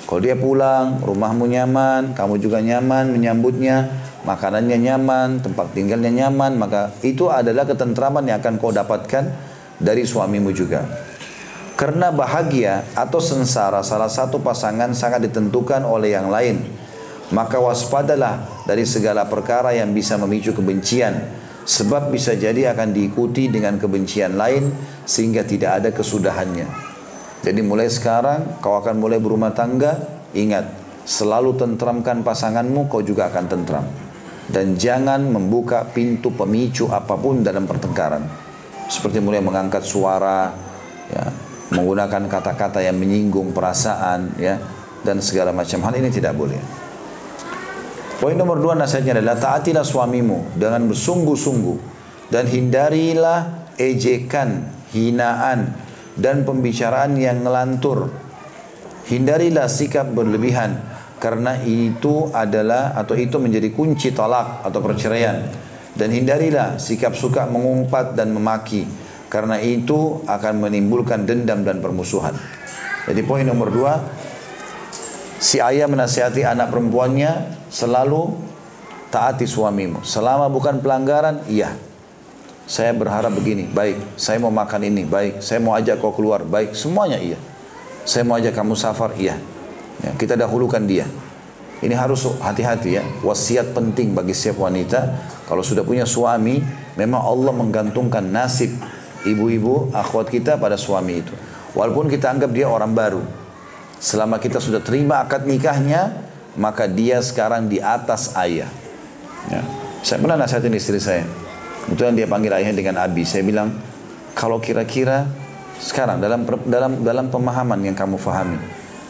Kalau 0.03 0.19
dia 0.19 0.36
pulang, 0.36 0.99
rumahmu 0.99 1.45
nyaman, 1.47 2.11
kamu 2.17 2.36
juga 2.41 2.59
nyaman 2.59 3.13
menyambutnya, 3.15 3.88
makanannya 4.28 4.78
nyaman, 4.82 5.39
tempat 5.39 5.71
tinggalnya 5.71 6.11
nyaman, 6.11 6.59
maka 6.59 6.91
itu 7.05 7.32
adalah 7.32 7.63
ketentraman 7.63 8.28
yang 8.28 8.43
akan 8.43 8.59
kau 8.59 8.74
dapatkan 8.76 9.24
dari 9.80 10.03
suamimu 10.03 10.51
juga. 10.51 11.12
Karena 11.74 12.13
bahagia 12.13 12.86
atau 12.93 13.17
sengsara 13.17 13.82
salah 13.82 14.09
satu 14.09 14.38
pasangan 14.38 14.93
sangat 14.93 15.26
ditentukan 15.26 15.82
oleh 15.82 16.13
yang 16.13 16.30
lain. 16.30 16.61
Maka 17.34 17.57
waspadalah 17.57 18.45
dari 18.69 18.86
segala 18.86 19.26
perkara 19.26 19.74
yang 19.74 19.89
bisa 19.89 20.13
memicu 20.21 20.53
kebencian. 20.53 21.41
Sebab 21.63 22.11
bisa 22.13 22.36
jadi 22.36 22.76
akan 22.76 22.93
diikuti 22.93 23.47
dengan 23.49 23.80
kebencian 23.80 24.36
lain 24.38 24.69
sehingga 25.07 25.41
tidak 25.47 25.82
ada 25.82 25.89
kesudahannya. 25.95 26.67
Jadi 27.43 27.59
mulai 27.63 27.89
sekarang 27.89 28.61
kau 28.61 28.78
akan 28.78 28.99
mulai 28.99 29.17
berumah 29.17 29.55
tangga, 29.55 29.97
ingat 30.36 30.69
selalu 31.03 31.59
tentramkan 31.59 32.24
pasanganmu 32.24 32.88
kau 32.88 33.01
juga 33.03 33.28
akan 33.34 33.45
tentram. 33.49 33.86
Dan 34.43 34.76
jangan 34.76 35.24
membuka 35.24 35.88
pintu 35.88 36.36
pemicu 36.36 36.91
apa 36.91 37.15
pun 37.15 37.41
dalam 37.41 37.63
pertengkaran. 37.63 38.28
Seperti 38.91 39.24
mulai 39.24 39.39
mengangkat 39.39 39.88
suara, 39.88 40.51
ya, 41.07 41.24
menggunakan 41.74 42.30
kata-kata 42.30 42.80
yang 42.86 42.95
menyinggung 42.95 43.51
perasaan 43.51 44.38
ya 44.38 44.61
dan 45.01 45.19
segala 45.19 45.51
macam 45.51 45.82
hal 45.84 45.93
ini 45.97 46.09
tidak 46.13 46.38
boleh. 46.38 46.61
Poin 48.21 48.38
nomor 48.39 48.61
dua 48.61 48.78
nasihatnya 48.78 49.19
adalah 49.19 49.36
taatilah 49.36 49.84
suamimu 49.84 50.55
dengan 50.55 50.88
bersungguh-sungguh 50.88 51.78
dan 52.32 52.47
hindarilah 52.47 53.67
ejekan, 53.76 54.69
hinaan 54.95 55.76
dan 56.15 56.47
pembicaraan 56.47 57.19
yang 57.19 57.43
ngelantur. 57.43 58.13
Hindarilah 59.03 59.67
sikap 59.67 60.07
berlebihan 60.15 60.80
karena 61.19 61.59
itu 61.67 62.32
adalah 62.32 62.95
atau 62.95 63.19
itu 63.19 63.36
menjadi 63.41 63.76
kunci 63.76 64.15
talak 64.15 64.63
atau 64.63 64.80
perceraian 64.80 65.43
dan 65.93 66.09
hindarilah 66.09 66.80
sikap 66.80 67.13
suka 67.13 67.43
mengumpat 67.45 68.15
dan 68.15 68.32
memaki 68.32 68.88
karena 69.34 69.57
itu 69.57 70.21
akan 70.29 70.61
menimbulkan 70.61 71.25
dendam 71.25 71.65
dan 71.65 71.81
permusuhan. 71.81 72.38
Jadi 73.09 73.25
poin 73.25 73.41
nomor 73.41 73.73
dua, 73.73 73.97
si 75.41 75.57
ayah 75.57 75.89
menasihati 75.89 76.45
anak 76.45 76.69
perempuannya 76.69 77.65
selalu 77.73 78.29
taati 79.09 79.49
suamimu. 79.49 80.05
Selama 80.05 80.53
bukan 80.53 80.86
pelanggaran, 80.86 81.41
iya. 81.49 81.73
Saya 82.69 82.93
berharap 82.93 83.34
begini, 83.34 83.65
baik. 83.65 84.21
Saya 84.21 84.38
mau 84.38 84.53
makan 84.53 84.86
ini, 84.86 85.01
baik. 85.01 85.41
Saya 85.41 85.57
mau 85.57 85.73
ajak 85.73 85.97
kau 85.97 86.13
keluar, 86.13 86.45
baik. 86.45 86.77
Semuanya 86.77 87.17
iya. 87.17 87.41
Saya 88.05 88.29
mau 88.29 88.38
ajak 88.38 88.53
kamu 88.53 88.77
safar, 88.77 89.17
iya. 89.17 89.41
Ya, 90.05 90.13
kita 90.13 90.38
dahulukan 90.38 90.86
dia. 90.86 91.09
Ini 91.81 91.91
harus 91.97 92.23
hati-hati 92.39 93.01
ya. 93.01 93.03
Wasiat 93.25 93.73
penting 93.73 94.13
bagi 94.13 94.31
setiap 94.31 94.63
wanita. 94.63 95.09
Kalau 95.49 95.65
sudah 95.65 95.84
punya 95.84 96.07
suami, 96.07 96.63
memang 96.95 97.19
Allah 97.19 97.51
menggantungkan 97.51 98.23
nasib 98.23 98.71
ibu-ibu, 99.28 99.91
akhwat 99.91 100.30
kita 100.30 100.59
pada 100.59 100.76
suami 100.76 101.24
itu. 101.24 101.34
Walaupun 101.74 102.07
kita 102.11 102.30
anggap 102.30 102.53
dia 102.53 102.69
orang 102.69 102.93
baru. 102.93 103.24
Selama 103.97 104.38
kita 104.38 104.59
sudah 104.59 104.84
terima 104.84 105.24
akad 105.24 105.47
nikahnya, 105.47 106.11
maka 106.59 106.86
dia 106.86 107.24
sekarang 107.24 107.65
di 107.71 107.80
atas 107.82 108.36
ayah. 108.38 108.69
Ya. 109.49 109.63
Saya 110.03 110.19
pernah 110.19 110.38
nasihatin 110.38 110.76
istri 110.76 110.99
saya. 110.99 111.24
Kebetulan 111.88 112.13
dia 112.15 112.28
panggil 112.28 112.51
ayahnya 112.51 112.76
dengan 112.76 112.95
Abi. 112.99 113.24
Saya 113.24 113.47
bilang, 113.47 113.74
kalau 114.36 114.59
kira-kira 114.59 115.28
sekarang 115.80 116.21
dalam 116.21 116.45
dalam 116.67 117.01
dalam 117.01 117.26
pemahaman 117.32 117.80
yang 117.82 117.95
kamu 117.95 118.19
fahami, 118.19 118.59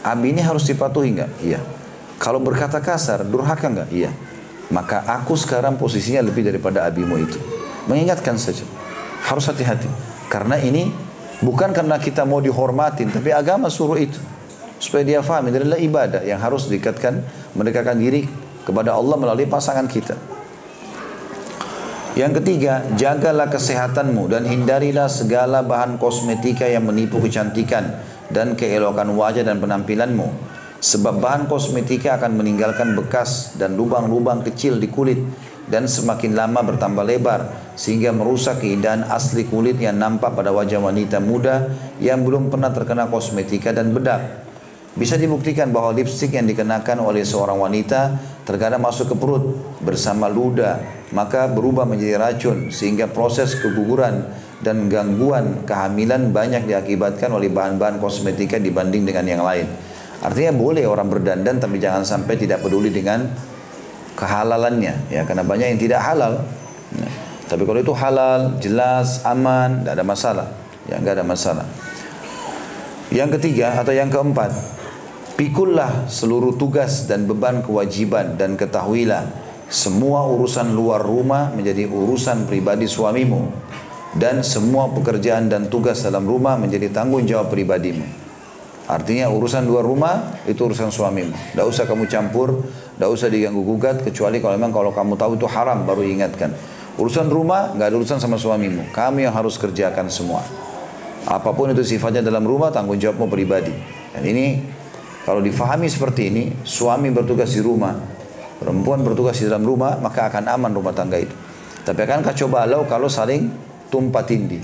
Abi 0.06 0.30
ini 0.30 0.40
harus 0.40 0.64
dipatuhi 0.66 1.10
enggak? 1.16 1.30
Iya. 1.42 1.60
Kalau 2.18 2.38
berkata 2.38 2.78
kasar, 2.78 3.26
durhaka 3.26 3.66
enggak? 3.66 3.88
Iya. 3.90 4.10
Maka 4.72 5.04
aku 5.04 5.36
sekarang 5.36 5.76
posisinya 5.76 6.24
lebih 6.24 6.46
daripada 6.46 6.86
abimu 6.88 7.20
itu. 7.20 7.36
Mengingatkan 7.84 8.40
saja. 8.40 8.64
Harus 9.24 9.48
hati-hati. 9.48 9.88
Karena 10.28 10.60
ini 10.60 10.92
bukan 11.40 11.72
karena 11.72 11.96
kita 11.96 12.28
mau 12.28 12.44
dihormatin, 12.44 13.08
tapi 13.08 13.32
agama 13.32 13.72
suruh 13.72 13.96
itu. 13.96 14.20
Supaya 14.76 15.00
dia 15.06 15.20
faham, 15.24 15.48
ini 15.48 15.56
adalah 15.64 15.80
ibadah 15.80 16.20
yang 16.28 16.36
harus 16.42 16.68
dikatakan 16.68 17.24
mendekatkan 17.56 17.96
diri 17.96 18.28
kepada 18.68 18.92
Allah 18.92 19.16
melalui 19.16 19.48
pasangan 19.48 19.88
kita. 19.88 20.12
Yang 22.14 22.42
ketiga, 22.42 22.86
jagalah 22.94 23.50
kesehatanmu 23.50 24.30
dan 24.30 24.46
hindarilah 24.46 25.10
segala 25.10 25.66
bahan 25.66 25.98
kosmetika 25.98 26.62
yang 26.62 26.86
menipu 26.86 27.18
kecantikan 27.18 27.98
dan 28.30 28.54
keelokan 28.54 29.10
wajah 29.18 29.42
dan 29.42 29.58
penampilanmu. 29.58 30.30
Sebab 30.78 31.18
bahan 31.18 31.50
kosmetika 31.50 32.20
akan 32.20 32.38
meninggalkan 32.38 32.94
bekas 32.94 33.56
dan 33.58 33.74
lubang-lubang 33.74 34.44
kecil 34.46 34.78
di 34.78 34.86
kulit 34.92 35.16
dan 35.68 35.88
semakin 35.88 36.36
lama 36.36 36.60
bertambah 36.60 37.04
lebar 37.04 37.72
sehingga 37.74 38.12
merusak 38.12 38.60
keindahan 38.60 39.08
asli 39.08 39.48
kulit 39.48 39.80
yang 39.80 39.96
nampak 39.96 40.36
pada 40.36 40.52
wajah 40.52 40.78
wanita 40.78 41.18
muda 41.18 41.72
yang 41.98 42.22
belum 42.22 42.52
pernah 42.52 42.70
terkena 42.70 43.08
kosmetika 43.08 43.72
dan 43.72 43.90
bedak. 43.90 44.44
Bisa 44.94 45.18
dibuktikan 45.18 45.74
bahwa 45.74 45.90
lipstik 45.90 46.38
yang 46.38 46.46
dikenakan 46.46 47.02
oleh 47.02 47.26
seorang 47.26 47.58
wanita 47.58 48.14
terkadang 48.46 48.78
masuk 48.78 49.10
ke 49.10 49.16
perut 49.18 49.58
bersama 49.82 50.30
ludah, 50.30 50.78
maka 51.10 51.50
berubah 51.50 51.82
menjadi 51.82 52.14
racun 52.14 52.70
sehingga 52.70 53.10
proses 53.10 53.58
keguguran 53.58 54.22
dan 54.62 54.86
gangguan 54.86 55.66
kehamilan 55.66 56.30
banyak 56.30 56.70
diakibatkan 56.70 57.34
oleh 57.34 57.50
bahan-bahan 57.50 57.98
kosmetika 57.98 58.62
dibanding 58.62 59.02
dengan 59.02 59.26
yang 59.26 59.42
lain. 59.42 59.66
Artinya 60.22 60.54
boleh 60.54 60.86
orang 60.86 61.10
berdandan 61.10 61.58
tapi 61.58 61.82
jangan 61.82 62.06
sampai 62.06 62.38
tidak 62.38 62.62
peduli 62.62 62.94
dengan 62.94 63.26
kehalalannya 64.14 65.10
ya 65.10 65.22
karena 65.26 65.42
banyak 65.46 65.76
yang 65.76 65.80
tidak 65.80 66.00
halal. 66.02 66.40
Ya. 66.94 67.08
Tapi 67.44 67.62
kalau 67.68 67.80
itu 67.84 67.92
halal, 67.92 68.56
jelas, 68.58 69.20
aman, 69.28 69.84
tidak 69.84 70.00
ada 70.00 70.04
masalah. 70.06 70.48
Ya, 70.88 70.96
nggak 70.96 71.20
ada 71.20 71.26
masalah. 71.26 71.66
Yang 73.12 73.38
ketiga 73.38 73.76
atau 73.78 73.92
yang 73.92 74.08
keempat, 74.08 74.50
Pikullah 75.34 76.06
seluruh 76.06 76.54
tugas 76.54 77.10
dan 77.10 77.26
beban 77.26 77.58
kewajiban 77.58 78.38
dan 78.38 78.54
ketahuilah 78.54 79.26
semua 79.66 80.30
urusan 80.30 80.70
luar 80.70 81.02
rumah 81.02 81.50
menjadi 81.50 81.90
urusan 81.90 82.46
pribadi 82.46 82.86
suamimu 82.86 83.50
dan 84.14 84.46
semua 84.46 84.94
pekerjaan 84.94 85.50
dan 85.50 85.66
tugas 85.66 86.06
dalam 86.06 86.22
rumah 86.22 86.54
menjadi 86.54 86.86
tanggung 86.94 87.26
jawab 87.26 87.50
pribadimu. 87.50 88.06
Artinya 88.86 89.26
urusan 89.26 89.66
luar 89.66 89.82
rumah 89.82 90.38
itu 90.46 90.70
urusan 90.70 90.94
suamimu. 90.94 91.34
Tidak 91.34 91.66
usah 91.66 91.82
kamu 91.90 92.06
campur, 92.06 92.62
tidak 92.94 93.10
usah 93.10 93.26
diganggu 93.26 93.62
gugat 93.66 94.06
kecuali 94.06 94.38
kalau 94.38 94.54
memang 94.54 94.70
kalau 94.70 94.90
kamu 94.94 95.18
tahu 95.18 95.34
itu 95.34 95.46
haram 95.50 95.82
baru 95.82 96.06
ingatkan. 96.06 96.54
Urusan 96.94 97.26
rumah 97.26 97.74
nggak 97.74 97.90
ada 97.90 97.96
urusan 97.98 98.22
sama 98.22 98.38
suamimu. 98.38 98.94
Kamu 98.94 99.26
yang 99.26 99.34
harus 99.34 99.58
kerjakan 99.58 100.06
semua. 100.06 100.46
Apa 101.26 101.50
pun 101.50 101.74
itu 101.74 101.82
sifatnya 101.82 102.22
dalam 102.22 102.46
rumah 102.46 102.70
tanggung 102.70 102.94
jawabmu 102.94 103.26
pribadi. 103.26 103.74
Dan 104.14 104.22
ini 104.22 104.62
kalau 105.26 105.40
difahami 105.42 105.90
seperti 105.90 106.28
ini, 106.30 106.44
suami 106.62 107.08
bertugas 107.10 107.50
di 107.56 107.64
rumah, 107.64 107.96
perempuan 108.60 109.00
bertugas 109.02 109.40
di 109.40 109.48
dalam 109.48 109.64
rumah, 109.64 109.98
maka 109.98 110.28
akan 110.30 110.52
aman 110.52 110.70
rumah 110.70 110.92
tangga 110.92 111.18
itu. 111.18 111.34
Tapi 111.82 111.98
akan 111.98 112.20
kacau 112.22 112.46
balau 112.46 112.86
kalau 112.86 113.10
saling 113.10 113.50
tumpah 113.88 114.22
tindih. 114.22 114.62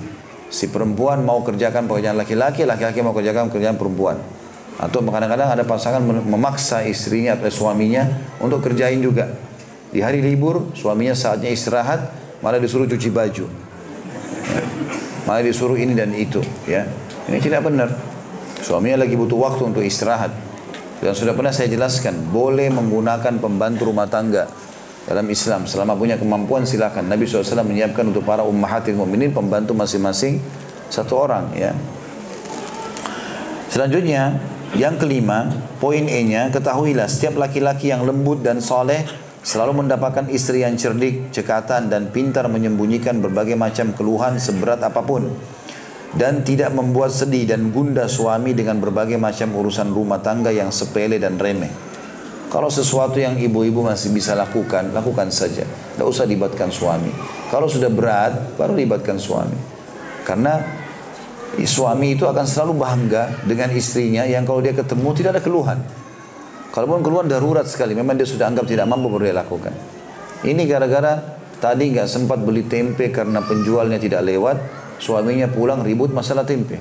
Si 0.53 0.69
perempuan 0.69 1.25
mau 1.25 1.43
kerjakan 1.43 1.89
pekerjaan 1.91 2.15
laki-laki, 2.15 2.63
laki-laki 2.69 3.01
mau 3.03 3.17
kerjakan 3.17 3.51
pekerjaan 3.51 3.75
perempuan. 3.75 4.40
Atau 4.81 5.05
kadang-kadang 5.05 5.53
ada 5.53 5.61
pasangan 5.61 6.01
memaksa 6.01 6.89
istrinya 6.89 7.37
atau 7.37 7.53
suaminya 7.53 8.09
untuk 8.41 8.65
kerjain 8.65 8.97
juga. 9.05 9.29
Di 9.93 10.01
hari 10.01 10.25
libur, 10.25 10.73
suaminya 10.73 11.13
saatnya 11.13 11.53
istirahat, 11.53 12.09
malah 12.41 12.57
disuruh 12.57 12.89
cuci 12.89 13.13
baju. 13.13 13.45
Malah 15.29 15.45
disuruh 15.45 15.77
ini 15.77 15.93
dan 15.93 16.17
itu. 16.17 16.41
ya 16.65 16.89
Ini 17.29 17.39
tidak 17.45 17.69
benar. 17.69 17.93
Suaminya 18.65 19.05
lagi 19.05 19.21
butuh 19.21 19.37
waktu 19.37 19.69
untuk 19.69 19.85
istirahat. 19.85 20.33
Dan 21.01 21.13
sudah 21.13 21.37
pernah 21.37 21.53
saya 21.53 21.69
jelaskan, 21.69 22.33
boleh 22.33 22.73
menggunakan 22.73 23.37
pembantu 23.37 23.93
rumah 23.93 24.09
tangga 24.09 24.49
dalam 25.05 25.29
Islam. 25.29 25.69
Selama 25.69 25.93
punya 25.93 26.17
kemampuan 26.17 26.65
silakan. 26.65 27.05
Nabi 27.09 27.29
SAW 27.29 27.65
menyiapkan 27.69 28.09
untuk 28.09 28.25
para 28.25 28.45
ummahatil 28.45 28.97
mu'minin 28.97 29.33
pembantu 29.33 29.77
masing-masing 29.77 30.41
satu 30.89 31.21
orang. 31.21 31.53
ya. 31.53 31.73
Selanjutnya, 33.71 34.37
yang 34.79 35.03
kelima, 35.03 35.51
poin 35.83 36.07
E-nya, 36.07 36.47
ketahuilah 36.55 37.11
setiap 37.11 37.43
laki-laki 37.43 37.91
yang 37.91 38.07
lembut 38.07 38.47
dan 38.47 38.63
soleh 38.63 39.03
selalu 39.43 39.83
mendapatkan 39.83 40.31
istri 40.31 40.63
yang 40.63 40.79
cerdik, 40.79 41.35
cekatan, 41.35 41.91
dan 41.91 42.15
pintar 42.15 42.47
menyembunyikan 42.47 43.19
berbagai 43.19 43.59
macam 43.59 43.91
keluhan 43.97 44.39
seberat 44.39 44.79
apa 44.85 45.03
pun 45.03 45.27
dan 46.15 46.43
tidak 46.43 46.75
membuat 46.75 47.15
sedih 47.15 47.47
dan 47.47 47.71
gundah 47.71 48.11
suami 48.11 48.51
dengan 48.51 48.83
berbagai 48.83 49.19
macam 49.19 49.55
urusan 49.55 49.95
rumah 49.95 50.19
tangga 50.19 50.51
yang 50.51 50.75
sepele 50.75 51.19
dan 51.23 51.39
remeh. 51.39 51.71
Kalau 52.51 52.67
sesuatu 52.67 53.15
yang 53.23 53.39
ibu-ibu 53.39 53.87
masih 53.87 54.11
bisa 54.11 54.35
lakukan, 54.35 54.91
lakukan 54.91 55.31
saja. 55.31 55.63
Tidak 55.63 56.03
usah 56.03 56.27
libatkan 56.27 56.67
suami. 56.67 57.15
Kalau 57.47 57.71
sudah 57.71 57.87
berat, 57.87 58.59
baru 58.59 58.75
libatkan 58.75 59.23
suami. 59.23 59.55
Karena 60.27 60.59
suami 61.67 62.15
itu 62.15 62.29
akan 62.29 62.47
selalu 62.47 62.79
bangga 62.79 63.43
dengan 63.43 63.75
istrinya 63.75 64.23
yang 64.23 64.47
kalau 64.47 64.63
dia 64.63 64.77
ketemu 64.77 65.09
tidak 65.17 65.31
ada 65.39 65.43
keluhan. 65.43 65.79
Kalaupun 66.71 67.03
keluhan 67.03 67.27
darurat 67.27 67.67
sekali, 67.67 67.99
memang 67.99 68.15
dia 68.15 68.29
sudah 68.29 68.47
anggap 68.47 68.69
tidak 68.71 68.87
mampu 68.87 69.11
dia 69.19 69.35
lakukan. 69.35 69.75
Ini 70.47 70.63
gara-gara 70.71 71.19
tadi 71.59 71.91
nggak 71.91 72.07
sempat 72.07 72.39
beli 72.39 72.71
tempe 72.71 73.11
karena 73.11 73.43
penjualnya 73.43 73.99
tidak 73.99 74.23
lewat, 74.23 74.57
Suaminya 75.01 75.49
pulang 75.49 75.81
ribut 75.81 76.13
masalah 76.13 76.45
tempe. 76.45 76.77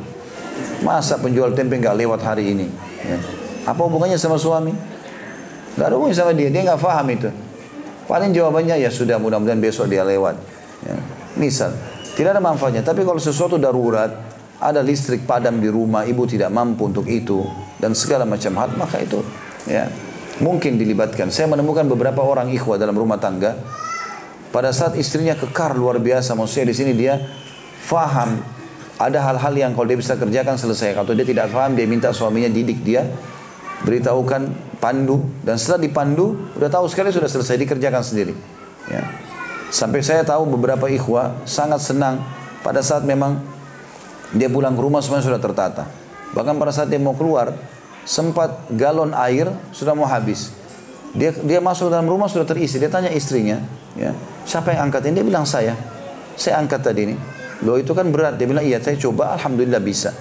Masa 0.84 1.15
penjual 1.24 1.55
tempe 1.55 1.80
nggak 1.80 1.95
lewat 1.95 2.20
hari 2.20 2.51
ini? 2.51 2.67
Ya. 2.99 3.17
Apa 3.63 3.88
hubungannya 3.88 4.20
sama 4.20 4.36
suami? 4.36 4.76
Gak 5.80 5.88
ada 5.88 5.95
hubungannya 5.95 6.20
sama 6.20 6.36
dia. 6.36 6.51
Dia 6.51 6.67
nggak 6.67 6.84
paham 6.84 7.07
itu. 7.15 7.32
Paling 8.11 8.36
jawabannya 8.36 8.76
ya 8.76 8.91
sudah 8.91 9.15
mudah-mudahan 9.15 9.63
besok 9.63 9.88
dia 9.88 10.03
lewat. 10.03 10.36
Ya. 10.84 10.99
Misal, 11.39 11.72
tidak 12.20 12.36
ada 12.36 12.43
manfaatnya. 12.43 12.84
Tapi 12.84 13.07
kalau 13.07 13.24
sesuatu 13.24 13.55
darurat, 13.55 14.11
ada 14.60 14.84
listrik 14.84 15.24
padam 15.24 15.64
di 15.64 15.72
rumah, 15.72 16.03
ibu 16.03 16.28
tidak 16.28 16.51
mampu 16.51 16.91
untuk 16.91 17.07
itu 17.07 17.47
dan 17.80 17.95
segala 17.95 18.28
macam 18.28 18.51
hal, 18.60 18.70
maka 18.76 18.99
itu 18.99 19.24
ya 19.64 19.88
mungkin 20.43 20.76
dilibatkan. 20.76 21.32
Saya 21.32 21.47
menemukan 21.47 21.88
beberapa 21.88 22.24
orang 22.24 22.51
ikhwah 22.51 22.76
dalam 22.76 22.95
rumah 22.95 23.20
tangga 23.20 23.55
pada 24.51 24.74
saat 24.76 24.99
istrinya 24.99 25.38
kekar 25.38 25.78
luar 25.80 26.01
biasa, 26.01 26.36
maksudnya 26.36 26.72
di 26.72 26.76
sini 26.76 26.91
dia 26.91 27.22
faham 27.86 28.41
ada 28.99 29.24
hal-hal 29.24 29.53
yang 29.55 29.72
kalau 29.72 29.88
dia 29.88 29.95
bisa 29.95 30.20
kerjakan 30.20 30.60
selesai. 30.60 30.91
Kalau 30.91 31.16
dia 31.16 31.24
tidak 31.24 31.47
faham, 31.55 31.72
dia 31.78 31.88
minta 31.88 32.12
suaminya 32.12 32.51
didik 32.51 32.84
dia, 32.84 33.07
beritahukan, 33.88 34.51
pandu, 34.84 35.24
dan 35.47 35.55
setelah 35.55 35.88
dipandu, 35.88 36.36
udah 36.60 36.68
tahu 36.68 36.91
sekali 36.91 37.07
sudah 37.16 37.32
selesai 37.32 37.55
dikerjakan 37.64 38.03
sendiri. 38.03 38.36
Ya. 38.91 39.07
Sampai 39.72 40.03
saya 40.03 40.26
tahu 40.28 40.49
beberapa 40.49 40.89
ikhwah 40.89 41.45
sangat 41.47 41.80
senang 41.80 42.20
pada 42.66 42.84
saat 42.84 43.07
memang 43.07 43.39
dia 44.36 44.49
pulang 44.51 44.77
ke 44.77 44.82
rumah 44.82 45.01
semuanya 45.01 45.25
sudah 45.25 45.41
tertata. 45.41 45.84
Bahkan 46.38 46.55
pada 46.61 46.69
saat 46.69 46.88
dia 46.93 47.01
mau 47.01 47.17
keluar, 47.17 47.53
sempat 48.05 48.69
galon 48.73 49.13
air 49.17 49.49
sudah 49.73 49.97
mau 49.97 50.05
habis. 50.05 50.53
Dia 51.17 51.34
dia 51.34 51.57
masuk 51.57 51.89
dalam 51.89 52.05
rumah 52.05 52.30
sudah 52.30 52.45
terisi. 52.45 52.77
Dia 52.77 52.89
tanya 52.89 53.09
istrinya, 53.09 53.57
ya, 53.97 54.13
siapa 54.45 54.73
yang 54.73 54.89
angkat 54.89 55.09
ini? 55.09 55.13
Dia 55.21 55.25
bilang 55.25 55.45
saya. 55.49 55.73
Saya 56.38 56.61
angkat 56.61 56.86
tadi 56.86 57.09
ini. 57.09 57.15
Loh 57.65 57.75
itu 57.75 57.91
kan 57.91 58.07
berat. 58.13 58.38
Dia 58.39 58.47
bilang, 58.47 58.63
iya 58.63 58.80
saya 58.80 58.95
coba, 58.95 59.36
Alhamdulillah 59.36 59.82
bisa. 59.84 60.13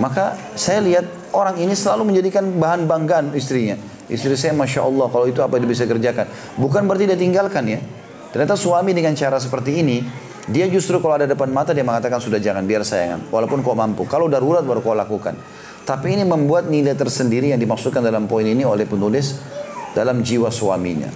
Maka 0.00 0.38
saya 0.56 0.80
lihat 0.80 1.04
orang 1.36 1.60
ini 1.60 1.76
selalu 1.76 2.08
menjadikan 2.08 2.46
bahan 2.56 2.88
banggaan 2.88 3.36
istrinya. 3.36 3.76
Istri 4.10 4.34
saya 4.34 4.52
Masya 4.56 4.82
Allah 4.82 5.06
kalau 5.12 5.26
itu 5.28 5.38
apa 5.44 5.60
dia 5.60 5.68
bisa 5.68 5.84
kerjakan. 5.84 6.26
Bukan 6.56 6.88
berarti 6.88 7.04
dia 7.10 7.18
tinggalkan 7.18 7.66
ya. 7.68 7.78
Ternyata 8.30 8.54
suami 8.54 8.94
dengan 8.94 9.12
cara 9.18 9.36
seperti 9.42 9.82
ini, 9.82 10.02
dia 10.50 10.66
justru 10.66 10.98
kalau 10.98 11.14
ada 11.14 11.30
depan 11.30 11.46
mata 11.54 11.70
dia 11.70 11.86
mengatakan 11.86 12.18
sudah 12.18 12.42
jangan 12.42 12.66
biar 12.66 12.82
sayangan. 12.82 13.30
Walaupun 13.30 13.62
kau 13.62 13.78
mampu. 13.78 14.02
Kalau 14.10 14.26
darurat 14.26 14.66
baru 14.66 14.82
kau 14.82 14.98
lakukan. 14.98 15.38
Tapi 15.86 16.18
ini 16.18 16.26
membuat 16.26 16.66
nilai 16.66 16.98
tersendiri 16.98 17.54
yang 17.54 17.60
dimaksudkan 17.62 18.02
dalam 18.02 18.26
poin 18.26 18.44
ini 18.44 18.66
oleh 18.66 18.84
penulis 18.84 19.38
dalam 19.94 20.26
jiwa 20.26 20.50
suaminya. 20.50 21.08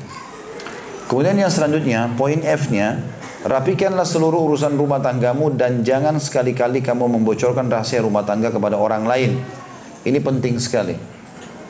Kemudian 1.04 1.36
yang 1.36 1.52
selanjutnya, 1.52 2.10
poin 2.16 2.40
F-nya, 2.40 3.02
Rapikanlah 3.44 4.08
seluruh 4.08 4.40
urusan 4.48 4.72
rumah 4.72 5.04
tanggamu 5.04 5.52
dan 5.52 5.84
jangan 5.84 6.16
sekali-kali 6.16 6.80
kamu 6.80 7.12
membocorkan 7.12 7.68
rahasia 7.68 8.00
rumah 8.00 8.24
tangga 8.24 8.48
kepada 8.48 8.80
orang 8.80 9.04
lain. 9.04 9.36
Ini 10.00 10.16
penting 10.24 10.56
sekali. 10.56 10.96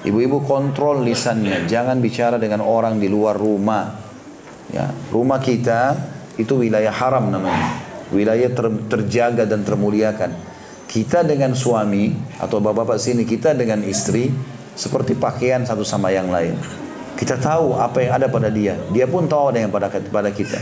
Ibu-ibu 0.06 0.46
kontrol 0.46 1.02
lisannya, 1.02 1.66
jangan 1.66 1.98
bicara 1.98 2.38
dengan 2.38 2.62
orang 2.62 3.02
di 3.02 3.10
luar 3.10 3.34
rumah. 3.34 3.90
Ya, 4.70 4.86
rumah 5.10 5.42
kita 5.42 5.98
itu 6.37 6.61
wilayah 6.61 6.91
haram 6.91 7.30
namanya. 7.30 7.80
Wilayah 8.11 8.51
ter, 8.53 8.66
terjaga 8.91 9.45
dan 9.47 9.62
termuliakan. 9.62 10.30
Kita 10.85 11.26
dengan 11.26 11.57
suami 11.57 12.14
atau 12.39 12.61
bapak-bapak 12.62 13.01
sini 13.01 13.26
kita 13.26 13.57
dengan 13.57 13.82
istri 13.82 14.30
seperti 14.78 15.18
pakaian 15.18 15.64
satu 15.66 15.82
sama 15.82 16.12
yang 16.14 16.30
lain. 16.30 16.55
Kita 17.14 17.39
tahu 17.39 17.78
apa 17.78 18.03
yang 18.03 18.12
ada 18.18 18.26
pada 18.26 18.51
dia. 18.51 18.74
Dia 18.91 19.07
pun 19.07 19.26
tahu 19.30 19.55
ada 19.55 19.59
yang 19.62 19.70
pada 19.70 19.91
pada 19.91 20.30
kita. 20.30 20.59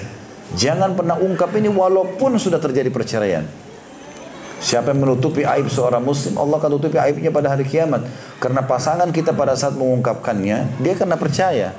Jangan 0.53 0.93
pernah 0.93 1.17
ungkap 1.17 1.49
ini 1.57 1.73
walaupun 1.73 2.37
sudah 2.37 2.61
terjadi 2.61 2.93
perceraian. 2.93 3.45
Siapa 4.63 4.95
yang 4.95 5.03
menutupi 5.03 5.43
aib 5.43 5.67
seorang 5.67 6.05
muslim, 6.07 6.39
Allah 6.39 6.63
akan 6.63 6.71
tutupi 6.79 6.95
aibnya 6.95 7.35
pada 7.35 7.51
hari 7.51 7.67
kiamat. 7.67 8.07
Karena 8.39 8.63
pasangan 8.63 9.11
kita 9.11 9.35
pada 9.35 9.59
saat 9.59 9.75
mengungkapkannya, 9.75 10.79
dia 10.79 10.95
kena 10.95 11.19
percaya. 11.19 11.75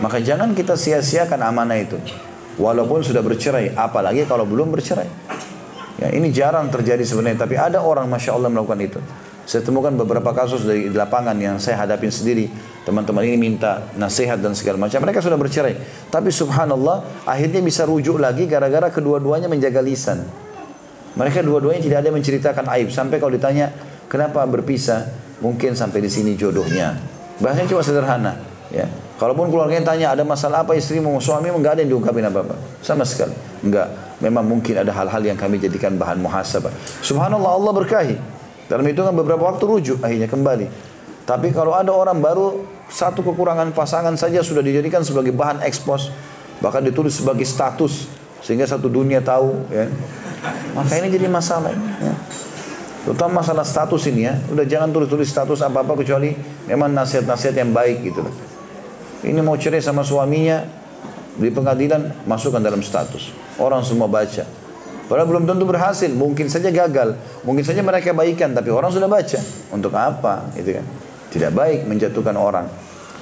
Maka 0.00 0.16
jangan 0.16 0.56
kita 0.56 0.72
sia-siakan 0.72 1.44
amanah 1.44 1.76
itu. 1.76 2.00
Walaupun 2.60 3.00
sudah 3.00 3.24
bercerai, 3.24 3.72
apalagi 3.72 4.28
kalau 4.28 4.44
belum 4.44 4.72
bercerai. 4.72 5.08
Ya, 6.02 6.08
ini 6.12 6.34
jarang 6.34 6.68
terjadi 6.68 7.00
sebenarnya, 7.06 7.46
tapi 7.46 7.54
ada 7.56 7.80
orang 7.80 8.10
Masya 8.10 8.34
Allah 8.34 8.50
melakukan 8.52 8.80
itu. 8.82 9.00
Saya 9.42 9.66
temukan 9.66 9.90
beberapa 9.98 10.30
kasus 10.30 10.62
dari 10.62 10.86
lapangan 10.86 11.34
yang 11.34 11.58
saya 11.58 11.82
hadapin 11.82 12.14
sendiri. 12.14 12.46
Teman-teman 12.86 13.26
ini 13.26 13.38
minta 13.38 13.90
nasihat 13.98 14.38
dan 14.38 14.54
segala 14.54 14.78
macam. 14.78 15.02
Mereka 15.02 15.18
sudah 15.18 15.34
bercerai. 15.34 15.74
Tapi 16.14 16.30
subhanallah 16.30 17.26
akhirnya 17.26 17.58
bisa 17.58 17.82
rujuk 17.82 18.22
lagi 18.22 18.46
gara-gara 18.46 18.86
kedua-duanya 18.90 19.50
menjaga 19.50 19.82
lisan. 19.82 20.22
Mereka 21.18 21.42
dua-duanya 21.42 21.82
tidak 21.82 21.98
ada 22.02 22.06
yang 22.08 22.16
menceritakan 22.22 22.64
aib. 22.78 22.88
Sampai 22.94 23.18
kalau 23.18 23.34
ditanya 23.34 23.74
kenapa 24.06 24.46
berpisah, 24.46 25.10
mungkin 25.42 25.74
sampai 25.74 26.00
di 26.00 26.10
sini 26.10 26.38
jodohnya. 26.38 26.96
Bahasanya 27.42 27.66
cuma 27.66 27.82
sederhana. 27.82 28.38
Ya. 28.70 28.86
Kalaupun 29.22 29.54
keluarganya 29.54 29.94
tanya 29.94 30.18
ada 30.18 30.26
masalah 30.26 30.66
apa 30.66 30.74
istri 30.74 30.98
mau 30.98 31.14
suami 31.22 31.46
enggak 31.46 31.78
ada 31.78 31.86
yang 31.86 31.94
diungkapin 31.94 32.26
apa-apa. 32.26 32.58
Sama 32.82 33.06
sekali. 33.06 33.30
Enggak. 33.62 34.18
Memang 34.18 34.42
mungkin 34.42 34.74
ada 34.74 34.90
hal-hal 34.90 35.22
yang 35.22 35.38
kami 35.38 35.62
jadikan 35.62 35.94
bahan 35.94 36.18
muhasabah. 36.18 36.74
Subhanallah 37.06 37.54
Allah 37.54 37.70
berkahi. 37.70 38.18
Dalam 38.66 38.82
hitungan 38.82 39.14
beberapa 39.14 39.46
waktu 39.46 39.62
rujuk 39.62 40.02
akhirnya 40.02 40.26
kembali. 40.26 40.66
Tapi 41.22 41.54
kalau 41.54 41.70
ada 41.70 41.94
orang 41.94 42.18
baru 42.18 42.66
satu 42.90 43.22
kekurangan 43.22 43.70
pasangan 43.70 44.18
saja 44.18 44.42
sudah 44.42 44.58
dijadikan 44.58 45.06
sebagai 45.06 45.30
bahan 45.30 45.62
ekspos, 45.62 46.10
bahkan 46.58 46.82
ditulis 46.82 47.14
sebagai 47.14 47.46
status 47.46 48.10
sehingga 48.42 48.66
satu 48.66 48.90
dunia 48.90 49.22
tahu 49.22 49.54
ya. 49.70 49.86
Maka 50.74 50.98
ini 50.98 51.14
jadi 51.14 51.30
masalah 51.30 51.70
ya. 52.02 52.14
Terutama 53.06 53.38
masalah 53.38 53.62
status 53.62 54.02
ini 54.10 54.26
ya, 54.26 54.34
udah 54.50 54.66
jangan 54.66 54.90
tulis-tulis 54.90 55.30
status 55.30 55.62
apa-apa 55.62 56.02
kecuali 56.02 56.34
Memang 56.66 56.94
nasihat-nasihat 56.94 57.54
yang 57.58 57.70
baik 57.70 58.02
gitu 58.02 58.22
loh. 58.26 58.51
Ini 59.22 59.38
mau 59.38 59.54
cerai 59.54 59.78
sama 59.78 60.02
suaminya, 60.02 60.66
di 61.38 61.48
pengadilan 61.48 62.26
masukkan 62.28 62.60
dalam 62.60 62.84
status. 62.84 63.32
Orang 63.56 63.86
semua 63.86 64.10
baca. 64.10 64.44
Padahal 65.08 65.28
belum 65.28 65.44
tentu 65.44 65.64
berhasil, 65.68 66.08
mungkin 66.12 66.48
saja 66.48 66.72
gagal, 66.72 67.16
mungkin 67.44 67.64
saja 67.64 67.84
mereka 67.84 68.16
baikan, 68.16 68.56
tapi 68.56 68.72
orang 68.72 68.92
sudah 68.92 69.08
baca. 69.08 69.38
Untuk 69.72 69.92
apa? 69.92 70.48
Gitu 70.56 70.80
kan? 70.80 70.86
Tidak 71.32 71.50
baik 71.52 71.88
menjatuhkan 71.88 72.36
orang. 72.36 72.68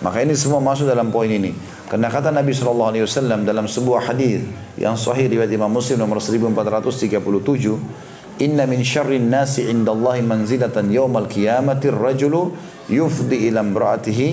Maka 0.00 0.24
ini 0.24 0.32
semua 0.32 0.64
masuk 0.64 0.88
dalam 0.88 1.12
poin 1.12 1.28
ini. 1.28 1.52
Karena 1.90 2.08
kata 2.08 2.32
Nabi 2.32 2.54
SAW 2.54 3.42
dalam 3.42 3.66
sebuah 3.66 4.08
hadis 4.08 4.46
yang 4.78 4.96
sahih 4.96 5.28
riwayat 5.28 5.50
Imam 5.50 5.68
Muslim 5.68 5.98
nomor 5.98 6.22
1437, 6.22 8.40
Inna 8.40 8.64
min 8.64 8.80
syarrin 8.80 9.28
nasi 9.28 9.68
indallahi 9.68 10.24
manzilatan 10.24 10.88
yawmal 10.88 11.28
qiyamati 11.28 11.92
rajulu 11.92 12.56
yufdi 12.88 13.52
ila 13.52 13.60
imra'atihi 13.60 14.28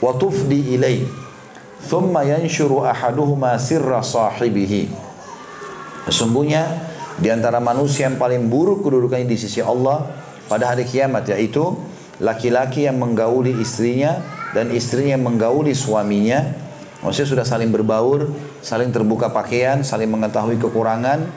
tufdi 0.00 0.74
ilai 0.76 1.04
thumma 1.84 2.24
yanshuru 2.24 2.84
ahaduhuma 2.88 3.60
sirra 3.60 4.00
sahibihi 4.00 4.88
sesungguhnya 6.08 6.90
di 7.20 7.28
antara 7.28 7.60
manusia 7.60 8.08
yang 8.08 8.16
paling 8.16 8.48
buruk 8.48 8.80
kedudukannya 8.80 9.28
di 9.28 9.36
sisi 9.36 9.60
Allah 9.60 10.08
pada 10.48 10.72
hari 10.72 10.88
kiamat 10.88 11.28
yaitu 11.28 11.76
laki-laki 12.16 12.88
yang 12.88 12.96
menggauli 12.96 13.52
istrinya 13.60 14.24
dan 14.56 14.72
istrinya 14.72 15.14
yang 15.20 15.24
menggauli 15.24 15.76
suaminya. 15.76 16.56
Maksudnya 17.00 17.28
sudah 17.32 17.46
saling 17.48 17.72
berbaur 17.72 18.28
saling 18.60 18.92
terbuka 18.92 19.28
pakaian 19.32 19.84
saling 19.84 20.08
mengetahui 20.08 20.56
kekurangan. 20.60 21.28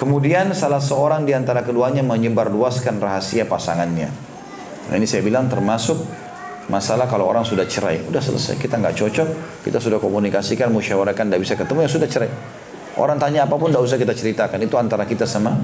Kemudian 0.00 0.56
salah 0.56 0.80
seorang 0.80 1.28
di 1.28 1.36
antara 1.36 1.60
keduanya 1.60 2.00
menyebarluaskan 2.00 2.96
rahasia 2.96 3.44
pasangannya. 3.44 4.08
Nah 4.88 4.94
ini 4.96 5.04
saya 5.04 5.20
bilang 5.20 5.52
termasuk 5.52 6.00
masalah 6.70 7.10
kalau 7.10 7.26
orang 7.26 7.42
sudah 7.42 7.66
cerai. 7.66 8.00
Udah 8.06 8.22
selesai, 8.22 8.54
kita 8.56 8.78
nggak 8.78 8.94
cocok, 8.94 9.28
kita 9.66 9.82
sudah 9.82 9.98
komunikasikan, 9.98 10.70
musyawarahkan, 10.70 11.26
tidak 11.26 11.40
bisa 11.42 11.54
ketemu, 11.58 11.78
ya 11.84 11.90
sudah 11.90 12.08
cerai. 12.08 12.30
Orang 12.94 13.18
tanya 13.18 13.50
apa 13.50 13.58
pun 13.58 13.74
tidak 13.74 13.82
usah 13.82 13.98
kita 13.98 14.14
ceritakan. 14.14 14.58
Itu 14.62 14.78
antara 14.78 15.02
kita 15.02 15.26
sama 15.26 15.58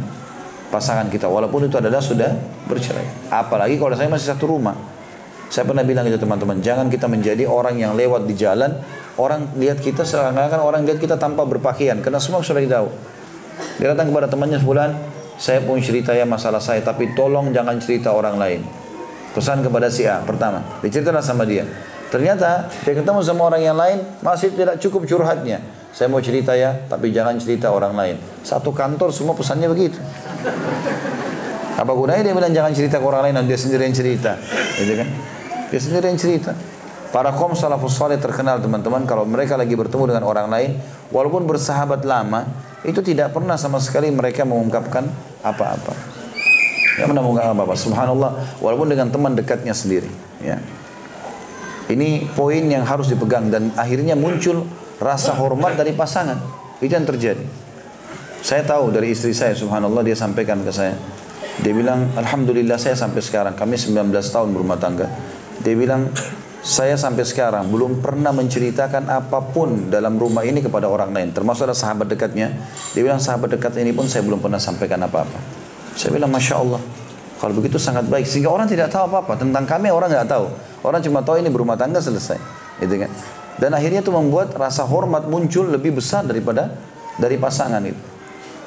pasangan 0.75 1.07
kita. 1.07 1.31
Walaupun 1.31 1.71
itu 1.71 1.79
adalah 1.79 2.03
sudah 2.03 2.35
bercerai. 2.67 3.31
Apalagi 3.31 3.79
kalau 3.79 3.95
saya 3.95 4.11
masih 4.11 4.35
satu 4.35 4.51
rumah. 4.51 4.75
Saya 5.47 5.63
pernah 5.63 5.87
bilang 5.87 6.03
itu 6.11 6.19
teman-teman, 6.19 6.59
jangan 6.59 6.91
kita 6.91 7.07
menjadi 7.07 7.47
orang 7.47 7.79
yang 7.79 7.95
lewat 7.95 8.27
di 8.27 8.35
jalan, 8.35 8.83
orang 9.15 9.55
lihat 9.55 9.79
kita 9.79 10.03
seakan-akan 10.03 10.59
orang 10.59 10.83
lihat 10.83 10.99
kita 10.99 11.15
tanpa 11.23 11.47
berpakaian, 11.47 12.03
karena 12.03 12.19
semua 12.19 12.43
sudah 12.43 12.67
tahu. 12.67 12.91
Dia 13.79 13.95
datang 13.95 14.11
kepada 14.11 14.27
temannya 14.27 14.59
sebulan, 14.59 14.91
saya 15.39 15.63
pun 15.63 15.79
cerita 15.79 16.11
ya 16.19 16.27
masalah 16.27 16.59
saya, 16.59 16.83
tapi 16.83 17.15
tolong 17.15 17.55
jangan 17.55 17.79
cerita 17.79 18.11
orang 18.11 18.43
lain. 18.43 18.67
Pesan 19.37 19.61
kepada 19.61 19.93
si 19.93 20.09
A, 20.09 20.25
pertama, 20.25 20.65
diceritalah 20.81 21.21
sama 21.21 21.45
dia. 21.45 21.69
Ternyata 22.09 22.73
dia 22.89 22.95
ketemu 22.97 23.21
sama 23.21 23.53
orang 23.53 23.61
yang 23.61 23.77
lain, 23.77 24.01
masih 24.25 24.49
tidak 24.57 24.81
cukup 24.81 25.05
curhatnya. 25.05 25.61
Saya 25.93 26.09
mau 26.09 26.25
cerita 26.25 26.57
ya, 26.57 26.73
tapi 26.89 27.13
jangan 27.13 27.37
cerita 27.37 27.69
orang 27.69 27.93
lain. 27.93 28.17
Satu 28.41 28.73
kantor 28.73 29.13
semua 29.13 29.37
pesannya 29.37 29.69
begitu. 29.69 30.01
Apa 31.77 31.93
gunanya 31.93 32.25
dia 32.25 32.33
bilang 32.33 32.49
jangan 32.49 32.73
cerita 32.73 32.97
ke 32.97 33.05
orang 33.05 33.29
lain 33.29 33.35
dan 33.37 33.45
dia 33.45 33.61
sendiri 33.61 33.85
yang 33.85 33.93
cerita. 33.93 34.41
Gitu 34.81 34.93
kan? 34.97 35.09
Dia 35.69 35.81
sendiri 35.85 36.05
yang 36.09 36.17
cerita. 36.17 36.57
Para 37.13 37.37
kaum 37.37 37.53
salafus 37.53 37.93
saleh 37.93 38.17
terkenal 38.17 38.65
teman-teman 38.65 39.05
kalau 39.05 39.29
mereka 39.29 39.61
lagi 39.61 39.77
bertemu 39.77 40.17
dengan 40.17 40.25
orang 40.25 40.49
lain, 40.49 40.81
walaupun 41.13 41.45
bersahabat 41.45 42.09
lama, 42.09 42.49
itu 42.89 43.05
tidak 43.05 43.37
pernah 43.37 43.61
sama 43.61 43.85
sekali 43.85 44.09
mereka 44.09 44.49
mengungkapkan 44.49 45.05
apa-apa. 45.45 46.16
Pernah 46.97 47.21
mengungkapkan 47.21 47.53
apa-apa. 47.53 47.77
Subhanallah, 47.77 48.31
walaupun 48.65 48.89
dengan 48.89 49.13
teman 49.13 49.37
dekatnya 49.37 49.77
sendiri. 49.77 50.09
Ya. 50.41 50.57
Ini 51.87 52.27
poin 52.35 52.65
yang 52.67 52.83
harus 52.83 53.07
dipegang 53.13 53.53
dan 53.53 53.71
akhirnya 53.79 54.19
muncul 54.19 54.67
rasa 54.99 55.37
hormat 55.37 55.77
dari 55.77 55.93
pasangan. 55.93 56.41
Itu 56.81 56.93
yang 56.93 57.07
terjadi. 57.07 57.45
Saya 58.43 58.63
tahu 58.67 58.91
dari 58.91 59.15
istri 59.15 59.35
saya, 59.37 59.55
subhanallah 59.55 60.03
dia 60.03 60.17
sampaikan 60.19 60.63
ke 60.67 60.73
saya. 60.75 60.99
Dia 61.63 61.73
bilang, 61.73 62.11
Alhamdulillah 62.19 62.77
saya 62.77 62.99
sampai 62.99 63.23
sekarang, 63.25 63.55
kami 63.57 63.79
19 63.81 64.13
tahun 64.13 64.49
berumah 64.53 64.77
tangga. 64.77 65.09
Dia 65.65 65.73
bilang, 65.73 66.13
saya 66.67 66.99
sampai 66.99 67.23
sekarang 67.23 67.71
belum 67.71 68.03
pernah 68.03 68.35
menceritakan 68.35 69.07
apa 69.07 69.39
pun 69.55 69.87
dalam 69.87 70.19
rumah 70.19 70.43
ini 70.43 70.59
kepada 70.59 70.91
orang 70.91 71.15
lain. 71.15 71.31
Termasuk 71.31 71.71
ada 71.71 71.77
sahabat 71.79 72.11
dekatnya. 72.11 72.51
Dia 72.91 73.07
bilang 73.07 73.23
sahabat 73.23 73.55
dekat 73.55 73.79
ini 73.79 73.95
pun 73.95 74.11
saya 74.11 74.27
belum 74.27 74.43
pernah 74.43 74.59
sampaikan 74.59 74.99
apa-apa. 75.07 75.56
Saya 75.97 76.13
bilang 76.13 76.29
Masya 76.29 76.55
Allah. 76.61 76.81
Kalau 77.41 77.53
begitu 77.57 77.81
sangat 77.81 78.05
baik. 78.07 78.29
Sehingga 78.29 78.53
orang 78.53 78.69
tidak 78.69 78.93
tahu 78.93 79.09
apa-apa. 79.09 79.41
Tentang 79.41 79.65
kami 79.65 79.89
orang 79.89 80.13
nggak 80.13 80.29
tahu. 80.29 80.47
Orang 80.85 81.01
cuma 81.01 81.25
tahu 81.25 81.41
ini 81.41 81.49
berumah 81.49 81.75
tangga 81.81 81.99
selesai. 81.99 82.37
Gitu 82.85 82.95
kan. 83.01 83.11
Dan 83.57 83.73
akhirnya 83.73 84.05
itu 84.05 84.13
membuat 84.13 84.53
rasa 84.53 84.85
hormat 84.85 85.25
muncul 85.25 85.65
lebih 85.73 85.97
besar 85.97 86.29
daripada 86.29 86.77
dari 87.17 87.41
pasangan 87.41 87.81
itu. 87.81 87.99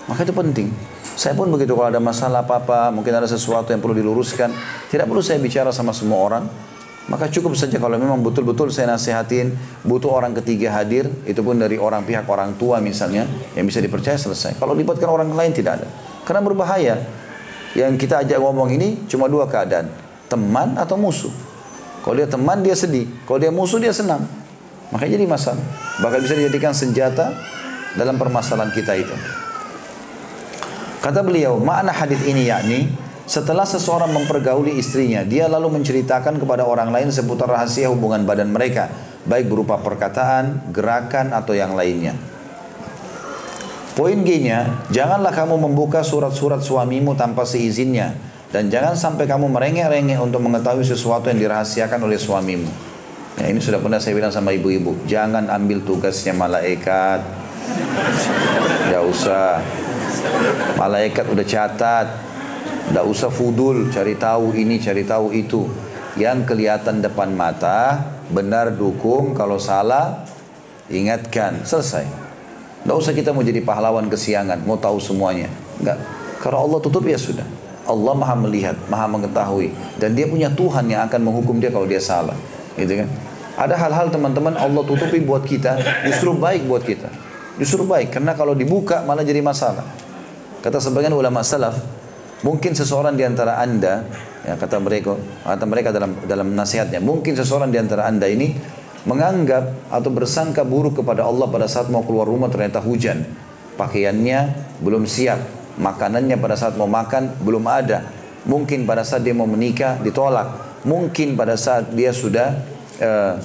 Maka 0.09 0.25
itu 0.25 0.34
penting. 0.34 0.73
Saya 1.13 1.38
pun 1.38 1.53
begitu 1.53 1.77
kalau 1.77 1.93
ada 1.93 2.01
masalah 2.01 2.41
apa-apa, 2.41 2.89
mungkin 2.89 3.13
ada 3.13 3.30
sesuatu 3.30 3.69
yang 3.69 3.77
perlu 3.77 3.93
diluruskan. 3.93 4.49
Tidak 4.89 5.05
perlu 5.05 5.21
saya 5.21 5.38
bicara 5.38 5.69
sama 5.69 5.93
semua 5.93 6.17
orang 6.17 6.43
maka 7.09 7.25
cukup 7.25 7.57
saja 7.57 7.82
kalau 7.82 7.97
memang 7.97 8.21
betul-betul 8.21 8.69
saya 8.69 8.93
nasihatin, 8.93 9.57
butuh 9.82 10.13
orang 10.13 10.38
ketiga 10.38 10.77
hadir, 10.77 11.09
itu 11.25 11.41
pun 11.41 11.57
dari 11.57 11.82
orang 11.82 12.05
pihak 12.05 12.30
orang 12.30 12.53
tua 12.53 12.77
misalnya, 12.77 13.25
yang 13.57 13.65
bisa 13.65 13.82
dipercaya 13.82 14.13
selesai. 14.13 14.61
Kalau 14.61 14.77
libatkan 14.77 15.09
orang 15.09 15.34
lain 15.34 15.49
tidak 15.49 15.82
ada. 15.82 15.89
Karena 16.30 16.45
berbahaya. 16.45 17.01
Yang 17.73 18.05
kita 18.05 18.21
ajak 18.21 18.38
ngomong 18.38 18.69
ini 18.69 19.01
cuma 19.09 19.25
dua 19.25 19.49
keadaan. 19.49 19.89
Teman 20.30 20.77
atau 20.77 20.93
musuh. 20.93 21.34
Kalau 22.05 22.13
dia 22.13 22.30
teman 22.30 22.61
dia 22.61 22.77
sedih, 22.77 23.09
kalau 23.25 23.41
dia 23.41 23.49
musuh 23.49 23.82
dia 23.82 23.89
senang. 23.89 24.30
Makanya 24.93 25.17
jadi 25.17 25.25
masalah. 25.25 25.65
Bahkan 26.05 26.19
bisa 26.21 26.38
dijadikan 26.38 26.77
senjata 26.77 27.34
dalam 27.97 28.21
permasalahan 28.21 28.69
kita 28.69 28.93
itu. 28.93 29.13
Kata 31.01 31.25
beliau, 31.25 31.57
makna 31.57 31.89
hadis 31.89 32.21
ini 32.30 32.45
yakni 32.45 32.93
setelah 33.30 33.61
seseorang 33.61 34.09
mempergauli 34.09 34.82
istrinya, 34.82 35.21
dia 35.21 35.45
lalu 35.45 35.77
menceritakan 35.77 36.41
kepada 36.41 36.65
orang 36.65 36.89
lain 36.89 37.13
seputar 37.13 37.45
rahasia 37.45 37.86
hubungan 37.89 38.25
badan 38.25 38.49
mereka, 38.49 38.89
baik 39.30 39.45
berupa 39.45 39.77
perkataan, 39.77 40.73
gerakan, 40.73 41.38
atau 41.38 41.53
yang 41.53 41.77
lainnya. 41.77 42.17
Poin 43.98 44.20
G-nya, 44.22 44.86
janganlah 44.94 45.34
kamu 45.34 45.58
membuka 45.58 46.06
surat-surat 46.06 46.62
suamimu 46.62 47.18
tanpa 47.18 47.44
seizinnya. 47.44 48.16
Dan 48.50 48.74
jangan 48.74 48.98
sampai 48.98 49.30
kamu 49.30 49.46
merengek-rengek 49.46 50.18
untuk 50.18 50.42
mengetahui 50.42 50.82
sesuatu 50.82 51.30
yang 51.30 51.38
dirahasiakan 51.38 52.02
oleh 52.02 52.18
suamimu. 52.18 52.70
Ya, 53.38 53.46
ini 53.46 53.62
sudah 53.62 53.78
pernah 53.78 54.02
saya 54.02 54.18
bilang 54.18 54.34
sama 54.34 54.52
ibu-ibu. 54.52 55.06
Jangan 55.06 55.48
ambil 55.54 55.86
tugasnya 55.86 56.34
malaikat. 56.34 57.22
Ya 58.90 59.06
usah. 59.06 59.62
Malaikat 60.76 61.30
udah 61.30 61.46
catat. 61.46 62.08
Tidak 62.90 63.06
usah 63.06 63.30
fudul, 63.30 63.94
cari 63.94 64.18
tahu 64.18 64.58
ini, 64.58 64.82
cari 64.82 65.06
tahu 65.06 65.30
itu. 65.30 65.70
Yang 66.18 66.50
kelihatan 66.50 67.06
depan 67.06 67.38
mata, 67.38 68.02
benar 68.34 68.74
dukung, 68.74 69.38
kalau 69.38 69.62
salah, 69.62 70.26
ingatkan. 70.90 71.62
Selesai. 71.62 72.10
Tidak 72.84 72.95
usah 72.95 73.13
kita 73.13 73.36
mau 73.36 73.43
jadi 73.43 73.59
pahlawan 73.59 74.07
kesiangan, 74.07 74.63
mau 74.63 74.80
tahu 74.80 74.97
semuanya. 74.97 75.51
Enggak. 75.80 75.99
Kalau 76.39 76.67
Allah 76.67 76.80
tutup 76.80 77.03
ya 77.03 77.19
sudah. 77.19 77.43
Allah 77.89 78.13
maha 78.13 78.36
melihat, 78.38 78.77
maha 78.88 79.09
mengetahui. 79.09 79.73
Dan 79.97 80.13
dia 80.13 80.30
punya 80.30 80.47
Tuhan 80.53 80.86
yang 80.88 81.03
akan 81.09 81.19
menghukum 81.25 81.57
dia 81.57 81.73
kalau 81.73 81.89
dia 81.89 81.99
salah. 81.99 82.38
Gitu 82.77 83.03
kan? 83.03 83.09
Ada 83.59 83.75
hal-hal 83.75 84.07
teman-teman 84.13 84.55
Allah 84.55 84.86
tutupi 84.88 85.19
buat 85.19 85.43
kita, 85.43 85.75
justru 86.07 86.32
baik 86.38 86.63
buat 86.69 86.86
kita. 86.86 87.11
Justru 87.59 87.84
baik, 87.84 88.15
karena 88.15 88.32
kalau 88.38 88.55
dibuka 88.55 89.03
malah 89.03 89.25
jadi 89.25 89.43
masalah. 89.43 89.84
Kata 90.63 90.80
sebagian 90.80 91.11
ulama 91.11 91.43
salaf, 91.43 91.75
Mungkin 92.39 92.71
seseorang 92.71 93.19
di 93.19 93.27
antara 93.27 93.59
anda, 93.59 94.07
ya 94.47 94.55
kata 94.55 94.80
mereka, 94.80 95.19
kata 95.43 95.65
mereka 95.67 95.91
dalam 95.91 96.15
dalam 96.23 96.55
nasihatnya, 96.55 97.03
mungkin 97.03 97.36
seseorang 97.36 97.67
di 97.67 97.75
antara 97.75 98.07
anda 98.07 98.32
ini 98.32 98.55
menganggap 99.08 99.88
atau 99.88 100.10
bersangka 100.12 100.68
buruk 100.68 101.00
kepada 101.00 101.24
Allah 101.24 101.47
pada 101.47 101.68
saat 101.72 101.88
mau 101.88 102.04
keluar 102.04 102.28
rumah 102.28 102.52
ternyata 102.52 102.84
hujan, 102.84 103.24
pakaiannya 103.80 104.39
belum 104.84 105.08
siap, 105.08 105.39
makanannya 105.80 106.36
pada 106.36 106.60
saat 106.60 106.76
mau 106.76 106.89
makan 106.89 107.39
belum 107.39 107.64
ada, 107.70 108.04
mungkin 108.43 108.84
pada 108.84 109.08
saat 109.08 109.24
dia 109.24 109.32
mau 109.32 109.47
menikah 109.47 110.00
ditolak, 110.04 110.84
mungkin 110.84 111.39
pada 111.39 111.56
saat 111.56 111.95
dia 111.95 112.12
sudah 112.12 112.60
uh, 113.00 113.36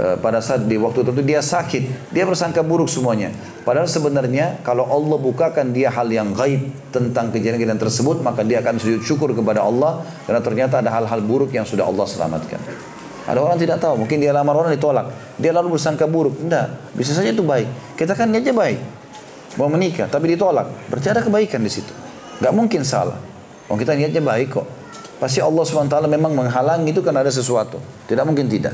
pada 0.00 0.40
saat 0.40 0.64
di 0.64 0.80
waktu 0.80 1.04
tertentu 1.04 1.20
dia 1.20 1.44
sakit, 1.44 2.08
dia 2.08 2.24
bersangka 2.24 2.64
buruk 2.64 2.88
semuanya. 2.88 3.36
Padahal 3.68 3.84
sebenarnya 3.84 4.64
kalau 4.64 4.88
Allah 4.88 5.20
bukakan 5.20 5.76
dia 5.76 5.92
hal 5.92 6.08
yang 6.08 6.32
gaib 6.32 6.72
tentang 6.88 7.28
kejadian-kejadian 7.28 7.76
tersebut, 7.76 8.24
maka 8.24 8.40
dia 8.40 8.64
akan 8.64 8.80
sujud 8.80 9.04
syukur 9.04 9.36
kepada 9.36 9.60
Allah 9.60 10.00
karena 10.24 10.40
ternyata 10.40 10.80
ada 10.80 10.88
hal-hal 10.88 11.20
buruk 11.20 11.52
yang 11.52 11.68
sudah 11.68 11.84
Allah 11.84 12.08
selamatkan. 12.08 12.56
Ada 13.28 13.38
orang 13.40 13.60
tidak 13.60 13.80
tahu, 13.80 14.04
mungkin 14.04 14.16
dia 14.20 14.32
lamar 14.32 14.56
orang 14.56 14.72
ditolak. 14.72 15.12
Dia 15.36 15.52
lalu 15.52 15.76
bersangka 15.76 16.08
buruk. 16.08 16.40
Tidak, 16.40 16.96
bisa 16.96 17.12
saja 17.12 17.28
itu 17.32 17.44
baik. 17.44 17.96
Kita 17.96 18.16
kan 18.16 18.32
niatnya 18.32 18.56
baik. 18.56 18.78
Mau 19.60 19.68
menikah, 19.68 20.08
tapi 20.08 20.32
ditolak. 20.32 20.88
Berarti 20.88 21.08
ada 21.12 21.20
kebaikan 21.20 21.60
di 21.60 21.68
situ. 21.68 21.92
Gak 22.40 22.54
mungkin 22.56 22.80
salah. 22.86 23.20
Oh 23.68 23.76
kita 23.76 23.92
niatnya 23.92 24.24
baik 24.24 24.56
kok. 24.56 24.66
Pasti 25.20 25.44
Allah 25.44 25.60
SWT 25.60 26.08
memang 26.08 26.32
menghalangi 26.32 26.96
itu 26.96 27.04
karena 27.04 27.20
ada 27.20 27.28
sesuatu. 27.28 27.76
Tidak 28.08 28.24
mungkin 28.24 28.48
tidak. 28.48 28.72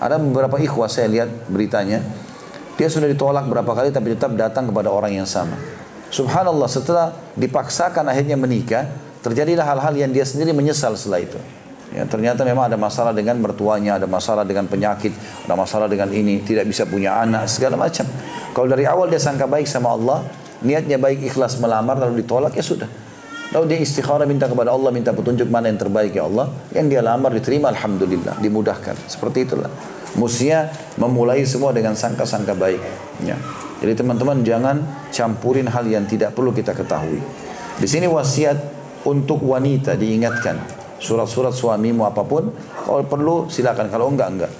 Ada 0.00 0.16
beberapa 0.16 0.56
ikhwah 0.56 0.88
saya 0.88 1.06
lihat 1.06 1.28
beritanya. 1.52 2.00
Dia 2.80 2.88
sudah 2.88 3.06
ditolak 3.06 3.44
berapa 3.46 3.68
kali 3.68 3.92
tapi 3.92 4.16
tetap 4.16 4.32
datang 4.34 4.72
kepada 4.72 4.88
orang 4.88 5.12
yang 5.12 5.28
sama. 5.28 5.54
Subhanallah 6.08 6.66
setelah 6.66 7.12
dipaksakan 7.36 8.08
akhirnya 8.08 8.40
menikah. 8.40 8.88
Terjadilah 9.22 9.62
hal-hal 9.62 9.94
yang 9.94 10.10
dia 10.10 10.26
sendiri 10.26 10.50
menyesal 10.50 10.98
setelah 10.98 11.22
itu. 11.22 11.38
Ya, 11.92 12.08
ternyata 12.08 12.40
memang 12.48 12.72
ada 12.72 12.80
masalah 12.80 13.12
dengan 13.12 13.36
mertuanya, 13.36 14.00
ada 14.00 14.08
masalah 14.08 14.48
dengan 14.48 14.64
penyakit, 14.64 15.12
ada 15.44 15.52
masalah 15.52 15.86
dengan 15.92 16.08
ini, 16.08 16.40
tidak 16.40 16.64
bisa 16.64 16.88
punya 16.88 17.20
anak, 17.20 17.44
segala 17.52 17.76
macam. 17.76 18.08
Kalau 18.56 18.68
dari 18.68 18.88
awal 18.88 19.12
dia 19.12 19.20
sangka 19.20 19.44
baik 19.44 19.68
sama 19.68 19.92
Allah, 19.92 20.24
niatnya 20.64 20.96
baik 20.96 21.20
ikhlas 21.20 21.60
melamar 21.60 22.00
lalu 22.00 22.24
ditolak 22.24 22.56
ya 22.56 22.64
sudah. 22.64 22.88
Lalu 23.52 23.76
dia 23.76 23.78
istikharah 23.84 24.24
minta 24.24 24.48
kepada 24.48 24.72
Allah, 24.72 24.88
minta 24.88 25.12
petunjuk 25.12 25.52
mana 25.52 25.68
yang 25.68 25.76
terbaik 25.76 26.16
ya 26.16 26.24
Allah. 26.24 26.48
Yang 26.72 26.86
dia 26.96 27.00
lamar 27.04 27.36
diterima 27.36 27.68
Alhamdulillah, 27.68 28.40
dimudahkan. 28.40 28.96
Seperti 29.04 29.44
itulah. 29.44 29.68
Musia 30.16 30.72
memulai 30.96 31.44
semua 31.44 31.76
dengan 31.76 31.92
sangka-sangka 31.92 32.56
baik. 32.56 32.80
Ya. 33.20 33.36
Jadi 33.84 33.92
teman-teman 34.00 34.40
jangan 34.40 34.80
campurin 35.12 35.68
hal 35.68 35.84
yang 35.84 36.08
tidak 36.08 36.32
perlu 36.32 36.56
kita 36.56 36.72
ketahui. 36.72 37.20
Di 37.76 37.84
sini 37.84 38.08
wasiat 38.08 38.56
untuk 39.04 39.44
wanita 39.44 40.00
diingatkan. 40.00 40.81
Surat-surat 41.02 41.50
suamimu 41.50 42.06
apa 42.06 42.22
pun, 42.22 42.54
kalau 42.86 43.02
perlu 43.02 43.50
silakan. 43.50 43.90
Kalau 43.90 44.06
enggak, 44.06 44.28
enggak. 44.30 44.52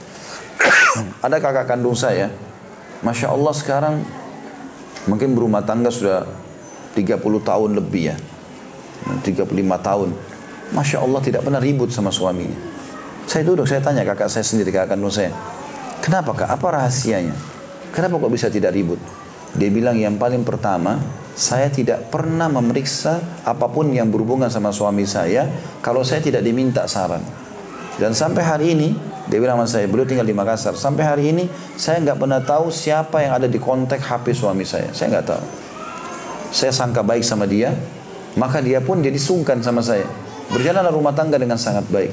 Ada 1.25 1.39
kakak 1.39 1.71
kandung 1.71 1.95
saya, 1.95 2.27
Masya 3.07 3.31
Allah 3.31 3.55
sekarang 3.55 3.95
mungkin 5.07 5.35
berumah 5.39 5.63
tangga 5.63 5.91
sudah 5.91 6.27
30 6.95 7.19
tahun 7.23 7.71
lebih 7.79 8.15
ya 8.15 8.17
35 9.23 9.51
tahun. 9.83 10.11
Masya 10.73 11.05
Allah 11.05 11.21
tidak 11.21 11.43
pernah 11.45 11.61
ribut 11.61 11.91
sama 11.93 12.09
suaminya. 12.15 12.57
Saya 13.27 13.45
duduk, 13.47 13.69
saya 13.69 13.83
tanya 13.83 14.03
kakak 14.07 14.31
saya 14.31 14.47
sendiri, 14.47 14.73
kakak 14.73 14.97
kandung 14.97 15.13
saya. 15.13 15.31
Kenapa 16.03 16.35
kak? 16.35 16.49
Apa 16.51 16.75
rahasianya? 16.75 17.35
Kenapa 17.93 18.19
kok 18.19 18.33
bisa 18.33 18.49
tidak 18.49 18.75
ribut? 18.75 18.99
Dia 19.53 19.69
bilang 19.69 20.01
yang 20.01 20.17
paling 20.17 20.43
pertama, 20.43 20.97
saya 21.33 21.73
tidak 21.73 22.13
pernah 22.13 22.49
memeriksa 22.53 23.21
apa 23.49 23.65
pun 23.73 23.89
yang 23.89 24.13
berhubungan 24.13 24.53
sama 24.53 24.69
suami 24.69 25.09
saya 25.09 25.49
kalau 25.81 26.05
saya 26.05 26.21
tidak 26.21 26.45
diminta 26.45 26.85
saran. 26.85 27.25
Dan 27.97 28.17
sampai 28.17 28.43
hari 28.45 28.67
ini, 28.73 28.97
dia 29.29 29.39
bilang 29.41 29.61
sama 29.61 29.69
saya, 29.69 29.85
beliau 29.89 30.09
tinggal 30.09 30.25
di 30.25 30.33
Makassar. 30.33 30.77
Sampai 30.77 31.05
hari 31.05 31.25
ini, 31.33 31.45
saya 31.77 32.01
nggak 32.01 32.19
pernah 32.21 32.41
tahu 32.41 32.73
siapa 32.73 33.21
yang 33.21 33.37
ada 33.37 33.49
di 33.49 33.61
kontak 33.61 34.01
HP 34.01 34.33
suami 34.33 34.65
saya. 34.65 34.89
Saya 34.97 35.19
nggak 35.19 35.27
tahu. 35.29 35.45
Saya 36.53 36.73
sangka 36.73 37.01
baik 37.05 37.25
sama 37.25 37.49
dia, 37.49 37.73
maka 38.37 38.61
dia 38.61 38.81
pun 38.81 39.01
jadi 39.01 39.17
sungkan 39.17 39.61
sama 39.61 39.85
saya. 39.85 40.05
Berjalan 40.53 40.89
rumah 40.93 41.17
tangga 41.17 41.37
dengan 41.41 41.57
sangat 41.57 41.85
baik. 41.89 42.13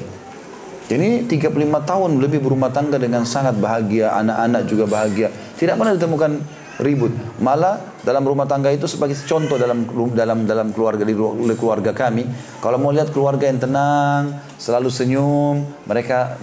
Ini 0.90 1.30
35 1.30 1.54
tahun 1.86 2.10
lebih 2.18 2.42
berumah 2.42 2.74
tangga 2.74 2.98
dengan 2.98 3.22
sangat 3.22 3.54
bahagia, 3.54 4.10
anak-anak 4.10 4.62
juga 4.66 4.90
bahagia. 4.90 5.28
Tidak 5.54 5.78
pernah 5.78 5.94
ditemukan 5.94 6.32
ribut. 6.80 7.12
Malah 7.38 8.00
dalam 8.00 8.24
rumah 8.24 8.48
tangga 8.48 8.72
itu 8.72 8.88
sebagai 8.88 9.14
contoh 9.28 9.60
dalam 9.60 9.84
dalam 10.16 10.48
dalam 10.48 10.68
keluarga 10.72 11.04
di 11.04 11.14
keluarga 11.54 11.92
kami, 11.92 12.24
kalau 12.64 12.80
mau 12.80 12.90
lihat 12.90 13.12
keluarga 13.12 13.46
yang 13.46 13.60
tenang, 13.60 14.40
selalu 14.56 14.88
senyum, 14.88 15.62
mereka 15.84 16.40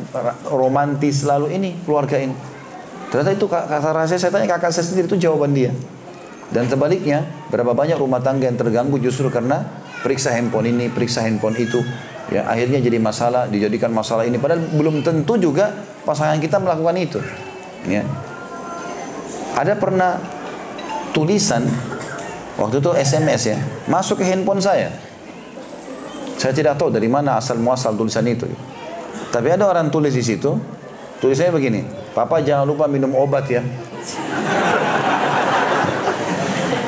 romantis 0.48 1.26
selalu 1.26 1.52
ini 1.58 1.70
keluarga 1.84 2.22
ini. 2.22 2.34
Ternyata 3.08 3.32
itu 3.34 3.46
kata 3.48 3.90
rahasia 3.92 4.20
saya 4.20 4.32
tanya 4.36 4.48
kakak 4.56 4.72
saya 4.72 4.86
sendiri 4.86 5.08
itu 5.10 5.18
jawaban 5.18 5.56
dia. 5.56 5.72
Dan 6.48 6.68
sebaliknya, 6.72 7.28
berapa 7.52 7.76
banyak 7.76 8.00
rumah 8.00 8.24
tangga 8.24 8.48
yang 8.48 8.56
terganggu 8.56 8.96
justru 9.04 9.28
karena 9.28 9.68
periksa 10.00 10.32
handphone 10.32 10.72
ini, 10.72 10.88
periksa 10.88 11.24
handphone 11.24 11.60
itu. 11.60 11.84
Ya, 12.28 12.44
akhirnya 12.48 12.84
jadi 12.84 13.00
masalah, 13.00 13.48
dijadikan 13.48 13.92
masalah 13.92 14.28
ini. 14.28 14.36
Padahal 14.36 14.64
belum 14.76 15.00
tentu 15.04 15.40
juga 15.40 15.72
pasangan 16.04 16.40
kita 16.40 16.60
melakukan 16.60 16.96
itu. 17.00 17.20
Ya. 17.88 18.04
Ada 19.58 19.74
pernah 19.74 20.22
tulisan, 21.18 21.66
waktu 22.62 22.78
itu 22.78 22.94
SMS 22.94 23.42
ya, 23.50 23.58
masuk 23.90 24.22
ke 24.22 24.26
handphone 24.30 24.62
saya. 24.62 24.94
Saya 26.38 26.54
tidak 26.54 26.78
tahu 26.78 26.94
dari 26.94 27.10
mana 27.10 27.42
asal 27.42 27.58
muasal 27.58 27.98
tulisan 27.98 28.22
itu. 28.30 28.46
Tapi 29.34 29.50
ada 29.50 29.66
orang 29.66 29.90
tulis 29.90 30.14
di 30.14 30.22
situ, 30.22 30.54
tulisannya 31.18 31.50
begini, 31.58 31.82
Papa 32.14 32.38
jangan 32.46 32.70
lupa 32.70 32.86
minum 32.86 33.18
obat 33.18 33.50
ya. 33.50 33.66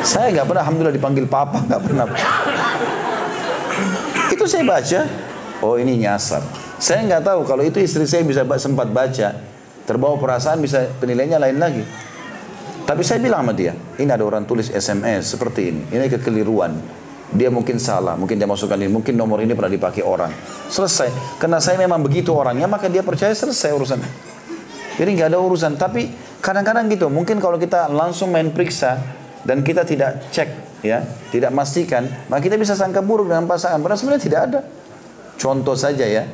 Saya 0.10 0.32
nggak 0.34 0.48
pernah, 0.48 0.64
alhamdulillah 0.66 0.96
dipanggil 0.96 1.26
papa, 1.30 1.60
nggak 1.70 1.82
pernah. 1.86 2.06
Itu 4.32 4.48
saya 4.48 4.64
baca, 4.64 5.06
oh 5.62 5.76
ini 5.76 6.02
nyasar. 6.02 6.42
Saya 6.80 7.04
nggak 7.06 7.22
tahu 7.28 7.44
kalau 7.44 7.62
itu 7.62 7.78
istri 7.84 8.08
saya 8.08 8.24
bisa 8.24 8.48
sempat 8.58 8.88
baca, 8.90 9.36
terbawa 9.84 10.16
perasaan 10.16 10.64
bisa 10.64 10.88
penilainya 10.98 11.38
lain 11.38 11.60
lagi. 11.60 11.84
Tapi 12.90 13.06
saya 13.06 13.22
bilang 13.22 13.46
sama 13.46 13.54
dia, 13.54 13.78
ini 14.02 14.10
ada 14.10 14.26
orang 14.26 14.50
tulis 14.50 14.74
SMS 14.74 15.38
seperti 15.38 15.70
ini, 15.70 15.82
ini 15.94 16.10
kekeliruan. 16.10 16.74
Dia 17.30 17.54
mungkin 17.54 17.78
salah, 17.78 18.18
mungkin 18.18 18.42
dia 18.42 18.50
masukkan 18.50 18.74
ini, 18.82 18.90
mungkin 18.90 19.14
nomor 19.14 19.46
ini 19.46 19.54
pernah 19.54 19.70
dipakai 19.70 20.02
orang. 20.02 20.34
Selesai. 20.74 21.38
Karena 21.38 21.62
saya 21.62 21.78
memang 21.78 22.02
begitu 22.02 22.34
orangnya, 22.34 22.66
maka 22.66 22.90
dia 22.90 23.06
percaya 23.06 23.30
selesai 23.30 23.70
urusan. 23.78 24.02
Jadi 24.98 25.10
nggak 25.14 25.30
ada 25.30 25.38
urusan. 25.38 25.78
Tapi 25.78 26.10
kadang-kadang 26.42 26.90
gitu, 26.90 27.14
mungkin 27.14 27.38
kalau 27.38 27.62
kita 27.62 27.94
langsung 27.94 28.34
main 28.34 28.50
periksa, 28.50 28.98
dan 29.46 29.62
kita 29.62 29.86
tidak 29.86 30.26
cek 30.34 30.82
ya, 30.82 31.06
tidak 31.30 31.54
pastikan, 31.54 32.10
maka 32.28 32.42
kita 32.42 32.58
bisa 32.58 32.74
sangka 32.74 33.06
buruk 33.06 33.30
dengan 33.30 33.46
pasangan. 33.46 33.80
Padahal 33.80 34.00
sebenarnya 34.02 34.24
tidak 34.26 34.42
ada. 34.50 34.60
Contoh 35.38 35.78
saja 35.78 36.10
ya. 36.10 36.26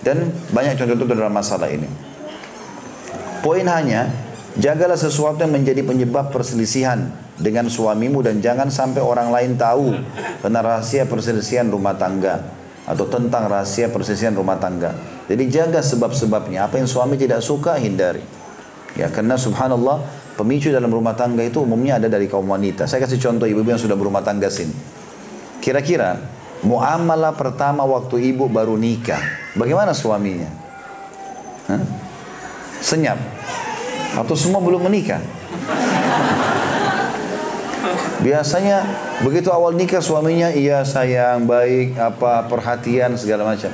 Dan 0.00 0.30
banyak 0.54 0.78
contoh-contoh 0.78 1.16
dalam 1.18 1.34
masalah 1.34 1.66
ini. 1.66 1.90
Poin 3.42 3.66
hanya, 3.66 4.06
jagalah 4.60 4.98
sesuatu 4.98 5.40
yang 5.40 5.52
menjadi 5.52 5.84
penyebab 5.84 6.32
perselisihan 6.32 7.12
dengan 7.36 7.68
suamimu 7.68 8.24
dan 8.24 8.40
jangan 8.40 8.72
sampai 8.72 9.00
orang 9.04 9.32
lain 9.32 9.54
tahu 9.60 9.92
tentang 10.40 10.64
rahasia 10.64 11.04
perselisihan 11.04 11.68
rumah 11.68 11.94
tangga 11.94 12.42
atau 12.86 13.04
tentang 13.06 13.50
rahasia 13.50 13.92
perselisihan 13.92 14.32
rumah 14.32 14.56
tangga. 14.56 14.94
Jadi 15.26 15.44
jaga 15.50 15.82
sebab-sebabnya. 15.82 16.70
Apa 16.70 16.78
yang 16.78 16.86
suami 16.86 17.18
tidak 17.18 17.42
suka 17.42 17.74
hindari. 17.82 18.22
Ya, 18.94 19.10
karena 19.12 19.36
subhanallah 19.36 20.26
Pemicu 20.36 20.68
dalam 20.68 20.92
rumah 20.92 21.16
tangga 21.16 21.40
itu 21.40 21.64
umumnya 21.64 21.96
ada 21.96 22.12
dari 22.12 22.28
kaum 22.28 22.44
wanita. 22.44 22.84
Saya 22.84 23.08
kasih 23.08 23.16
contoh 23.16 23.48
ibu-ibu 23.48 23.72
yang 23.72 23.80
sudah 23.80 23.96
berumah 23.96 24.20
tangga 24.20 24.52
sini. 24.52 24.76
Kira-kira 25.64 26.20
muamalah 26.60 27.32
pertama 27.32 27.88
waktu 27.88 28.36
ibu 28.36 28.44
baru 28.44 28.76
nikah, 28.76 29.18
bagaimana 29.56 29.96
suaminya? 29.96 30.52
Hah? 31.72 31.80
Senyap. 32.84 33.16
Atau 34.16 34.34
semua 34.34 34.64
belum 34.64 34.88
menikah? 34.88 35.20
Biasanya 38.24 38.82
begitu 39.22 39.52
awal 39.52 39.76
nikah 39.76 40.02
suaminya 40.02 40.50
iya 40.50 40.82
sayang, 40.82 41.46
baik, 41.46 41.94
apa 42.00 42.48
perhatian 42.48 43.14
segala 43.14 43.46
macam. 43.46 43.70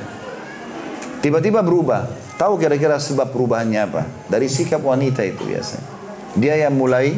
Tiba-tiba 1.22 1.62
berubah. 1.62 2.10
Tahu 2.36 2.58
kira-kira 2.58 2.98
sebab 2.98 3.30
perubahannya 3.30 3.80
apa? 3.86 4.02
Dari 4.26 4.50
sikap 4.50 4.82
wanita 4.82 5.22
itu 5.22 5.46
biasanya. 5.46 5.86
Dia 6.34 6.66
yang 6.66 6.74
mulai 6.74 7.14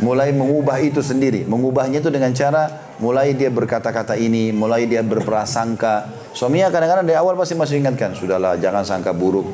mulai 0.00 0.32
mengubah 0.32 0.80
itu 0.80 1.02
sendiri. 1.04 1.44
Mengubahnya 1.44 2.00
itu 2.00 2.08
dengan 2.08 2.32
cara 2.32 2.94
mulai 3.02 3.36
dia 3.36 3.52
berkata-kata 3.52 4.16
ini, 4.16 4.54
mulai 4.54 4.88
dia 4.88 5.04
berprasangka. 5.04 6.08
Suaminya 6.32 6.70
kadang-kadang 6.70 7.04
dari 7.04 7.18
awal 7.18 7.34
pasti 7.34 7.58
masih 7.58 7.82
ingatkan, 7.82 8.14
sudahlah 8.16 8.56
jangan 8.56 8.86
sangka 8.86 9.10
buruk. 9.10 9.50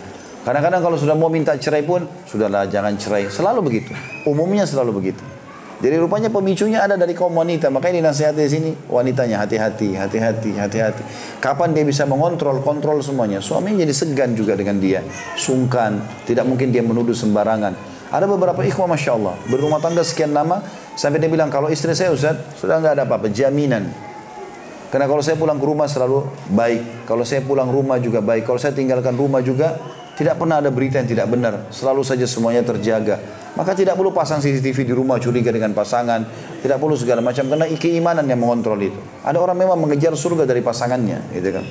Kadang-kadang 0.46 0.78
kalau 0.78 0.94
sudah 0.94 1.18
mau 1.18 1.26
minta 1.26 1.58
cerai 1.58 1.82
pun, 1.82 2.06
sudahlah 2.22 2.70
jangan 2.70 2.94
cerai. 2.94 3.26
Selalu 3.26 3.66
begitu. 3.66 3.90
Umumnya 4.30 4.62
selalu 4.62 5.02
begitu. 5.02 5.18
Jadi 5.82 5.98
rupanya 5.98 6.30
pemicunya 6.30 6.86
ada 6.86 6.94
dari 6.94 7.18
kaum 7.18 7.34
wanita. 7.34 7.66
Makanya 7.66 8.06
dinasihati 8.06 8.38
di 8.38 8.48
sini 8.48 8.70
wanitanya 8.86 9.42
hati-hati, 9.42 9.98
hati-hati, 9.98 10.54
hati-hati. 10.54 11.02
Kapan 11.42 11.74
dia 11.74 11.82
bisa 11.82 12.06
mengontrol, 12.06 12.62
kontrol 12.62 13.02
semuanya. 13.02 13.42
Suaminya 13.42 13.82
jadi 13.82 13.90
segan 13.90 14.38
juga 14.38 14.54
dengan 14.54 14.78
dia. 14.78 15.02
Sungkan, 15.34 15.98
tidak 16.24 16.46
mungkin 16.46 16.70
dia 16.70 16.80
menuduh 16.80 17.12
sembarangan. 17.12 17.74
Ada 18.14 18.24
beberapa 18.30 18.62
ikhwah 18.62 18.86
Masya 18.86 19.18
Allah. 19.18 19.34
Berumah 19.50 19.82
tangga 19.82 20.06
sekian 20.06 20.30
lama. 20.30 20.62
Sampai 20.94 21.18
dia 21.18 21.28
bilang, 21.28 21.50
kalau 21.50 21.68
istri 21.68 21.90
saya 21.92 22.14
Ustaz, 22.14 22.38
sudah 22.56 22.78
nggak 22.78 22.96
ada 22.96 23.04
apa-apa. 23.04 23.28
Jaminan. 23.34 23.90
Karena 24.94 25.10
kalau 25.10 25.20
saya 25.20 25.34
pulang 25.34 25.58
ke 25.58 25.66
rumah 25.66 25.90
selalu 25.90 26.24
baik. 26.54 27.04
Kalau 27.04 27.26
saya 27.26 27.42
pulang 27.42 27.68
rumah 27.68 27.98
juga 27.98 28.22
baik. 28.22 28.46
Kalau 28.46 28.56
saya 28.56 28.72
tinggalkan 28.72 29.12
rumah 29.12 29.44
juga, 29.44 29.76
tidak 30.16 30.40
pernah 30.40 30.64
ada 30.64 30.72
berita 30.72 30.96
yang 30.96 31.08
tidak 31.12 31.28
benar. 31.28 31.68
Selalu 31.68 32.00
saja 32.00 32.24
semuanya 32.24 32.64
terjaga. 32.64 33.20
Maka 33.52 33.76
tidak 33.76 34.00
perlu 34.00 34.16
pasang 34.16 34.40
CCTV 34.40 34.88
di 34.88 34.94
rumah 34.96 35.20
curiga 35.20 35.52
dengan 35.52 35.76
pasangan. 35.76 36.24
Tidak 36.64 36.80
perlu 36.80 36.96
segala 36.96 37.20
macam. 37.20 37.44
Karena 37.44 37.68
keimanan 37.76 38.24
yang 38.24 38.40
mengontrol 38.40 38.80
itu. 38.80 38.96
Ada 39.20 39.36
orang 39.36 39.60
memang 39.60 39.76
mengejar 39.76 40.16
surga 40.16 40.48
dari 40.48 40.64
pasangannya. 40.64 41.20
Gitu 41.36 41.52
kan. 41.52 41.64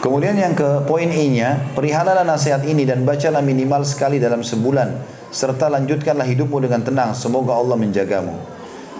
Kemudian 0.00 0.40
yang 0.40 0.56
ke 0.56 0.88
poin 0.88 1.08
I-nya, 1.08 1.68
perihalalah 1.76 2.24
nasihat 2.24 2.64
ini 2.64 2.88
dan 2.88 3.04
bacalah 3.04 3.44
minimal 3.44 3.84
sekali 3.84 4.16
dalam 4.16 4.40
sebulan 4.40 4.88
serta 5.32 5.68
lanjutkanlah 5.68 6.28
hidupmu 6.28 6.60
dengan 6.64 6.80
tenang, 6.84 7.10
semoga 7.16 7.56
Allah 7.56 7.76
menjagamu. 7.76 8.36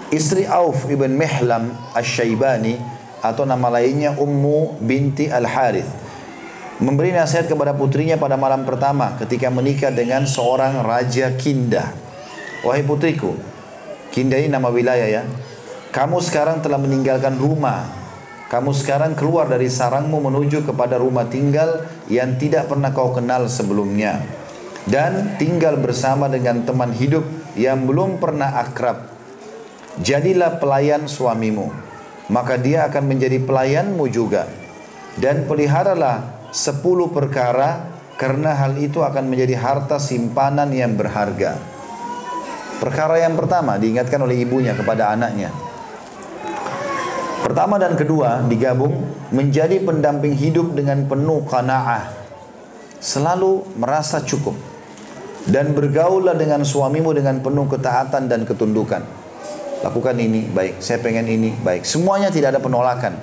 Istri 0.09 0.49
Auf 0.49 0.85
ibn 0.89 1.13
Mihlam 1.13 1.73
Asy-Syaibani 1.93 2.77
atau 3.21 3.45
nama 3.45 3.73
lainnya 3.73 4.17
Ummu 4.17 4.81
binti 4.81 5.29
Al-Harith 5.29 6.04
memberi 6.81 7.15
nasihat 7.15 7.47
kepada 7.47 7.75
putrinya 7.75 8.19
pada 8.19 8.35
malam 8.35 8.67
pertama 8.67 9.15
ketika 9.19 9.47
menikah 9.51 9.91
dengan 9.91 10.27
seorang 10.27 10.83
raja 10.83 11.33
Kinda. 11.35 11.91
Wahai 12.65 12.83
putriku, 12.83 13.37
Kinda 14.11 14.39
ini 14.39 14.49
nama 14.51 14.67
wilayah 14.71 15.07
ya. 15.07 15.23
Kamu 15.91 16.19
sekarang 16.19 16.59
telah 16.59 16.81
meninggalkan 16.81 17.39
rumah. 17.39 17.87
Kamu 18.45 18.71
sekarang 18.75 19.17
keluar 19.17 19.49
dari 19.49 19.71
sarangmu 19.71 20.21
menuju 20.21 20.63
kepada 20.67 21.01
rumah 21.01 21.25
tinggal 21.25 21.87
yang 22.11 22.37
tidak 22.37 22.69
pernah 22.69 22.93
kau 22.93 23.15
kenal 23.15 23.47
sebelumnya. 23.49 24.21
Dan 24.85 25.39
tinggal 25.41 25.81
bersama 25.81 26.29
dengan 26.29 26.61
teman 26.61 26.93
hidup 26.93 27.25
yang 27.57 27.89
belum 27.89 28.21
pernah 28.21 28.61
akrab 28.61 29.15
Jadilah 29.95 30.59
pelayan 30.59 31.07
suamimu, 31.07 31.71
maka 32.27 32.59
dia 32.59 32.83
akan 32.83 33.15
menjadi 33.15 33.39
pelayanmu 33.39 34.03
juga. 34.11 34.43
Dan 35.15 35.47
peliharalah 35.47 36.34
sepuluh 36.55 37.11
perkara 37.11 37.99
karena 38.15 38.55
hal 38.55 38.79
itu 38.79 39.03
akan 39.03 39.27
menjadi 39.27 39.59
harta 39.59 39.99
simpanan 39.99 40.71
yang 40.71 40.95
berharga. 40.95 41.59
Perkara 42.79 43.19
yang 43.19 43.35
pertama 43.35 43.75
diingatkan 43.75 44.23
oleh 44.23 44.39
ibunya 44.39 44.71
kepada 44.71 45.11
anaknya. 45.11 45.51
Pertama 47.43 47.75
dan 47.75 47.99
kedua 47.99 48.39
digabung 48.47 48.95
menjadi 49.35 49.83
pendamping 49.83 50.31
hidup 50.31 50.71
dengan 50.71 51.03
penuh 51.03 51.43
qanaah. 51.43 52.07
Selalu 53.03 53.75
merasa 53.75 54.23
cukup. 54.23 54.55
Dan 55.45 55.77
bergaullah 55.77 56.33
dengan 56.33 56.65
suamimu 56.65 57.13
dengan 57.13 57.37
penuh 57.43 57.69
ketaatan 57.69 58.25
dan 58.25 58.49
ketundukan 58.49 59.05
lakukan 59.85 60.17
ini 60.17 60.49
baik 60.49 60.81
saya 60.81 60.97
pengen 60.97 61.29
ini 61.29 61.53
baik 61.61 61.85
semuanya 61.85 62.33
tidak 62.33 62.57
ada 62.57 62.61
penolakan 62.63 63.13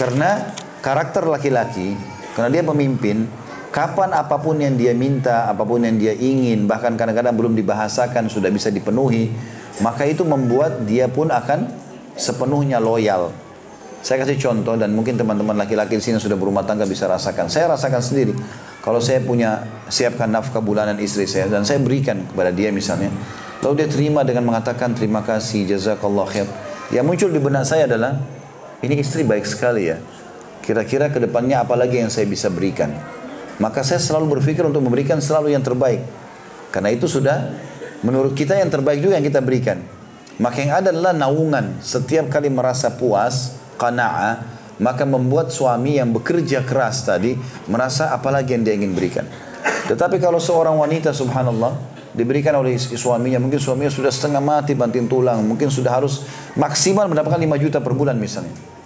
karena 0.00 0.56
karakter 0.80 1.28
laki-laki 1.28 1.92
karena 2.38 2.50
dia 2.54 2.62
pemimpin 2.62 3.26
kapan 3.74 4.14
apa 4.14 4.38
pun 4.38 4.54
yang 4.62 4.78
dia 4.78 4.94
minta 4.94 5.50
apa 5.50 5.66
pun 5.66 5.82
yang 5.82 5.98
dia 5.98 6.14
ingin 6.14 6.70
bahkan 6.70 6.94
kadang-kadang 6.94 7.34
belum 7.34 7.58
dibahasakan 7.58 8.30
sudah 8.30 8.54
bisa 8.54 8.70
dipenuhi 8.70 9.34
maka 9.82 10.06
itu 10.06 10.22
membuat 10.22 10.86
dia 10.86 11.10
pun 11.10 11.34
akan 11.34 11.66
sepenuhnya 12.14 12.78
loyal 12.78 13.34
saya 13.98 14.22
kasih 14.22 14.38
contoh 14.38 14.78
dan 14.78 14.94
mungkin 14.94 15.18
teman-teman 15.18 15.58
laki-laki 15.58 15.98
di 15.98 16.04
sini 16.06 16.22
sudah 16.22 16.38
berumah 16.38 16.62
tangga 16.62 16.86
bisa 16.86 17.10
rasakan 17.10 17.50
saya 17.50 17.66
rasakan 17.74 17.98
sendiri 17.98 18.32
kalau 18.86 19.02
saya 19.02 19.18
punya 19.18 19.66
siapkan 19.90 20.30
nafkah 20.30 20.62
bulanan 20.62 21.02
istri 21.02 21.26
saya 21.26 21.50
dan 21.50 21.66
saya 21.66 21.82
berikan 21.82 22.22
kepada 22.30 22.54
dia 22.54 22.70
misalnya 22.70 23.10
Lalu 23.58 23.74
dia 23.82 23.88
terima 23.90 24.22
dengan 24.22 24.46
mengatakan 24.46 24.94
terima 24.94 25.18
kasih 25.26 25.66
jazakallah 25.66 26.26
khair. 26.30 26.46
Yang 26.94 27.04
muncul 27.04 27.30
di 27.34 27.40
benak 27.42 27.64
saya 27.66 27.90
adalah 27.90 28.22
ini 28.86 29.02
istri 29.02 29.26
baik 29.26 29.42
sekali 29.42 29.90
ya. 29.90 29.98
Kira-kira 30.68 31.08
ke 31.08 31.16
depannya 31.16 31.64
apa 31.64 31.72
lagi 31.80 31.96
yang 31.96 32.12
saya 32.12 32.28
bisa 32.28 32.52
berikan? 32.52 32.92
Maka 33.56 33.80
saya 33.80 33.96
selalu 33.96 34.36
berpikir 34.36 34.60
untuk 34.68 34.84
memberikan 34.84 35.16
selalu 35.16 35.56
yang 35.56 35.64
terbaik. 35.64 36.04
Karena 36.68 36.92
itu 36.92 37.08
sudah 37.08 37.56
menurut 38.04 38.36
kita 38.36 38.52
yang 38.52 38.68
terbaik 38.68 39.00
juga 39.00 39.16
yang 39.16 39.24
kita 39.24 39.40
berikan. 39.40 39.80
Maka 40.36 40.60
yang 40.60 40.76
ada 40.76 40.92
adalah 40.92 41.16
naungan. 41.16 41.80
Setiap 41.80 42.28
kali 42.28 42.52
merasa 42.52 42.92
puas, 42.92 43.56
qana'ah, 43.80 44.44
maka 44.76 45.08
membuat 45.08 45.56
suami 45.56 45.96
yang 45.96 46.12
bekerja 46.12 46.60
keras 46.68 47.00
tadi 47.00 47.32
merasa 47.64 48.12
apalagi 48.12 48.52
yang 48.52 48.68
dia 48.68 48.76
ingin 48.76 48.92
berikan. 48.92 49.24
Tetapi 49.88 50.20
kalau 50.20 50.36
seorang 50.36 50.76
wanita 50.76 51.16
subhanallah 51.16 51.96
diberikan 52.12 52.52
oleh 52.60 52.76
suaminya. 52.76 53.40
Mungkin 53.40 53.56
suaminya 53.56 53.88
sudah 53.88 54.12
setengah 54.12 54.44
mati 54.44 54.76
banting 54.76 55.08
tulang. 55.08 55.40
Mungkin 55.48 55.72
sudah 55.72 55.96
harus 55.96 56.28
maksimal 56.60 57.08
mendapatkan 57.08 57.40
5 57.40 57.56
juta 57.56 57.80
per 57.80 57.96
bulan 57.96 58.20
misalnya. 58.20 58.77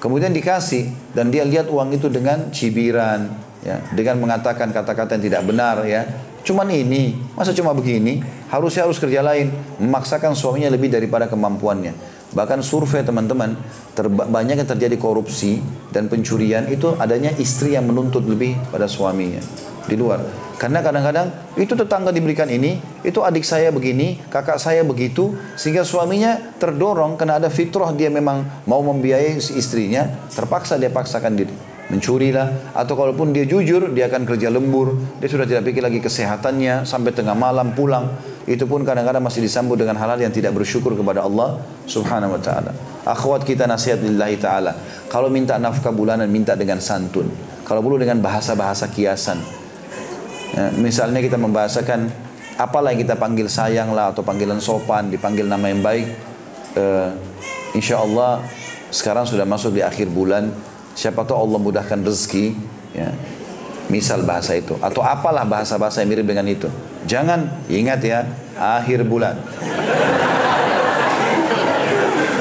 Kemudian 0.00 0.32
dikasih 0.32 1.12
dan 1.12 1.28
dia 1.28 1.44
lihat 1.44 1.68
uang 1.68 1.92
itu 1.92 2.08
dengan 2.08 2.48
cibiran, 2.48 3.28
ya, 3.60 3.84
dengan 3.92 4.16
mengatakan 4.16 4.72
kata-kata 4.72 5.20
yang 5.20 5.24
tidak 5.28 5.42
benar, 5.44 5.84
ya. 5.84 6.08
Cuman 6.40 6.72
ini, 6.72 7.20
masa 7.36 7.52
cuma 7.52 7.76
begini? 7.76 8.24
Harusnya 8.48 8.88
harus 8.88 8.96
kerja 8.96 9.20
lain, 9.20 9.52
memaksakan 9.76 10.32
suaminya 10.32 10.72
lebih 10.72 10.88
daripada 10.88 11.28
kemampuannya. 11.28 11.92
Bahkan 12.30 12.62
survei 12.62 13.02
teman-teman, 13.02 13.58
banyak 14.30 14.62
yang 14.62 14.68
terjadi 14.68 14.94
korupsi 14.94 15.58
dan 15.90 16.06
pencurian 16.06 16.70
itu 16.70 16.94
adanya 16.94 17.34
istri 17.42 17.74
yang 17.74 17.90
menuntut 17.90 18.22
lebih 18.22 18.54
pada 18.70 18.86
suaminya 18.86 19.42
di 19.90 19.98
luar. 19.98 20.22
Karena 20.60 20.84
kadang-kadang 20.84 21.56
itu 21.56 21.72
tetangga 21.72 22.12
diberikan 22.12 22.46
ini, 22.46 22.78
itu 23.00 23.24
adik 23.24 23.42
saya 23.42 23.72
begini, 23.72 24.20
kakak 24.28 24.60
saya 24.60 24.84
begitu, 24.84 25.34
sehingga 25.56 25.82
suaminya 25.82 26.36
terdorong 26.60 27.16
karena 27.16 27.40
ada 27.40 27.48
fitrah 27.48 27.90
dia 27.96 28.12
memang 28.12 28.44
mau 28.68 28.84
membiayai 28.84 29.40
istrinya, 29.56 30.06
terpaksa 30.30 30.76
dia 30.76 30.92
paksakan 30.92 31.34
diri. 31.34 31.69
Mencurilah, 31.90 32.70
atau 32.70 32.94
kalaupun 32.94 33.34
dia 33.34 33.42
jujur, 33.42 33.90
dia 33.90 34.06
akan 34.06 34.22
kerja 34.22 34.46
lembur, 34.46 34.94
dia 35.18 35.26
sudah 35.26 35.42
tidak 35.42 35.66
pikir 35.66 35.82
lagi 35.82 35.98
kesehatannya, 35.98 36.86
sampai 36.86 37.10
tengah 37.10 37.34
malam 37.34 37.74
pulang. 37.74 38.14
Itu 38.46 38.70
pun 38.70 38.86
kadang-kadang 38.86 39.22
masih 39.22 39.42
disambut 39.42 39.74
dengan 39.74 39.98
hal-hal 39.98 40.22
yang 40.22 40.30
tidak 40.30 40.54
bersyukur 40.54 40.94
kepada 40.94 41.26
Allah 41.26 41.58
subhanahu 41.90 42.38
wa 42.38 42.40
ta'ala. 42.40 42.72
Akhwat 43.02 43.42
kita 43.42 43.66
nasihat 43.66 43.98
lillahi 43.98 44.38
ta'ala. 44.38 44.72
Kalau 45.10 45.26
minta 45.26 45.58
nafkah 45.58 45.90
bulanan, 45.90 46.30
minta 46.30 46.54
dengan 46.54 46.78
santun. 46.78 47.26
Kalau 47.66 47.82
perlu 47.82 47.98
dengan 47.98 48.22
bahasa-bahasa 48.22 48.90
kiasan 48.90 49.60
Ya, 50.50 50.66
misalnya 50.74 51.22
kita 51.22 51.38
membahasakan 51.38 52.10
apalah 52.58 52.90
yang 52.90 53.06
kita 53.06 53.14
panggil 53.14 53.46
sayang 53.46 53.94
lah 53.94 54.10
atau 54.10 54.26
panggilan 54.26 54.58
sopan, 54.58 55.06
dipanggil 55.06 55.46
nama 55.46 55.70
yang 55.70 55.78
baik. 55.78 56.06
Uh, 56.74 57.14
insya 57.74 58.02
Allah 58.02 58.42
sekarang 58.90 59.26
sudah 59.26 59.46
masuk 59.46 59.78
di 59.78 59.82
akhir 59.82 60.10
bulan. 60.10 60.50
Siapa 61.00 61.24
tahu 61.24 61.48
Allah 61.48 61.56
mudahkan 61.56 61.96
rezeki. 62.04 62.52
Ya. 62.92 63.08
Misal 63.88 64.28
bahasa 64.28 64.52
itu. 64.52 64.76
Atau 64.84 65.00
apalah 65.00 65.48
bahasa-bahasa 65.48 66.04
yang 66.04 66.12
mirip 66.12 66.28
dengan 66.28 66.44
itu. 66.44 66.68
Jangan 67.08 67.64
ingat 67.72 68.04
ya, 68.04 68.28
akhir 68.60 69.08
bulan. 69.08 69.40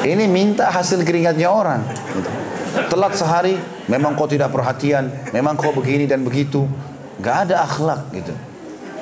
Ini 0.03 0.27
minta 0.27 0.67
hasil 0.67 1.07
keringatnya 1.07 1.47
orang. 1.47 1.87
Telat 2.91 3.15
sehari, 3.15 3.55
memang 3.87 4.19
kau 4.19 4.27
tidak 4.27 4.51
perhatian, 4.51 5.07
memang 5.31 5.55
kau 5.55 5.71
begini 5.71 6.05
dan 6.05 6.21
begitu 6.21 6.67
Gak 7.19 7.51
ada 7.51 7.67
akhlak 7.67 8.15
gitu. 8.15 8.31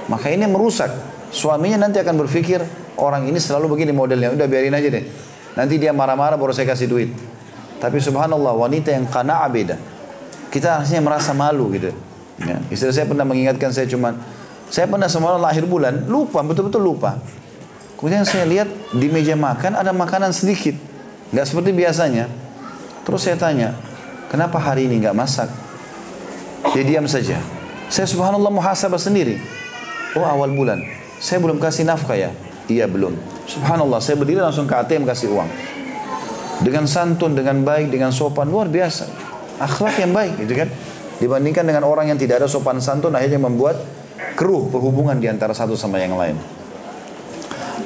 Maka 0.10 0.34
ini 0.34 0.50
merusak. 0.50 0.90
Suaminya 1.30 1.86
nanti 1.86 2.02
akan 2.02 2.26
berpikir 2.26 2.66
orang 2.98 3.30
ini 3.30 3.38
selalu 3.38 3.78
begini 3.78 3.94
modelnya. 3.94 4.34
Udah 4.34 4.50
biarin 4.50 4.74
aja 4.74 4.90
deh. 4.90 5.06
Nanti 5.54 5.78
dia 5.78 5.94
marah-marah 5.94 6.34
baru 6.34 6.50
saya 6.50 6.66
kasih 6.66 6.90
duit. 6.90 7.14
Tapi 7.78 7.98
subhanallah 8.02 8.58
wanita 8.58 8.90
yang 8.90 9.06
kana 9.06 9.46
beda. 9.46 9.78
Kita 10.50 10.82
harusnya 10.82 11.02
merasa 11.04 11.32
malu 11.36 11.70
gitu. 11.74 11.94
Ya. 12.42 12.58
Istri 12.70 12.94
saya 12.94 13.06
pernah 13.10 13.26
mengingatkan 13.26 13.74
saya 13.74 13.90
cuman 13.90 14.18
saya 14.68 14.86
pernah 14.86 15.08
semalam 15.08 15.40
lahir 15.40 15.64
bulan 15.64 16.06
lupa 16.06 16.44
betul-betul 16.44 16.84
lupa. 16.84 17.18
Kemudian 17.98 18.22
saya 18.28 18.46
lihat 18.46 18.70
di 18.94 19.10
meja 19.10 19.34
makan 19.34 19.74
ada 19.74 19.90
makanan 19.90 20.30
sedikit, 20.30 20.78
nggak 21.34 21.46
seperti 21.50 21.74
biasanya. 21.74 22.30
Terus 23.02 23.26
saya 23.26 23.40
tanya, 23.40 23.74
kenapa 24.30 24.62
hari 24.62 24.86
ini 24.86 25.02
nggak 25.02 25.18
masak? 25.18 25.50
Dia 26.78 26.84
diam 26.86 27.10
saja. 27.10 27.42
Saya 27.90 28.06
subhanallah 28.06 28.54
muhasabah 28.54 29.02
sendiri. 29.02 29.42
Oh 30.14 30.22
awal 30.22 30.54
bulan, 30.54 30.78
saya 31.18 31.42
belum 31.42 31.58
kasih 31.58 31.90
nafkah 31.90 32.14
ya? 32.14 32.30
Iya 32.70 32.86
belum. 32.86 33.18
Subhanallah, 33.48 33.98
saya 34.04 34.20
berdiri 34.20 34.44
langsung 34.44 34.68
ke 34.68 34.76
ATM 34.76 35.08
kasih 35.08 35.34
uang. 35.34 35.50
Dengan 36.62 36.90
santun, 36.90 37.38
dengan 37.38 37.62
baik, 37.62 37.94
dengan 37.94 38.10
sopan, 38.10 38.50
luar 38.50 38.70
biasa. 38.72 39.06
Akhlak 39.62 40.02
yang 40.02 40.14
baik 40.14 40.42
gitu 40.42 40.54
kan. 40.58 40.70
Dibandingkan 41.18 41.66
dengan 41.66 41.86
orang 41.86 42.14
yang 42.14 42.20
tidak 42.22 42.46
ada 42.46 42.48
sopan 42.50 42.78
santun, 42.78 43.14
akhirnya 43.14 43.42
membuat 43.42 43.82
keruh 44.38 44.70
perhubungan 44.70 45.18
di 45.18 45.26
antara 45.30 45.54
satu 45.54 45.74
sama 45.74 45.98
yang 45.98 46.14
lain. 46.14 46.38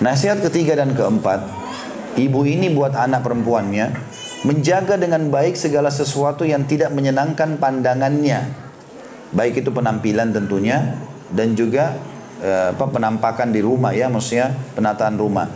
Nasihat 0.04 0.44
ketiga 0.44 0.76
dan 0.76 0.92
keempat, 0.92 1.48
ibu 2.20 2.44
ini 2.44 2.72
buat 2.72 2.92
anak 2.96 3.24
perempuannya 3.24 3.92
menjaga 4.42 4.98
dengan 4.98 5.30
baik 5.30 5.54
segala 5.54 5.94
sesuatu 5.94 6.44
yang 6.44 6.66
tidak 6.66 6.90
menyenangkan 6.92 7.62
pandangannya 7.62 8.72
baik 9.32 9.64
itu 9.64 9.72
penampilan 9.72 10.36
tentunya 10.36 11.00
dan 11.32 11.56
juga 11.56 11.96
eh, 12.44 12.76
apa 12.76 12.86
penampakan 12.92 13.56
di 13.56 13.64
rumah 13.64 13.96
ya 13.96 14.12
maksudnya 14.12 14.52
penataan 14.76 15.16
rumah 15.16 15.48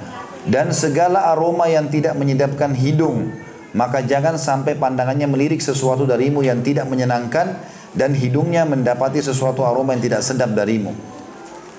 dan 0.45 0.69
segala 0.71 1.33
aroma 1.33 1.65
yang 1.69 1.89
tidak 1.89 2.13
menyedapkan 2.17 2.73
hidung 2.73 3.33
maka 3.75 3.99
jangan 4.05 4.39
sampai 4.39 4.79
pandangannya 4.79 5.27
melirik 5.27 5.59
sesuatu 5.59 6.07
darimu 6.07 6.45
yang 6.45 6.63
tidak 6.63 6.87
menyenangkan 6.87 7.59
dan 7.95 8.11
hidungnya 8.15 8.63
mendapati 8.63 9.19
sesuatu 9.19 9.67
aroma 9.67 9.97
yang 9.97 10.03
tidak 10.05 10.21
sedap 10.21 10.53
darimu 10.53 10.93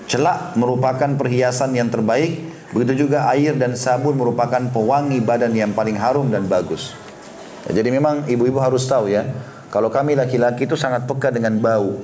celak 0.07 0.55
merupakan 0.55 1.09
perhiasan 1.17 1.73
yang 1.73 1.89
terbaik 1.89 2.43
begitu 2.75 3.07
juga 3.07 3.27
air 3.31 3.55
dan 3.55 3.79
sabun 3.79 4.19
merupakan 4.19 4.59
pewangi 4.69 5.23
badan 5.23 5.55
yang 5.55 5.71
paling 5.71 5.95
harum 5.95 6.27
dan 6.27 6.45
bagus 6.45 6.93
jadi 7.67 7.91
memang 7.91 8.27
ibu-ibu 8.27 8.59
harus 8.59 8.87
tahu 8.87 9.11
ya 9.11 9.27
kalau 9.67 9.91
kami 9.91 10.15
laki-laki 10.15 10.63
itu 10.63 10.79
sangat 10.79 11.03
peka 11.03 11.27
dengan 11.27 11.59
bau. 11.59 11.99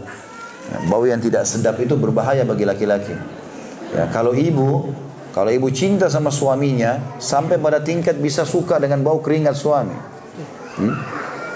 Ya, 0.67 0.77
bau 0.87 1.03
yang 1.07 1.19
tidak 1.23 1.47
sedap 1.47 1.79
itu 1.79 1.95
berbahaya 1.95 2.43
bagi 2.43 2.67
laki-laki. 2.67 3.15
Ya, 3.95 4.11
kalau 4.11 4.35
ibu, 4.35 4.91
kalau 5.33 5.49
ibu 5.49 5.73
cinta 5.73 6.05
sama 6.13 6.29
suaminya 6.29 7.17
sampai 7.17 7.57
pada 7.57 7.81
tingkat 7.81 8.21
bisa 8.21 8.45
suka 8.45 8.77
dengan 8.77 9.01
bau 9.01 9.17
keringat 9.17 9.57
suami. 9.57 9.97
Hmm? 10.77 10.93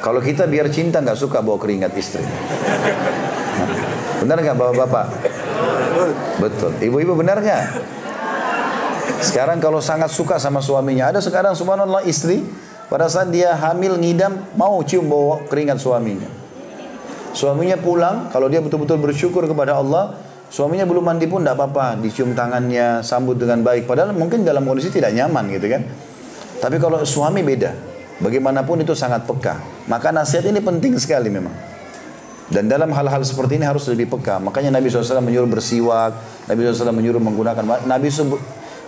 Kalau 0.01 0.17
kita 0.17 0.49
biar 0.49 0.73
cinta 0.73 0.97
nggak 0.97 1.13
suka 1.13 1.45
bawa 1.45 1.61
keringat 1.61 1.93
istri. 1.93 2.25
Benar 4.25 4.41
nggak 4.41 4.57
bapak-bapak? 4.57 5.05
Betul. 6.41 6.71
Ibu-ibu 6.81 7.13
benar 7.21 7.37
nggak? 7.37 7.63
Sekarang 9.21 9.61
kalau 9.61 9.77
sangat 9.77 10.09
suka 10.09 10.41
sama 10.41 10.57
suaminya, 10.57 11.13
ada 11.13 11.21
sekarang 11.21 11.53
subhanallah 11.53 12.01
istri 12.09 12.41
pada 12.89 13.05
saat 13.05 13.29
dia 13.29 13.53
hamil 13.53 13.97
ngidam 13.97 14.41
mau 14.57 14.81
cium 14.81 15.05
bawa 15.05 15.45
keringat 15.45 15.77
suaminya. 15.77 16.29
Suaminya 17.37 17.77
pulang, 17.77 18.33
kalau 18.33 18.49
dia 18.49 18.57
betul-betul 18.57 18.97
bersyukur 18.97 19.45
kepada 19.45 19.77
Allah, 19.77 20.17
suaminya 20.47 20.87
belum 20.87 21.03
mandi 21.03 21.27
pun 21.27 21.43
tidak 21.43 21.59
apa-apa, 21.59 21.99
dicium 21.99 22.31
tangannya, 22.33 23.03
sambut 23.03 23.35
dengan 23.35 23.61
baik. 23.63 23.87
Padahal 23.87 24.15
mungkin 24.15 24.43
dalam 24.47 24.63
kondisi 24.63 24.91
tidak 24.91 25.13
nyaman 25.15 25.51
gitu 25.53 25.67
kan. 25.67 25.81
Tapi 26.57 26.81
kalau 26.81 27.03
suami 27.05 27.45
beda, 27.45 27.71
bagaimanapun 28.23 28.81
itu 28.81 28.97
sangat 28.97 29.23
peka. 29.29 29.61
Maka 29.85 30.09
nasihat 30.09 30.49
ini 30.49 30.59
penting 30.63 30.97
sekali 30.97 31.29
memang. 31.29 31.53
Dan 32.47 32.71
dalam 32.71 32.87
hal-hal 32.95 33.19
seperti 33.27 33.59
ini 33.59 33.67
harus 33.67 33.83
lebih 33.91 34.07
peka. 34.07 34.39
Makanya 34.39 34.79
Nabi 34.79 34.87
SAW 34.87 35.19
menyuruh 35.19 35.51
bersiwak, 35.51 36.15
Nabi 36.47 36.59
SAW 36.63 36.95
menyuruh 36.95 37.19
menggunakan, 37.19 37.83
Nabi 37.83 38.07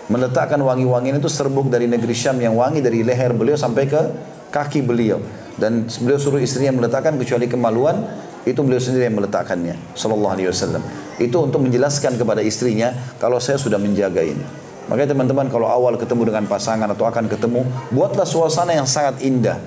meletakkan 0.10 0.58
wangi-wangian 0.58 1.22
itu 1.22 1.30
serbuk 1.30 1.70
dari 1.70 1.86
negeri 1.86 2.16
Syam 2.18 2.42
yang 2.42 2.58
wangi 2.58 2.82
dari 2.82 3.06
leher 3.06 3.36
beliau 3.36 3.60
sampai 3.60 3.86
ke 3.86 4.02
kaki 4.50 4.82
beliau. 4.82 5.22
Dan 5.60 5.86
beliau 6.02 6.18
suruh 6.18 6.40
istrinya 6.40 6.72
meletakkan 6.72 7.20
kecuali 7.20 7.46
kemaluan, 7.46 8.08
itu 8.52 8.62
beliau 8.66 8.82
sendiri 8.82 9.08
yang 9.08 9.18
meletakkannya. 9.22 9.94
Sallallahu 9.94 10.34
alaihi 10.34 10.50
wasallam. 10.50 10.82
Itu 11.22 11.46
untuk 11.46 11.62
menjelaskan 11.64 12.18
kepada 12.18 12.42
istrinya 12.42 12.92
kalau 13.22 13.38
saya 13.38 13.62
sudah 13.62 13.78
menjaga 13.78 14.26
ini. 14.26 14.42
Makanya 14.90 15.14
teman-teman 15.14 15.46
kalau 15.54 15.70
awal 15.70 15.94
ketemu 16.02 16.34
dengan 16.34 16.50
pasangan 16.50 16.90
atau 16.90 17.06
akan 17.06 17.30
ketemu, 17.30 17.62
buatlah 17.94 18.26
suasana 18.26 18.74
yang 18.74 18.90
sangat 18.90 19.22
indah. 19.22 19.62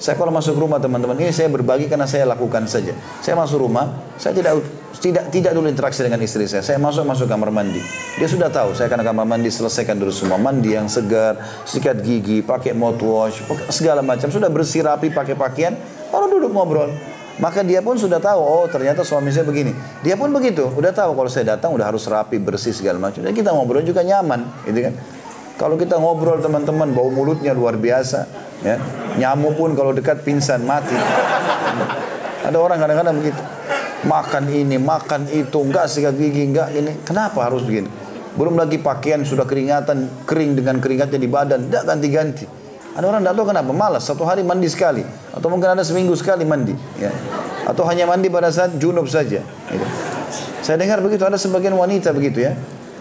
Saya 0.00 0.18
kalau 0.18 0.34
masuk 0.34 0.58
rumah 0.58 0.82
teman-teman 0.82 1.14
ini 1.20 1.30
saya 1.30 1.46
berbagi 1.46 1.86
karena 1.86 2.08
saya 2.08 2.26
lakukan 2.26 2.66
saja. 2.66 2.96
Saya 3.22 3.38
masuk 3.38 3.62
rumah, 3.62 3.94
saya 4.18 4.34
tidak 4.34 4.64
tidak 4.98 5.24
tidak 5.30 5.52
dulu 5.54 5.70
interaksi 5.70 6.02
dengan 6.02 6.18
istri 6.24 6.50
saya. 6.50 6.66
Saya 6.66 6.82
masuk 6.82 7.06
masuk 7.06 7.30
kamar 7.30 7.54
mandi. 7.54 7.78
Dia 8.18 8.26
sudah 8.26 8.50
tahu 8.50 8.74
saya 8.74 8.90
akan 8.90 9.06
kamar 9.06 9.26
mandi 9.28 9.52
selesaikan 9.52 9.94
dulu 9.94 10.10
semua 10.10 10.40
mandi 10.40 10.74
yang 10.74 10.90
segar, 10.90 11.38
sikat 11.62 12.02
gigi, 12.02 12.42
pakai 12.42 12.74
mouthwash, 12.74 13.44
segala 13.70 14.02
macam 14.02 14.32
sudah 14.32 14.50
bersih 14.50 14.82
rapi 14.82 15.14
pakai 15.14 15.38
pakaian, 15.38 15.78
baru 16.10 16.26
duduk 16.26 16.50
ngobrol. 16.50 16.90
Maka 17.34 17.66
dia 17.66 17.82
pun 17.82 17.98
sudah 17.98 18.22
tahu, 18.22 18.38
oh 18.38 18.66
ternyata 18.70 19.02
suami 19.02 19.34
saya 19.34 19.42
begini. 19.42 19.74
Dia 20.06 20.14
pun 20.14 20.30
begitu, 20.30 20.70
udah 20.70 20.94
tahu 20.94 21.18
kalau 21.18 21.26
saya 21.26 21.58
datang 21.58 21.74
udah 21.74 21.90
harus 21.90 22.06
rapi, 22.06 22.38
bersih 22.38 22.70
segala 22.70 23.02
macam. 23.02 23.26
Dan 23.26 23.34
kita 23.34 23.50
ngobrol 23.50 23.82
juga 23.82 24.06
nyaman, 24.06 24.46
gitu 24.70 24.86
kan. 24.86 24.94
Kalau 25.58 25.74
kita 25.74 25.98
ngobrol 25.98 26.38
teman-teman, 26.38 26.94
bau 26.94 27.10
mulutnya 27.10 27.50
luar 27.50 27.74
biasa. 27.74 28.26
Ya. 28.62 28.78
Nyamuk 29.18 29.58
pun 29.58 29.74
kalau 29.74 29.90
dekat 29.90 30.22
pingsan, 30.22 30.62
mati. 30.62 30.94
Ada 32.46 32.54
orang 32.54 32.78
kadang-kadang 32.78 33.18
begitu. 33.18 33.42
Makan 34.04 34.44
ini, 34.54 34.76
makan 34.78 35.26
itu, 35.34 35.58
enggak 35.58 35.90
sikat 35.90 36.14
gigi, 36.14 36.54
enggak 36.54 36.70
ini. 36.70 37.02
Kenapa 37.02 37.50
harus 37.50 37.66
begini? 37.66 37.90
Belum 38.34 38.54
lagi 38.54 38.78
pakaian 38.78 39.22
sudah 39.26 39.46
keringatan, 39.46 40.26
kering 40.26 40.54
dengan 40.54 40.78
keringatnya 40.78 41.18
di 41.18 41.30
badan, 41.30 41.70
enggak 41.70 41.82
ganti-ganti. 41.82 42.46
Ada 42.94 43.04
orang 43.10 43.20
tidak 43.26 43.34
tahu 43.34 43.46
kenapa, 43.50 43.70
malas. 43.74 44.02
Satu 44.06 44.22
hari 44.22 44.46
mandi 44.46 44.70
sekali. 44.70 45.02
Atau 45.34 45.50
mungkin 45.50 45.74
ada 45.74 45.82
seminggu 45.82 46.14
sekali 46.14 46.46
mandi. 46.46 46.78
Ya. 46.94 47.10
Atau 47.66 47.82
hanya 47.90 48.06
mandi 48.06 48.30
pada 48.30 48.54
saat 48.54 48.78
junub 48.78 49.10
saja. 49.10 49.42
Gitu. 49.42 49.86
Saya 50.62 50.78
dengar 50.78 51.02
begitu, 51.02 51.26
ada 51.26 51.34
sebagian 51.34 51.74
wanita 51.74 52.14
begitu 52.14 52.46
ya. 52.46 52.54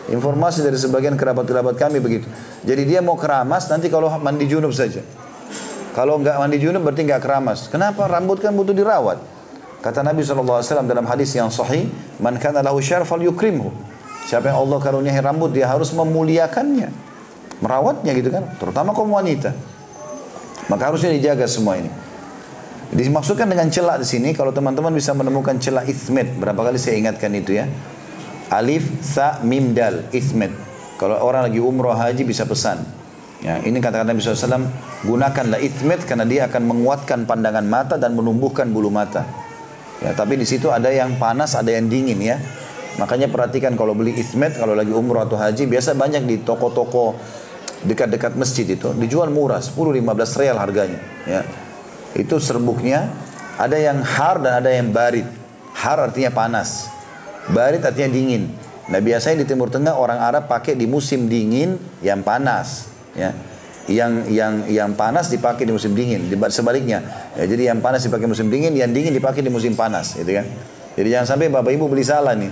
Informasi 0.10 0.66
dari 0.66 0.76
sebagian 0.76 1.16
kerabat-kerabat 1.16 1.80
kami 1.80 2.02
begitu. 2.02 2.28
Jadi 2.66 2.82
dia 2.90 3.00
mau 3.00 3.16
keramas 3.16 3.72
nanti 3.72 3.88
kalau 3.88 4.12
mandi 4.20 4.50
junub 4.50 4.74
saja. 4.76 5.00
Kalau 5.94 6.18
nggak 6.20 6.42
mandi 6.42 6.58
junub 6.58 6.82
berarti 6.84 7.06
nggak 7.06 7.22
keramas. 7.22 7.70
Kenapa? 7.70 8.10
Rambut 8.10 8.42
kan 8.42 8.52
butuh 8.52 8.74
dirawat. 8.74 9.22
Kata 9.80 10.02
Nabi 10.02 10.26
SAW 10.26 10.64
dalam 10.88 11.06
hadis 11.06 11.32
yang 11.38 11.54
sahih, 11.54 11.88
Man 12.18 12.42
kana 12.42 12.66
lahu 12.66 12.82
syarfal 12.82 13.22
yukrimhu. 13.22 13.70
Siapa 14.26 14.50
yang 14.50 14.64
Allah 14.64 14.80
karuniai 14.80 15.20
rambut, 15.20 15.52
dia 15.52 15.68
harus 15.68 15.92
memuliakannya. 15.92 16.88
Merawatnya 17.60 18.12
gitu 18.16 18.32
kan. 18.32 18.44
Terutama 18.60 18.96
kaum 18.96 19.12
wanita. 19.12 19.52
Maka 20.72 20.92
harusnya 20.92 21.12
dijaga 21.12 21.48
semua 21.50 21.80
ini. 21.80 21.92
Dimaksudkan 22.94 23.50
dengan 23.50 23.74
celak 23.74 24.06
di 24.06 24.08
sini, 24.08 24.30
kalau 24.38 24.54
teman-teman 24.54 24.94
bisa 24.94 25.18
menemukan 25.18 25.58
celak 25.58 25.90
ithmet, 25.90 26.30
berapa 26.38 26.62
kali 26.62 26.78
saya 26.78 27.02
ingatkan 27.02 27.34
itu 27.34 27.58
ya. 27.58 27.66
Alif, 28.54 28.86
sa, 29.02 29.42
mim, 29.42 29.74
dal, 29.74 30.06
ithmet. 30.14 30.54
Kalau 31.02 31.18
orang 31.18 31.50
lagi 31.50 31.58
umroh 31.58 31.98
haji 31.98 32.22
bisa 32.22 32.46
pesan. 32.46 32.86
Ya, 33.42 33.60
ini 33.66 33.82
kata-kata 33.82 34.14
Nabi 34.14 34.22
SAW, 34.22 34.70
gunakanlah 35.04 35.60
ithmet 35.60 36.06
karena 36.06 36.24
dia 36.24 36.46
akan 36.48 36.64
menguatkan 36.64 37.26
pandangan 37.26 37.66
mata 37.66 37.98
dan 37.98 38.14
menumbuhkan 38.14 38.70
bulu 38.70 38.94
mata. 38.94 39.26
Ya, 40.00 40.14
tapi 40.14 40.38
di 40.38 40.46
situ 40.46 40.70
ada 40.70 40.88
yang 40.94 41.18
panas, 41.18 41.58
ada 41.58 41.74
yang 41.74 41.90
dingin 41.90 42.22
ya. 42.22 42.38
Makanya 43.02 43.28
perhatikan 43.34 43.74
kalau 43.74 43.98
beli 43.98 44.14
ithmet, 44.14 44.54
kalau 44.54 44.78
lagi 44.78 44.94
umroh 44.94 45.26
atau 45.26 45.36
haji, 45.36 45.66
biasa 45.66 45.98
banyak 45.98 46.30
di 46.30 46.36
toko-toko 46.46 47.18
dekat-dekat 47.84 48.40
masjid 48.40 48.64
itu 48.64 48.96
dijual 48.96 49.28
murah 49.30 49.60
10-15 49.60 50.40
real 50.40 50.58
harganya 50.58 51.00
ya. 51.28 51.44
Itu 52.16 52.40
serbuknya 52.40 53.12
ada 53.60 53.78
yang 53.78 54.02
har 54.02 54.40
dan 54.40 54.64
ada 54.64 54.72
yang 54.72 54.90
barit. 54.90 55.28
Har 55.74 56.00
artinya 56.00 56.32
panas 56.32 56.88
barit 57.52 57.84
artinya 57.84 58.10
dingin. 58.14 58.48
Nah 58.88 59.00
biasanya 59.00 59.44
di 59.44 59.48
timur 59.48 59.68
tengah 59.68 59.96
orang 59.96 60.20
Arab 60.20 60.48
pakai 60.48 60.76
di 60.80 60.88
musim 60.88 61.28
dingin 61.28 61.76
yang 62.00 62.24
panas 62.24 62.88
ya. 63.18 63.36
Yang 63.84 64.32
yang 64.32 64.54
yang 64.72 64.92
panas 64.96 65.28
dipakai 65.28 65.68
di 65.68 65.76
musim 65.76 65.92
dingin 65.92 66.32
sebaliknya. 66.48 67.04
Ya, 67.36 67.44
jadi 67.44 67.76
yang 67.76 67.84
panas 67.84 68.08
dipakai 68.08 68.32
musim 68.32 68.48
dingin 68.48 68.72
yang 68.72 68.96
dingin 68.96 69.12
dipakai 69.12 69.44
di 69.44 69.52
musim 69.52 69.76
panas 69.76 70.16
gitu 70.16 70.32
kan. 70.32 70.48
Jadi 70.96 71.08
jangan 71.12 71.36
sampai 71.36 71.52
bapak 71.52 71.76
ibu 71.76 71.92
beli 71.92 72.06
salah 72.06 72.32
nih. 72.32 72.48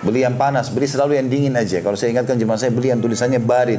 Beli 0.00 0.26
yang 0.26 0.34
panas 0.34 0.72
beli 0.72 0.90
selalu 0.90 1.22
yang 1.22 1.30
dingin 1.30 1.54
aja. 1.54 1.78
Kalau 1.84 1.94
saya 1.94 2.10
ingatkan 2.10 2.34
jemaah 2.34 2.58
saya 2.58 2.74
beli 2.74 2.90
yang 2.90 2.98
tulisannya 2.98 3.38
barit 3.38 3.78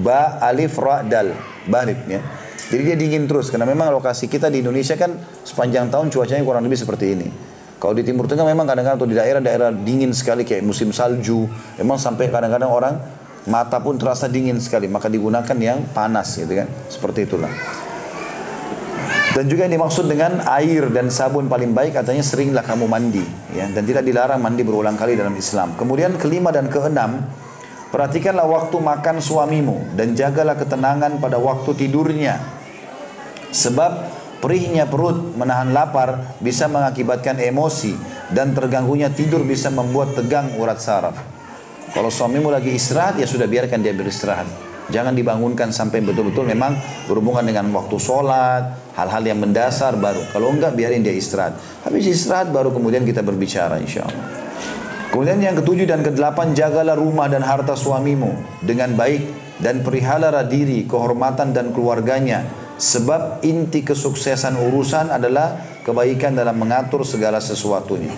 ba 0.00 0.40
alif 0.40 0.76
ra 0.76 1.02
dal. 1.02 1.32
Barit 1.66 1.98
ya. 2.06 2.20
Jadi 2.66 2.82
dia 2.82 2.96
dingin 2.98 3.30
terus 3.30 3.46
karena 3.50 3.62
memang 3.62 3.94
lokasi 3.94 4.26
kita 4.26 4.50
di 4.50 4.58
Indonesia 4.58 4.98
kan 4.98 5.14
sepanjang 5.46 5.86
tahun 5.86 6.10
cuacanya 6.10 6.42
kurang 6.42 6.66
lebih 6.66 6.78
seperti 6.78 7.14
ini. 7.14 7.28
Kalau 7.76 7.92
di 7.94 8.02
Timur 8.02 8.26
Tengah 8.26 8.42
memang 8.42 8.66
kadang-kadang 8.66 8.98
atau 8.98 9.08
di 9.08 9.14
daerah-daerah 9.14 9.70
dingin 9.70 10.10
sekali 10.10 10.42
kayak 10.42 10.64
musim 10.64 10.90
salju 10.90 11.46
memang 11.78 12.00
sampai 12.00 12.32
kadang-kadang 12.32 12.72
orang 12.72 12.94
mata 13.46 13.78
pun 13.78 13.94
terasa 13.94 14.26
dingin 14.26 14.58
sekali 14.58 14.90
maka 14.90 15.06
digunakan 15.06 15.54
yang 15.60 15.86
panas 15.94 16.34
gitu 16.40 16.50
kan. 16.56 16.66
Seperti 16.90 17.28
itulah. 17.28 17.52
Dan 19.36 19.52
juga 19.52 19.68
yang 19.68 19.76
dimaksud 19.76 20.08
dengan 20.08 20.40
air 20.48 20.88
dan 20.88 21.12
sabun 21.12 21.44
paling 21.44 21.76
baik 21.76 21.92
katanya 21.92 22.24
seringlah 22.24 22.64
kamu 22.64 22.88
mandi 22.88 23.22
ya. 23.52 23.68
Dan 23.68 23.84
tidak 23.84 24.02
dilarang 24.02 24.40
mandi 24.40 24.64
berulang 24.64 24.96
kali 24.96 25.14
dalam 25.14 25.36
Islam. 25.36 25.76
Kemudian 25.76 26.16
kelima 26.16 26.50
dan 26.50 26.66
keenam 26.72 27.20
Perhatikanlah 27.96 28.44
waktu 28.44 28.76
makan 28.76 29.24
suamimu 29.24 29.96
dan 29.96 30.12
jagalah 30.12 30.52
ketenangan 30.52 31.16
pada 31.16 31.40
waktu 31.40 31.72
tidurnya. 31.72 32.36
Sebab 33.48 34.12
perihnya 34.44 34.84
perut 34.84 35.32
menahan 35.32 35.72
lapar 35.72 36.36
bisa 36.44 36.68
mengakibatkan 36.68 37.40
emosi 37.40 37.96
dan 38.36 38.52
terganggunya 38.52 39.08
tidur 39.08 39.48
bisa 39.48 39.72
membuat 39.72 40.12
tegang 40.12 40.60
urat 40.60 40.76
saraf. 40.76 41.16
Kalau 41.96 42.12
suamimu 42.12 42.52
lagi 42.52 42.76
istirahat 42.76 43.16
ya 43.16 43.24
sudah 43.24 43.48
biarkan 43.48 43.80
dia 43.80 43.96
beristirahat. 43.96 44.44
Jangan 44.92 45.16
dibangunkan 45.16 45.72
sampai 45.72 46.04
betul-betul 46.04 46.52
memang 46.52 46.76
berhubungan 47.08 47.48
dengan 47.48 47.72
waktu 47.72 47.96
sholat, 47.96 48.92
hal-hal 48.92 49.24
yang 49.24 49.40
mendasar 49.40 49.96
baru. 49.96 50.20
Kalau 50.36 50.52
enggak 50.52 50.76
biarin 50.76 51.00
dia 51.00 51.16
istirahat. 51.16 51.56
Habis 51.88 52.12
istirahat 52.12 52.52
baru 52.52 52.76
kemudian 52.76 53.08
kita 53.08 53.24
berbicara 53.24 53.80
insya 53.80 54.04
Allah. 54.04 54.45
Kemudian 55.10 55.38
yang 55.38 55.56
ketujuh 55.56 55.86
dan 55.86 56.02
kedelapan 56.02 56.52
jagalah 56.52 56.98
rumah 56.98 57.30
dan 57.30 57.40
harta 57.40 57.78
suamimu 57.78 58.62
dengan 58.66 58.92
baik 58.98 59.22
dan 59.62 59.80
perihalalah 59.80 60.44
diri, 60.44 60.84
kehormatan 60.84 61.56
dan 61.56 61.72
keluarganya 61.72 62.44
sebab 62.76 63.40
inti 63.40 63.80
kesuksesan 63.80 64.60
urusan 64.60 65.08
adalah 65.08 65.80
kebaikan 65.80 66.36
dalam 66.36 66.60
mengatur 66.60 67.06
segala 67.08 67.40
sesuatunya. 67.40 68.12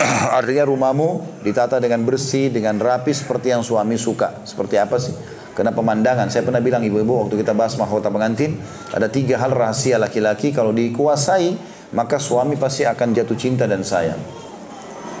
Artinya 0.38 0.64
rumahmu 0.70 1.42
ditata 1.42 1.82
dengan 1.82 2.06
bersih, 2.06 2.48
dengan 2.54 2.78
rapi 2.78 3.10
seperti 3.10 3.50
yang 3.50 3.66
suami 3.66 3.98
suka. 3.98 4.46
Seperti 4.46 4.78
apa 4.78 4.96
sih? 5.02 5.12
Karena 5.50 5.74
pemandangan, 5.74 6.30
saya 6.30 6.46
pernah 6.46 6.62
bilang 6.62 6.80
ibu-ibu 6.86 7.26
waktu 7.26 7.42
kita 7.42 7.52
bahas 7.52 7.74
mahkota 7.74 8.08
pengantin, 8.08 8.56
ada 8.94 9.10
tiga 9.10 9.36
hal 9.42 9.50
rahasia 9.50 9.98
laki-laki 9.98 10.54
kalau 10.54 10.70
dikuasai, 10.70 11.58
maka 11.92 12.22
suami 12.22 12.54
pasti 12.54 12.86
akan 12.86 13.12
jatuh 13.12 13.34
cinta 13.36 13.66
dan 13.66 13.82
sayang. 13.82 14.20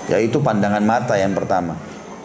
Yaitu 0.08 0.40
pandangan 0.40 0.80
mata 0.80 1.18
yang 1.18 1.36
pertama. 1.36 1.76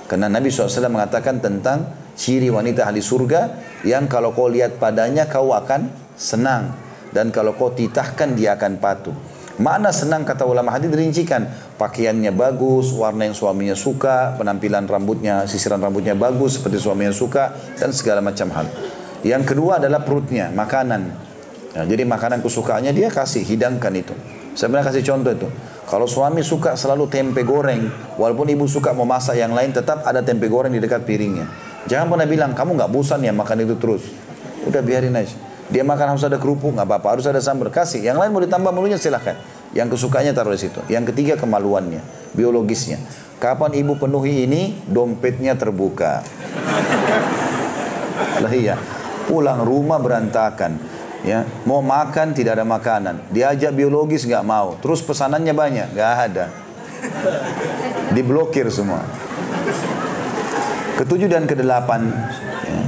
Karena 0.06 0.30
Nabi 0.30 0.54
SAW 0.54 0.88
mengatakan 0.88 1.42
tentang 1.42 1.92
ciri 2.16 2.54
wanita 2.54 2.88
ahli 2.88 3.02
surga 3.02 3.58
yang 3.84 4.06
kalau 4.08 4.32
kau 4.32 4.48
lihat 4.48 4.78
padanya 4.78 5.26
kau 5.26 5.52
akan 5.52 5.90
senang. 6.16 6.78
Dan 7.12 7.34
kalau 7.34 7.58
kau 7.58 7.74
titahkan 7.74 8.36
dia 8.38 8.56
akan 8.56 8.78
patuh. 8.80 9.16
Mana 9.56 9.96
senang 9.96 10.28
kata 10.28 10.44
ulama 10.44 10.76
hadis 10.76 10.92
dirincikan. 10.92 11.48
Pakaiannya 11.80 12.36
bagus, 12.36 12.92
warna 12.92 13.24
yang 13.24 13.36
suaminya 13.36 13.72
suka, 13.72 14.36
penampilan 14.36 14.84
rambutnya, 14.84 15.48
sisiran 15.48 15.80
rambutnya 15.80 16.12
bagus 16.12 16.60
seperti 16.60 16.76
suaminya 16.76 17.16
suka, 17.16 17.56
dan 17.80 17.96
segala 17.96 18.20
macam 18.20 18.52
hal. 18.52 18.68
Yang 19.24 19.56
kedua 19.56 19.80
adalah 19.80 20.04
perutnya, 20.04 20.52
makanan. 20.52 21.02
Nah, 21.72 21.86
jadi 21.88 22.04
makanan 22.04 22.44
kesukaannya 22.44 22.92
dia 22.92 23.08
kasih, 23.08 23.48
hidangkan 23.48 23.96
itu. 23.96 24.12
Saya 24.60 24.72
pernah 24.72 24.84
kasih 24.88 25.04
contoh 25.08 25.32
itu. 25.32 25.48
Kalau 25.86 26.10
suami 26.10 26.42
suka 26.42 26.74
selalu 26.74 27.06
tempe 27.06 27.46
goreng, 27.46 27.86
walaupun 28.18 28.50
ibu 28.50 28.66
suka 28.66 28.90
mau 28.90 29.06
masak 29.06 29.38
yang 29.38 29.54
lain, 29.54 29.70
tetap 29.70 30.02
ada 30.02 30.26
tempe 30.26 30.50
goreng 30.50 30.74
di 30.74 30.82
dekat 30.82 31.06
piringnya. 31.06 31.46
Jangan 31.86 32.10
pernah 32.10 32.26
bilang, 32.26 32.52
kamu 32.58 32.74
nggak 32.74 32.90
bosan 32.90 33.22
ya 33.22 33.30
makan 33.30 33.62
itu 33.62 33.78
terus. 33.78 34.02
Udah 34.66 34.82
biarin 34.82 35.14
aja. 35.14 35.38
Dia 35.70 35.86
makan 35.86 36.18
harus 36.18 36.26
ada 36.26 36.42
kerupuk, 36.42 36.74
nggak 36.74 36.90
apa-apa, 36.90 37.08
harus 37.18 37.30
ada 37.30 37.38
sambal. 37.38 37.70
Kasih. 37.70 38.02
Yang 38.02 38.18
lain 38.18 38.30
mau 38.34 38.42
ditambah 38.42 38.72
menunya 38.74 38.98
silahkan. 38.98 39.38
Yang 39.78 39.98
kesukaannya 39.98 40.34
taruh 40.34 40.58
di 40.58 40.62
situ. 40.66 40.82
Yang 40.90 41.14
ketiga 41.14 41.38
kemaluannya, 41.38 42.02
biologisnya. 42.34 42.98
Kapan 43.38 43.78
ibu 43.78 43.94
penuhi 44.02 44.50
ini, 44.50 44.74
dompetnya 44.90 45.54
terbuka. 45.54 46.26
Lah 48.42 48.54
iya, 48.58 48.74
pulang 49.30 49.62
rumah 49.62 50.02
berantakan 50.02 50.95
ya 51.26 51.42
mau 51.66 51.82
makan 51.82 52.38
tidak 52.38 52.62
ada 52.62 52.66
makanan. 52.66 53.34
Diajak 53.34 53.74
biologis 53.74 54.24
nggak 54.24 54.46
mau. 54.46 54.78
Terus 54.80 55.02
pesanannya 55.02 55.52
banyak 55.52 55.88
nggak 55.98 56.12
ada. 56.32 56.46
Diblokir 58.14 58.70
semua. 58.70 59.04
Ketujuh 60.96 61.28
dan 61.28 61.44
kedelapan 61.44 62.08
ya, 62.64 62.80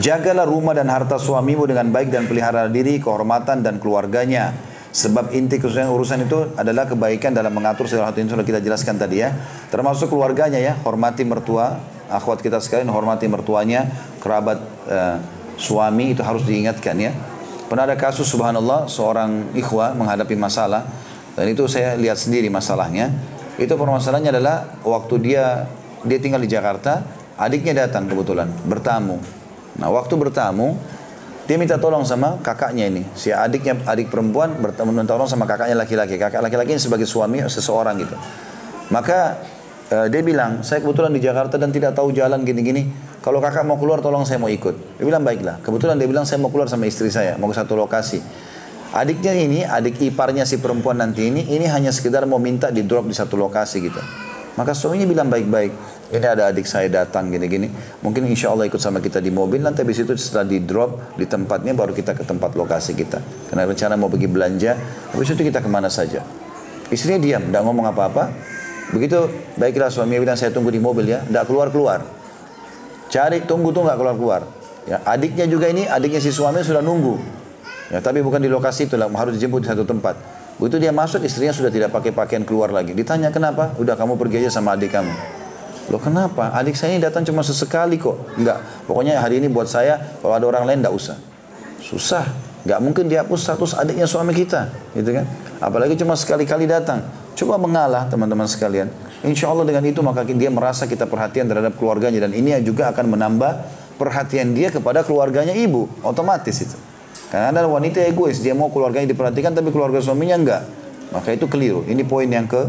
jagalah 0.00 0.48
rumah 0.48 0.72
dan 0.72 0.88
harta 0.88 1.20
suamimu 1.20 1.68
dengan 1.68 1.92
baik 1.92 2.08
dan 2.08 2.24
pelihara 2.24 2.64
diri 2.72 2.96
kehormatan 3.02 3.60
dan 3.60 3.76
keluarganya. 3.76 4.56
Sebab 4.92 5.32
inti 5.32 5.56
kesusahan 5.56 5.88
urusan 5.88 6.28
itu 6.28 6.52
adalah 6.52 6.84
kebaikan 6.84 7.32
dalam 7.32 7.48
mengatur 7.56 7.88
segala 7.88 8.12
hal 8.12 8.16
yang 8.16 8.28
sudah 8.28 8.44
kita 8.44 8.60
jelaskan 8.60 9.00
tadi 9.00 9.24
ya. 9.24 9.32
Termasuk 9.72 10.12
keluarganya 10.12 10.60
ya. 10.60 10.76
Hormati 10.84 11.24
mertua 11.24 11.80
akhwat 12.12 12.44
kita 12.44 12.60
sekalian 12.60 12.92
hormati 12.92 13.24
mertuanya. 13.24 13.88
Kerabat 14.20 14.60
uh, 14.92 15.16
suami 15.56 16.12
itu 16.12 16.20
harus 16.20 16.44
diingatkan 16.44 16.96
ya 17.00 17.12
Pernah 17.72 17.88
ada 17.88 17.96
kasus 17.96 18.28
subhanallah 18.28 18.84
seorang 18.84 19.56
ikhwah 19.56 19.96
menghadapi 19.96 20.36
masalah 20.36 20.84
dan 21.32 21.48
itu 21.48 21.64
saya 21.72 21.96
lihat 21.96 22.20
sendiri 22.20 22.52
masalahnya. 22.52 23.08
Itu 23.56 23.80
permasalahannya 23.80 24.28
adalah 24.28 24.76
waktu 24.84 25.16
dia 25.24 25.72
dia 26.04 26.18
tinggal 26.20 26.44
di 26.44 26.52
Jakarta, 26.52 27.00
adiknya 27.40 27.88
datang 27.88 28.12
kebetulan 28.12 28.52
bertamu. 28.68 29.16
Nah, 29.80 29.88
waktu 29.88 30.12
bertamu 30.20 30.76
dia 31.48 31.56
minta 31.56 31.80
tolong 31.80 32.04
sama 32.04 32.36
kakaknya 32.44 32.92
ini. 32.92 33.08
Si 33.16 33.32
adiknya 33.32 33.80
adik 33.88 34.12
perempuan 34.12 34.52
bertemu 34.52 34.92
minta 34.92 35.16
tolong 35.16 35.32
sama 35.32 35.48
kakaknya 35.48 35.72
laki-laki. 35.72 36.20
Kakak 36.20 36.44
laki-laki 36.44 36.76
ini 36.76 36.82
sebagai 36.84 37.08
suami 37.08 37.40
seseorang 37.40 37.96
gitu. 38.04 38.20
Maka 38.92 39.40
uh, 39.88 40.12
dia 40.12 40.20
bilang, 40.20 40.60
saya 40.60 40.84
kebetulan 40.84 41.08
di 41.08 41.24
Jakarta 41.24 41.56
dan 41.56 41.72
tidak 41.72 41.96
tahu 41.96 42.12
jalan 42.12 42.44
gini-gini. 42.44 43.11
Kalau 43.22 43.38
kakak 43.38 43.62
mau 43.62 43.78
keluar 43.78 44.02
tolong 44.02 44.26
saya 44.26 44.42
mau 44.42 44.50
ikut. 44.50 44.98
Dia 44.98 45.04
bilang 45.06 45.22
baiklah. 45.22 45.62
Kebetulan 45.62 45.94
dia 45.94 46.10
bilang 46.10 46.26
saya 46.26 46.42
mau 46.42 46.50
keluar 46.50 46.66
sama 46.66 46.90
istri 46.90 47.06
saya, 47.06 47.38
mau 47.38 47.46
ke 47.46 47.54
satu 47.54 47.78
lokasi. 47.78 48.18
Adiknya 48.92 49.32
ini, 49.38 49.62
adik 49.62 50.02
iparnya 50.02 50.42
si 50.42 50.58
perempuan 50.58 50.98
nanti 50.98 51.30
ini, 51.30 51.46
ini 51.48 51.64
hanya 51.70 51.94
sekedar 51.94 52.26
mau 52.26 52.42
minta 52.42 52.68
di 52.68 52.82
drop 52.82 53.06
di 53.06 53.14
satu 53.14 53.38
lokasi 53.38 53.78
gitu. 53.78 54.02
Maka 54.58 54.76
suaminya 54.76 55.08
bilang 55.08 55.32
baik-baik. 55.32 55.72
Ini 56.12 56.26
ada 56.28 56.52
adik 56.52 56.68
saya 56.68 56.90
datang 56.92 57.32
gini-gini. 57.32 57.72
Mungkin 58.04 58.28
insya 58.28 58.52
Allah 58.52 58.68
ikut 58.68 58.76
sama 58.76 59.00
kita 59.00 59.16
di 59.16 59.32
mobil. 59.32 59.64
Nanti 59.64 59.80
habis 59.80 60.04
itu 60.04 60.12
setelah 60.12 60.44
di 60.44 60.60
drop 60.60 61.16
di 61.16 61.24
tempatnya 61.24 61.72
baru 61.72 61.96
kita 61.96 62.12
ke 62.12 62.26
tempat 62.26 62.52
lokasi 62.52 62.92
kita. 62.92 63.22
Karena 63.48 63.64
rencana 63.64 63.96
mau 63.96 64.12
pergi 64.12 64.28
belanja. 64.28 64.76
Habis 65.14 65.32
itu 65.32 65.48
kita 65.48 65.64
ke 65.64 65.70
mana 65.72 65.88
saja. 65.88 66.20
Istrinya 66.92 67.16
diam, 67.16 67.48
tidak 67.48 67.62
ngomong 67.64 67.86
apa-apa. 67.88 68.28
Begitu 68.92 69.24
baiklah 69.56 69.88
suaminya 69.88 70.20
bilang 70.20 70.36
saya 70.36 70.52
tunggu 70.52 70.68
di 70.68 70.84
mobil 70.84 71.08
ya. 71.08 71.24
Tidak 71.24 71.48
keluar-keluar. 71.48 72.21
Cari 73.12 73.44
tunggu 73.44 73.76
tuh 73.76 73.84
nggak 73.84 73.98
keluar 74.00 74.16
keluar. 74.16 74.42
Ya, 74.88 74.98
adiknya 75.04 75.44
juga 75.44 75.68
ini, 75.68 75.84
adiknya 75.84 76.18
si 76.18 76.32
suami 76.32 76.64
sudah 76.64 76.80
nunggu. 76.80 77.20
Ya, 77.92 78.00
tapi 78.00 78.24
bukan 78.24 78.40
di 78.40 78.48
lokasi 78.48 78.88
itu 78.88 78.96
harus 78.96 79.36
dijemput 79.36 79.62
di 79.62 79.68
satu 79.68 79.84
tempat. 79.84 80.16
Begitu 80.56 80.80
dia 80.80 80.96
masuk, 80.96 81.20
istrinya 81.20 81.52
sudah 81.52 81.68
tidak 81.68 81.92
pakai 81.92 82.08
pakaian 82.08 82.40
keluar 82.40 82.72
lagi. 82.72 82.96
Ditanya 82.96 83.28
kenapa? 83.28 83.76
Udah 83.76 84.00
kamu 84.00 84.16
pergi 84.16 84.48
aja 84.48 84.56
sama 84.56 84.72
adik 84.72 84.96
kamu. 84.96 85.12
Loh 85.92 86.00
kenapa? 86.00 86.56
Adik 86.56 86.72
saya 86.72 86.96
ini 86.96 87.04
datang 87.04 87.20
cuma 87.26 87.44
sesekali 87.44 88.00
kok. 88.00 88.16
Enggak. 88.40 88.64
Pokoknya 88.88 89.20
hari 89.20 89.44
ini 89.44 89.52
buat 89.52 89.68
saya, 89.68 90.00
kalau 90.24 90.32
ada 90.32 90.46
orang 90.48 90.64
lain 90.64 90.78
enggak 90.80 90.94
usah. 90.96 91.16
Susah. 91.84 92.24
Enggak 92.64 92.78
mungkin 92.80 93.04
dihapus 93.12 93.44
status 93.44 93.76
adiknya 93.76 94.08
suami 94.08 94.32
kita. 94.32 94.72
Gitu 94.96 95.12
kan? 95.12 95.28
Apalagi 95.60 95.98
cuma 96.00 96.16
sekali-kali 96.16 96.64
datang. 96.64 97.04
Coba 97.36 97.60
mengalah 97.60 98.08
teman-teman 98.08 98.48
sekalian. 98.48 98.88
Insya 99.22 99.54
Allah 99.54 99.62
dengan 99.62 99.86
itu 99.86 100.02
maka 100.02 100.26
dia 100.26 100.50
merasa 100.50 100.90
kita 100.90 101.06
perhatian 101.06 101.46
terhadap 101.46 101.78
keluarganya 101.78 102.26
dan 102.26 102.34
ini 102.34 102.58
juga 102.66 102.90
akan 102.90 103.14
menambah 103.14 103.52
perhatian 103.94 104.50
dia 104.50 104.74
kepada 104.74 105.06
keluarganya 105.06 105.54
ibu 105.54 105.86
otomatis 106.02 106.58
itu. 106.58 106.74
Karena 107.30 107.54
ada 107.54 107.70
wanita 107.70 108.02
egois 108.02 108.42
dia 108.42 108.50
mau 108.50 108.66
keluarganya 108.74 109.06
diperhatikan 109.14 109.54
tapi 109.54 109.70
keluarga 109.70 110.02
suaminya 110.02 110.36
enggak. 110.42 110.62
Maka 111.14 111.38
itu 111.38 111.46
keliru. 111.46 111.86
Ini 111.86 112.02
poin 112.02 112.26
yang 112.26 112.50
ke 112.50 112.66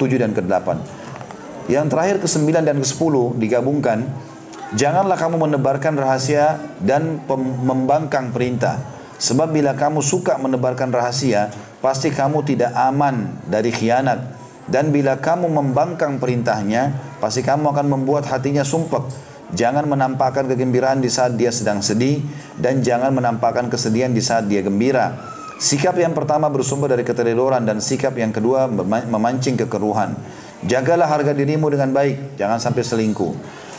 7 0.00 0.16
dan 0.16 0.32
ke 0.32 0.40
8. 0.40 1.68
Yang 1.68 1.86
terakhir 1.92 2.16
ke 2.24 2.26
9 2.26 2.64
dan 2.64 2.76
ke 2.80 2.86
10 2.88 3.36
digabungkan. 3.36 4.08
Janganlah 4.72 5.20
kamu 5.20 5.36
menebarkan 5.36 6.00
rahasia 6.00 6.56
dan 6.80 7.20
membangkang 7.60 8.32
perintah. 8.32 8.80
Sebab 9.20 9.52
bila 9.52 9.76
kamu 9.76 10.00
suka 10.00 10.40
menebarkan 10.40 10.88
rahasia, 10.88 11.52
pasti 11.84 12.08
kamu 12.08 12.40
tidak 12.48 12.72
aman 12.72 13.36
dari 13.44 13.68
khianat 13.68 14.41
dan 14.70 14.94
bila 14.94 15.18
kamu 15.18 15.50
membangkang 15.50 16.22
perintahnya, 16.22 16.94
pasti 17.18 17.42
kamu 17.42 17.74
akan 17.74 17.86
membuat 17.90 18.30
hatinya 18.30 18.62
sumpah. 18.62 19.02
Jangan 19.52 19.84
menampakkan 19.84 20.48
kegembiraan 20.48 21.04
di 21.04 21.12
saat 21.12 21.36
dia 21.36 21.52
sedang 21.52 21.84
sedih 21.84 22.24
dan 22.56 22.80
jangan 22.80 23.12
menampakkan 23.12 23.68
kesedihan 23.68 24.08
di 24.08 24.22
saat 24.24 24.48
dia 24.48 24.64
gembira. 24.64 25.12
Sikap 25.60 25.94
yang 26.00 26.16
pertama 26.16 26.48
bersumber 26.48 26.90
dari 26.90 27.04
keteledoran 27.04 27.62
dan 27.62 27.78
sikap 27.78 28.16
yang 28.16 28.32
kedua 28.32 28.66
memancing 29.06 29.60
kekeruhan. 29.60 30.16
Jagalah 30.64 31.10
harga 31.10 31.34
dirimu 31.34 31.68
dengan 31.68 31.92
baik, 31.92 32.38
jangan 32.40 32.58
sampai 32.58 32.82
selingkuh. 32.82 33.34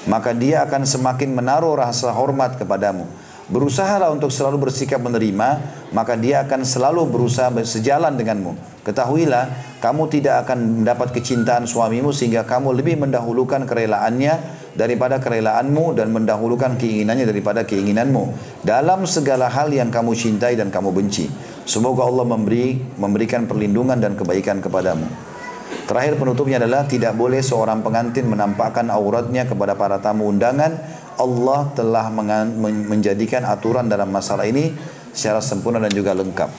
Maka 0.07 0.35
dia 0.35 0.67
akan 0.67 0.83
semakin 0.83 1.31
menaruh 1.31 1.79
rasa 1.79 2.11
hormat 2.11 2.59
kepadamu. 2.59 3.07
Berusahalah 3.51 4.07
untuk 4.15 4.31
selalu 4.31 4.69
bersikap 4.69 5.03
menerima, 5.03 5.59
maka 5.91 6.15
dia 6.15 6.47
akan 6.47 6.63
selalu 6.63 7.03
berusaha 7.11 7.51
sejalan 7.67 8.15
denganmu. 8.15 8.55
Ketahuilah, 8.87 9.51
kamu 9.83 10.07
tidak 10.07 10.47
akan 10.47 10.83
mendapat 10.83 11.11
kecintaan 11.11 11.67
suamimu 11.67 12.15
sehingga 12.15 12.47
kamu 12.47 12.71
lebih 12.71 12.95
mendahulukan 13.03 13.67
kerelaannya 13.67 14.63
daripada 14.79 15.19
kerelaanmu 15.19 15.91
dan 15.91 16.15
mendahulukan 16.15 16.79
keinginannya 16.79 17.27
daripada 17.27 17.67
keinginanmu 17.67 18.31
dalam 18.63 19.03
segala 19.03 19.51
hal 19.51 19.69
yang 19.75 19.91
kamu 19.91 20.15
cintai 20.15 20.55
dan 20.55 20.71
kamu 20.71 20.95
benci. 20.95 21.27
Semoga 21.67 22.07
Allah 22.07 22.23
memberi 22.23 22.79
memberikan 22.95 23.43
perlindungan 23.43 23.99
dan 23.99 24.15
kebaikan 24.15 24.63
kepadamu. 24.63 25.05
Terakhir 25.83 26.15
penutupnya 26.15 26.63
adalah 26.63 26.87
tidak 26.87 27.11
boleh 27.17 27.43
seorang 27.43 27.83
pengantin 27.83 28.29
menampakkan 28.29 28.87
auratnya 28.87 29.43
kepada 29.43 29.75
para 29.75 29.99
tamu 29.99 30.31
undangan 30.31 30.79
Allah 31.17 31.69
telah 31.73 32.09
menjadikan 32.89 33.45
aturan 33.45 33.89
dalam 33.89 34.09
masalah 34.09 34.47
ini 34.47 34.73
secara 35.13 35.39
sempurna 35.39 35.81
dan 35.83 35.93
juga 35.93 36.17
lengkap. 36.17 36.49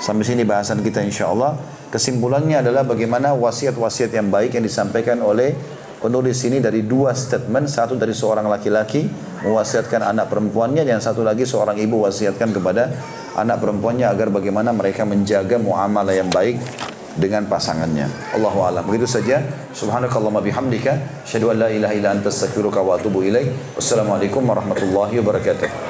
Sampai 0.00 0.24
sini 0.24 0.46
bahasan 0.46 0.80
kita 0.80 1.04
insya 1.04 1.28
Allah. 1.28 1.58
Kesimpulannya 1.90 2.62
adalah 2.62 2.86
bagaimana 2.86 3.34
wasiat-wasiat 3.34 4.14
yang 4.14 4.30
baik 4.30 4.54
yang 4.54 4.64
disampaikan 4.64 5.18
oleh 5.26 5.58
penulis 5.98 6.38
ini 6.46 6.62
dari 6.62 6.86
dua 6.86 7.12
statement. 7.12 7.66
Satu 7.66 7.98
dari 7.98 8.14
seorang 8.14 8.46
laki-laki 8.46 9.10
mewasiatkan 9.42 10.06
anak 10.06 10.30
perempuannya 10.30 10.86
dan 10.86 11.02
satu 11.02 11.26
lagi 11.26 11.42
seorang 11.42 11.76
ibu 11.82 12.06
wasiatkan 12.06 12.54
kepada 12.54 12.94
anak 13.36 13.58
perempuannya 13.58 14.06
agar 14.06 14.30
bagaimana 14.30 14.70
mereka 14.70 15.02
menjaga 15.02 15.58
muamalah 15.58 16.14
yang 16.14 16.30
baik 16.30 16.58
dengan 17.18 17.46
pasangannya. 17.50 18.06
Allahu 18.36 18.62
a'lam. 18.62 18.86
Begitu 18.86 19.06
saja. 19.10 19.42
Subhanakallahumma 19.74 20.44
bihamdika, 20.44 21.24
syahadu 21.26 21.50
an 21.50 21.56
la 21.66 21.68
ilaha 21.72 21.94
illa 21.96 22.08
anta 22.14 22.30
astaghfiruka 22.30 22.78
wa 22.84 22.94
atubu 22.94 23.26
ilaik. 23.26 23.74
Wassalamualaikum 23.74 24.46
warahmatullahi 24.46 25.18
wabarakatuh. 25.18 25.89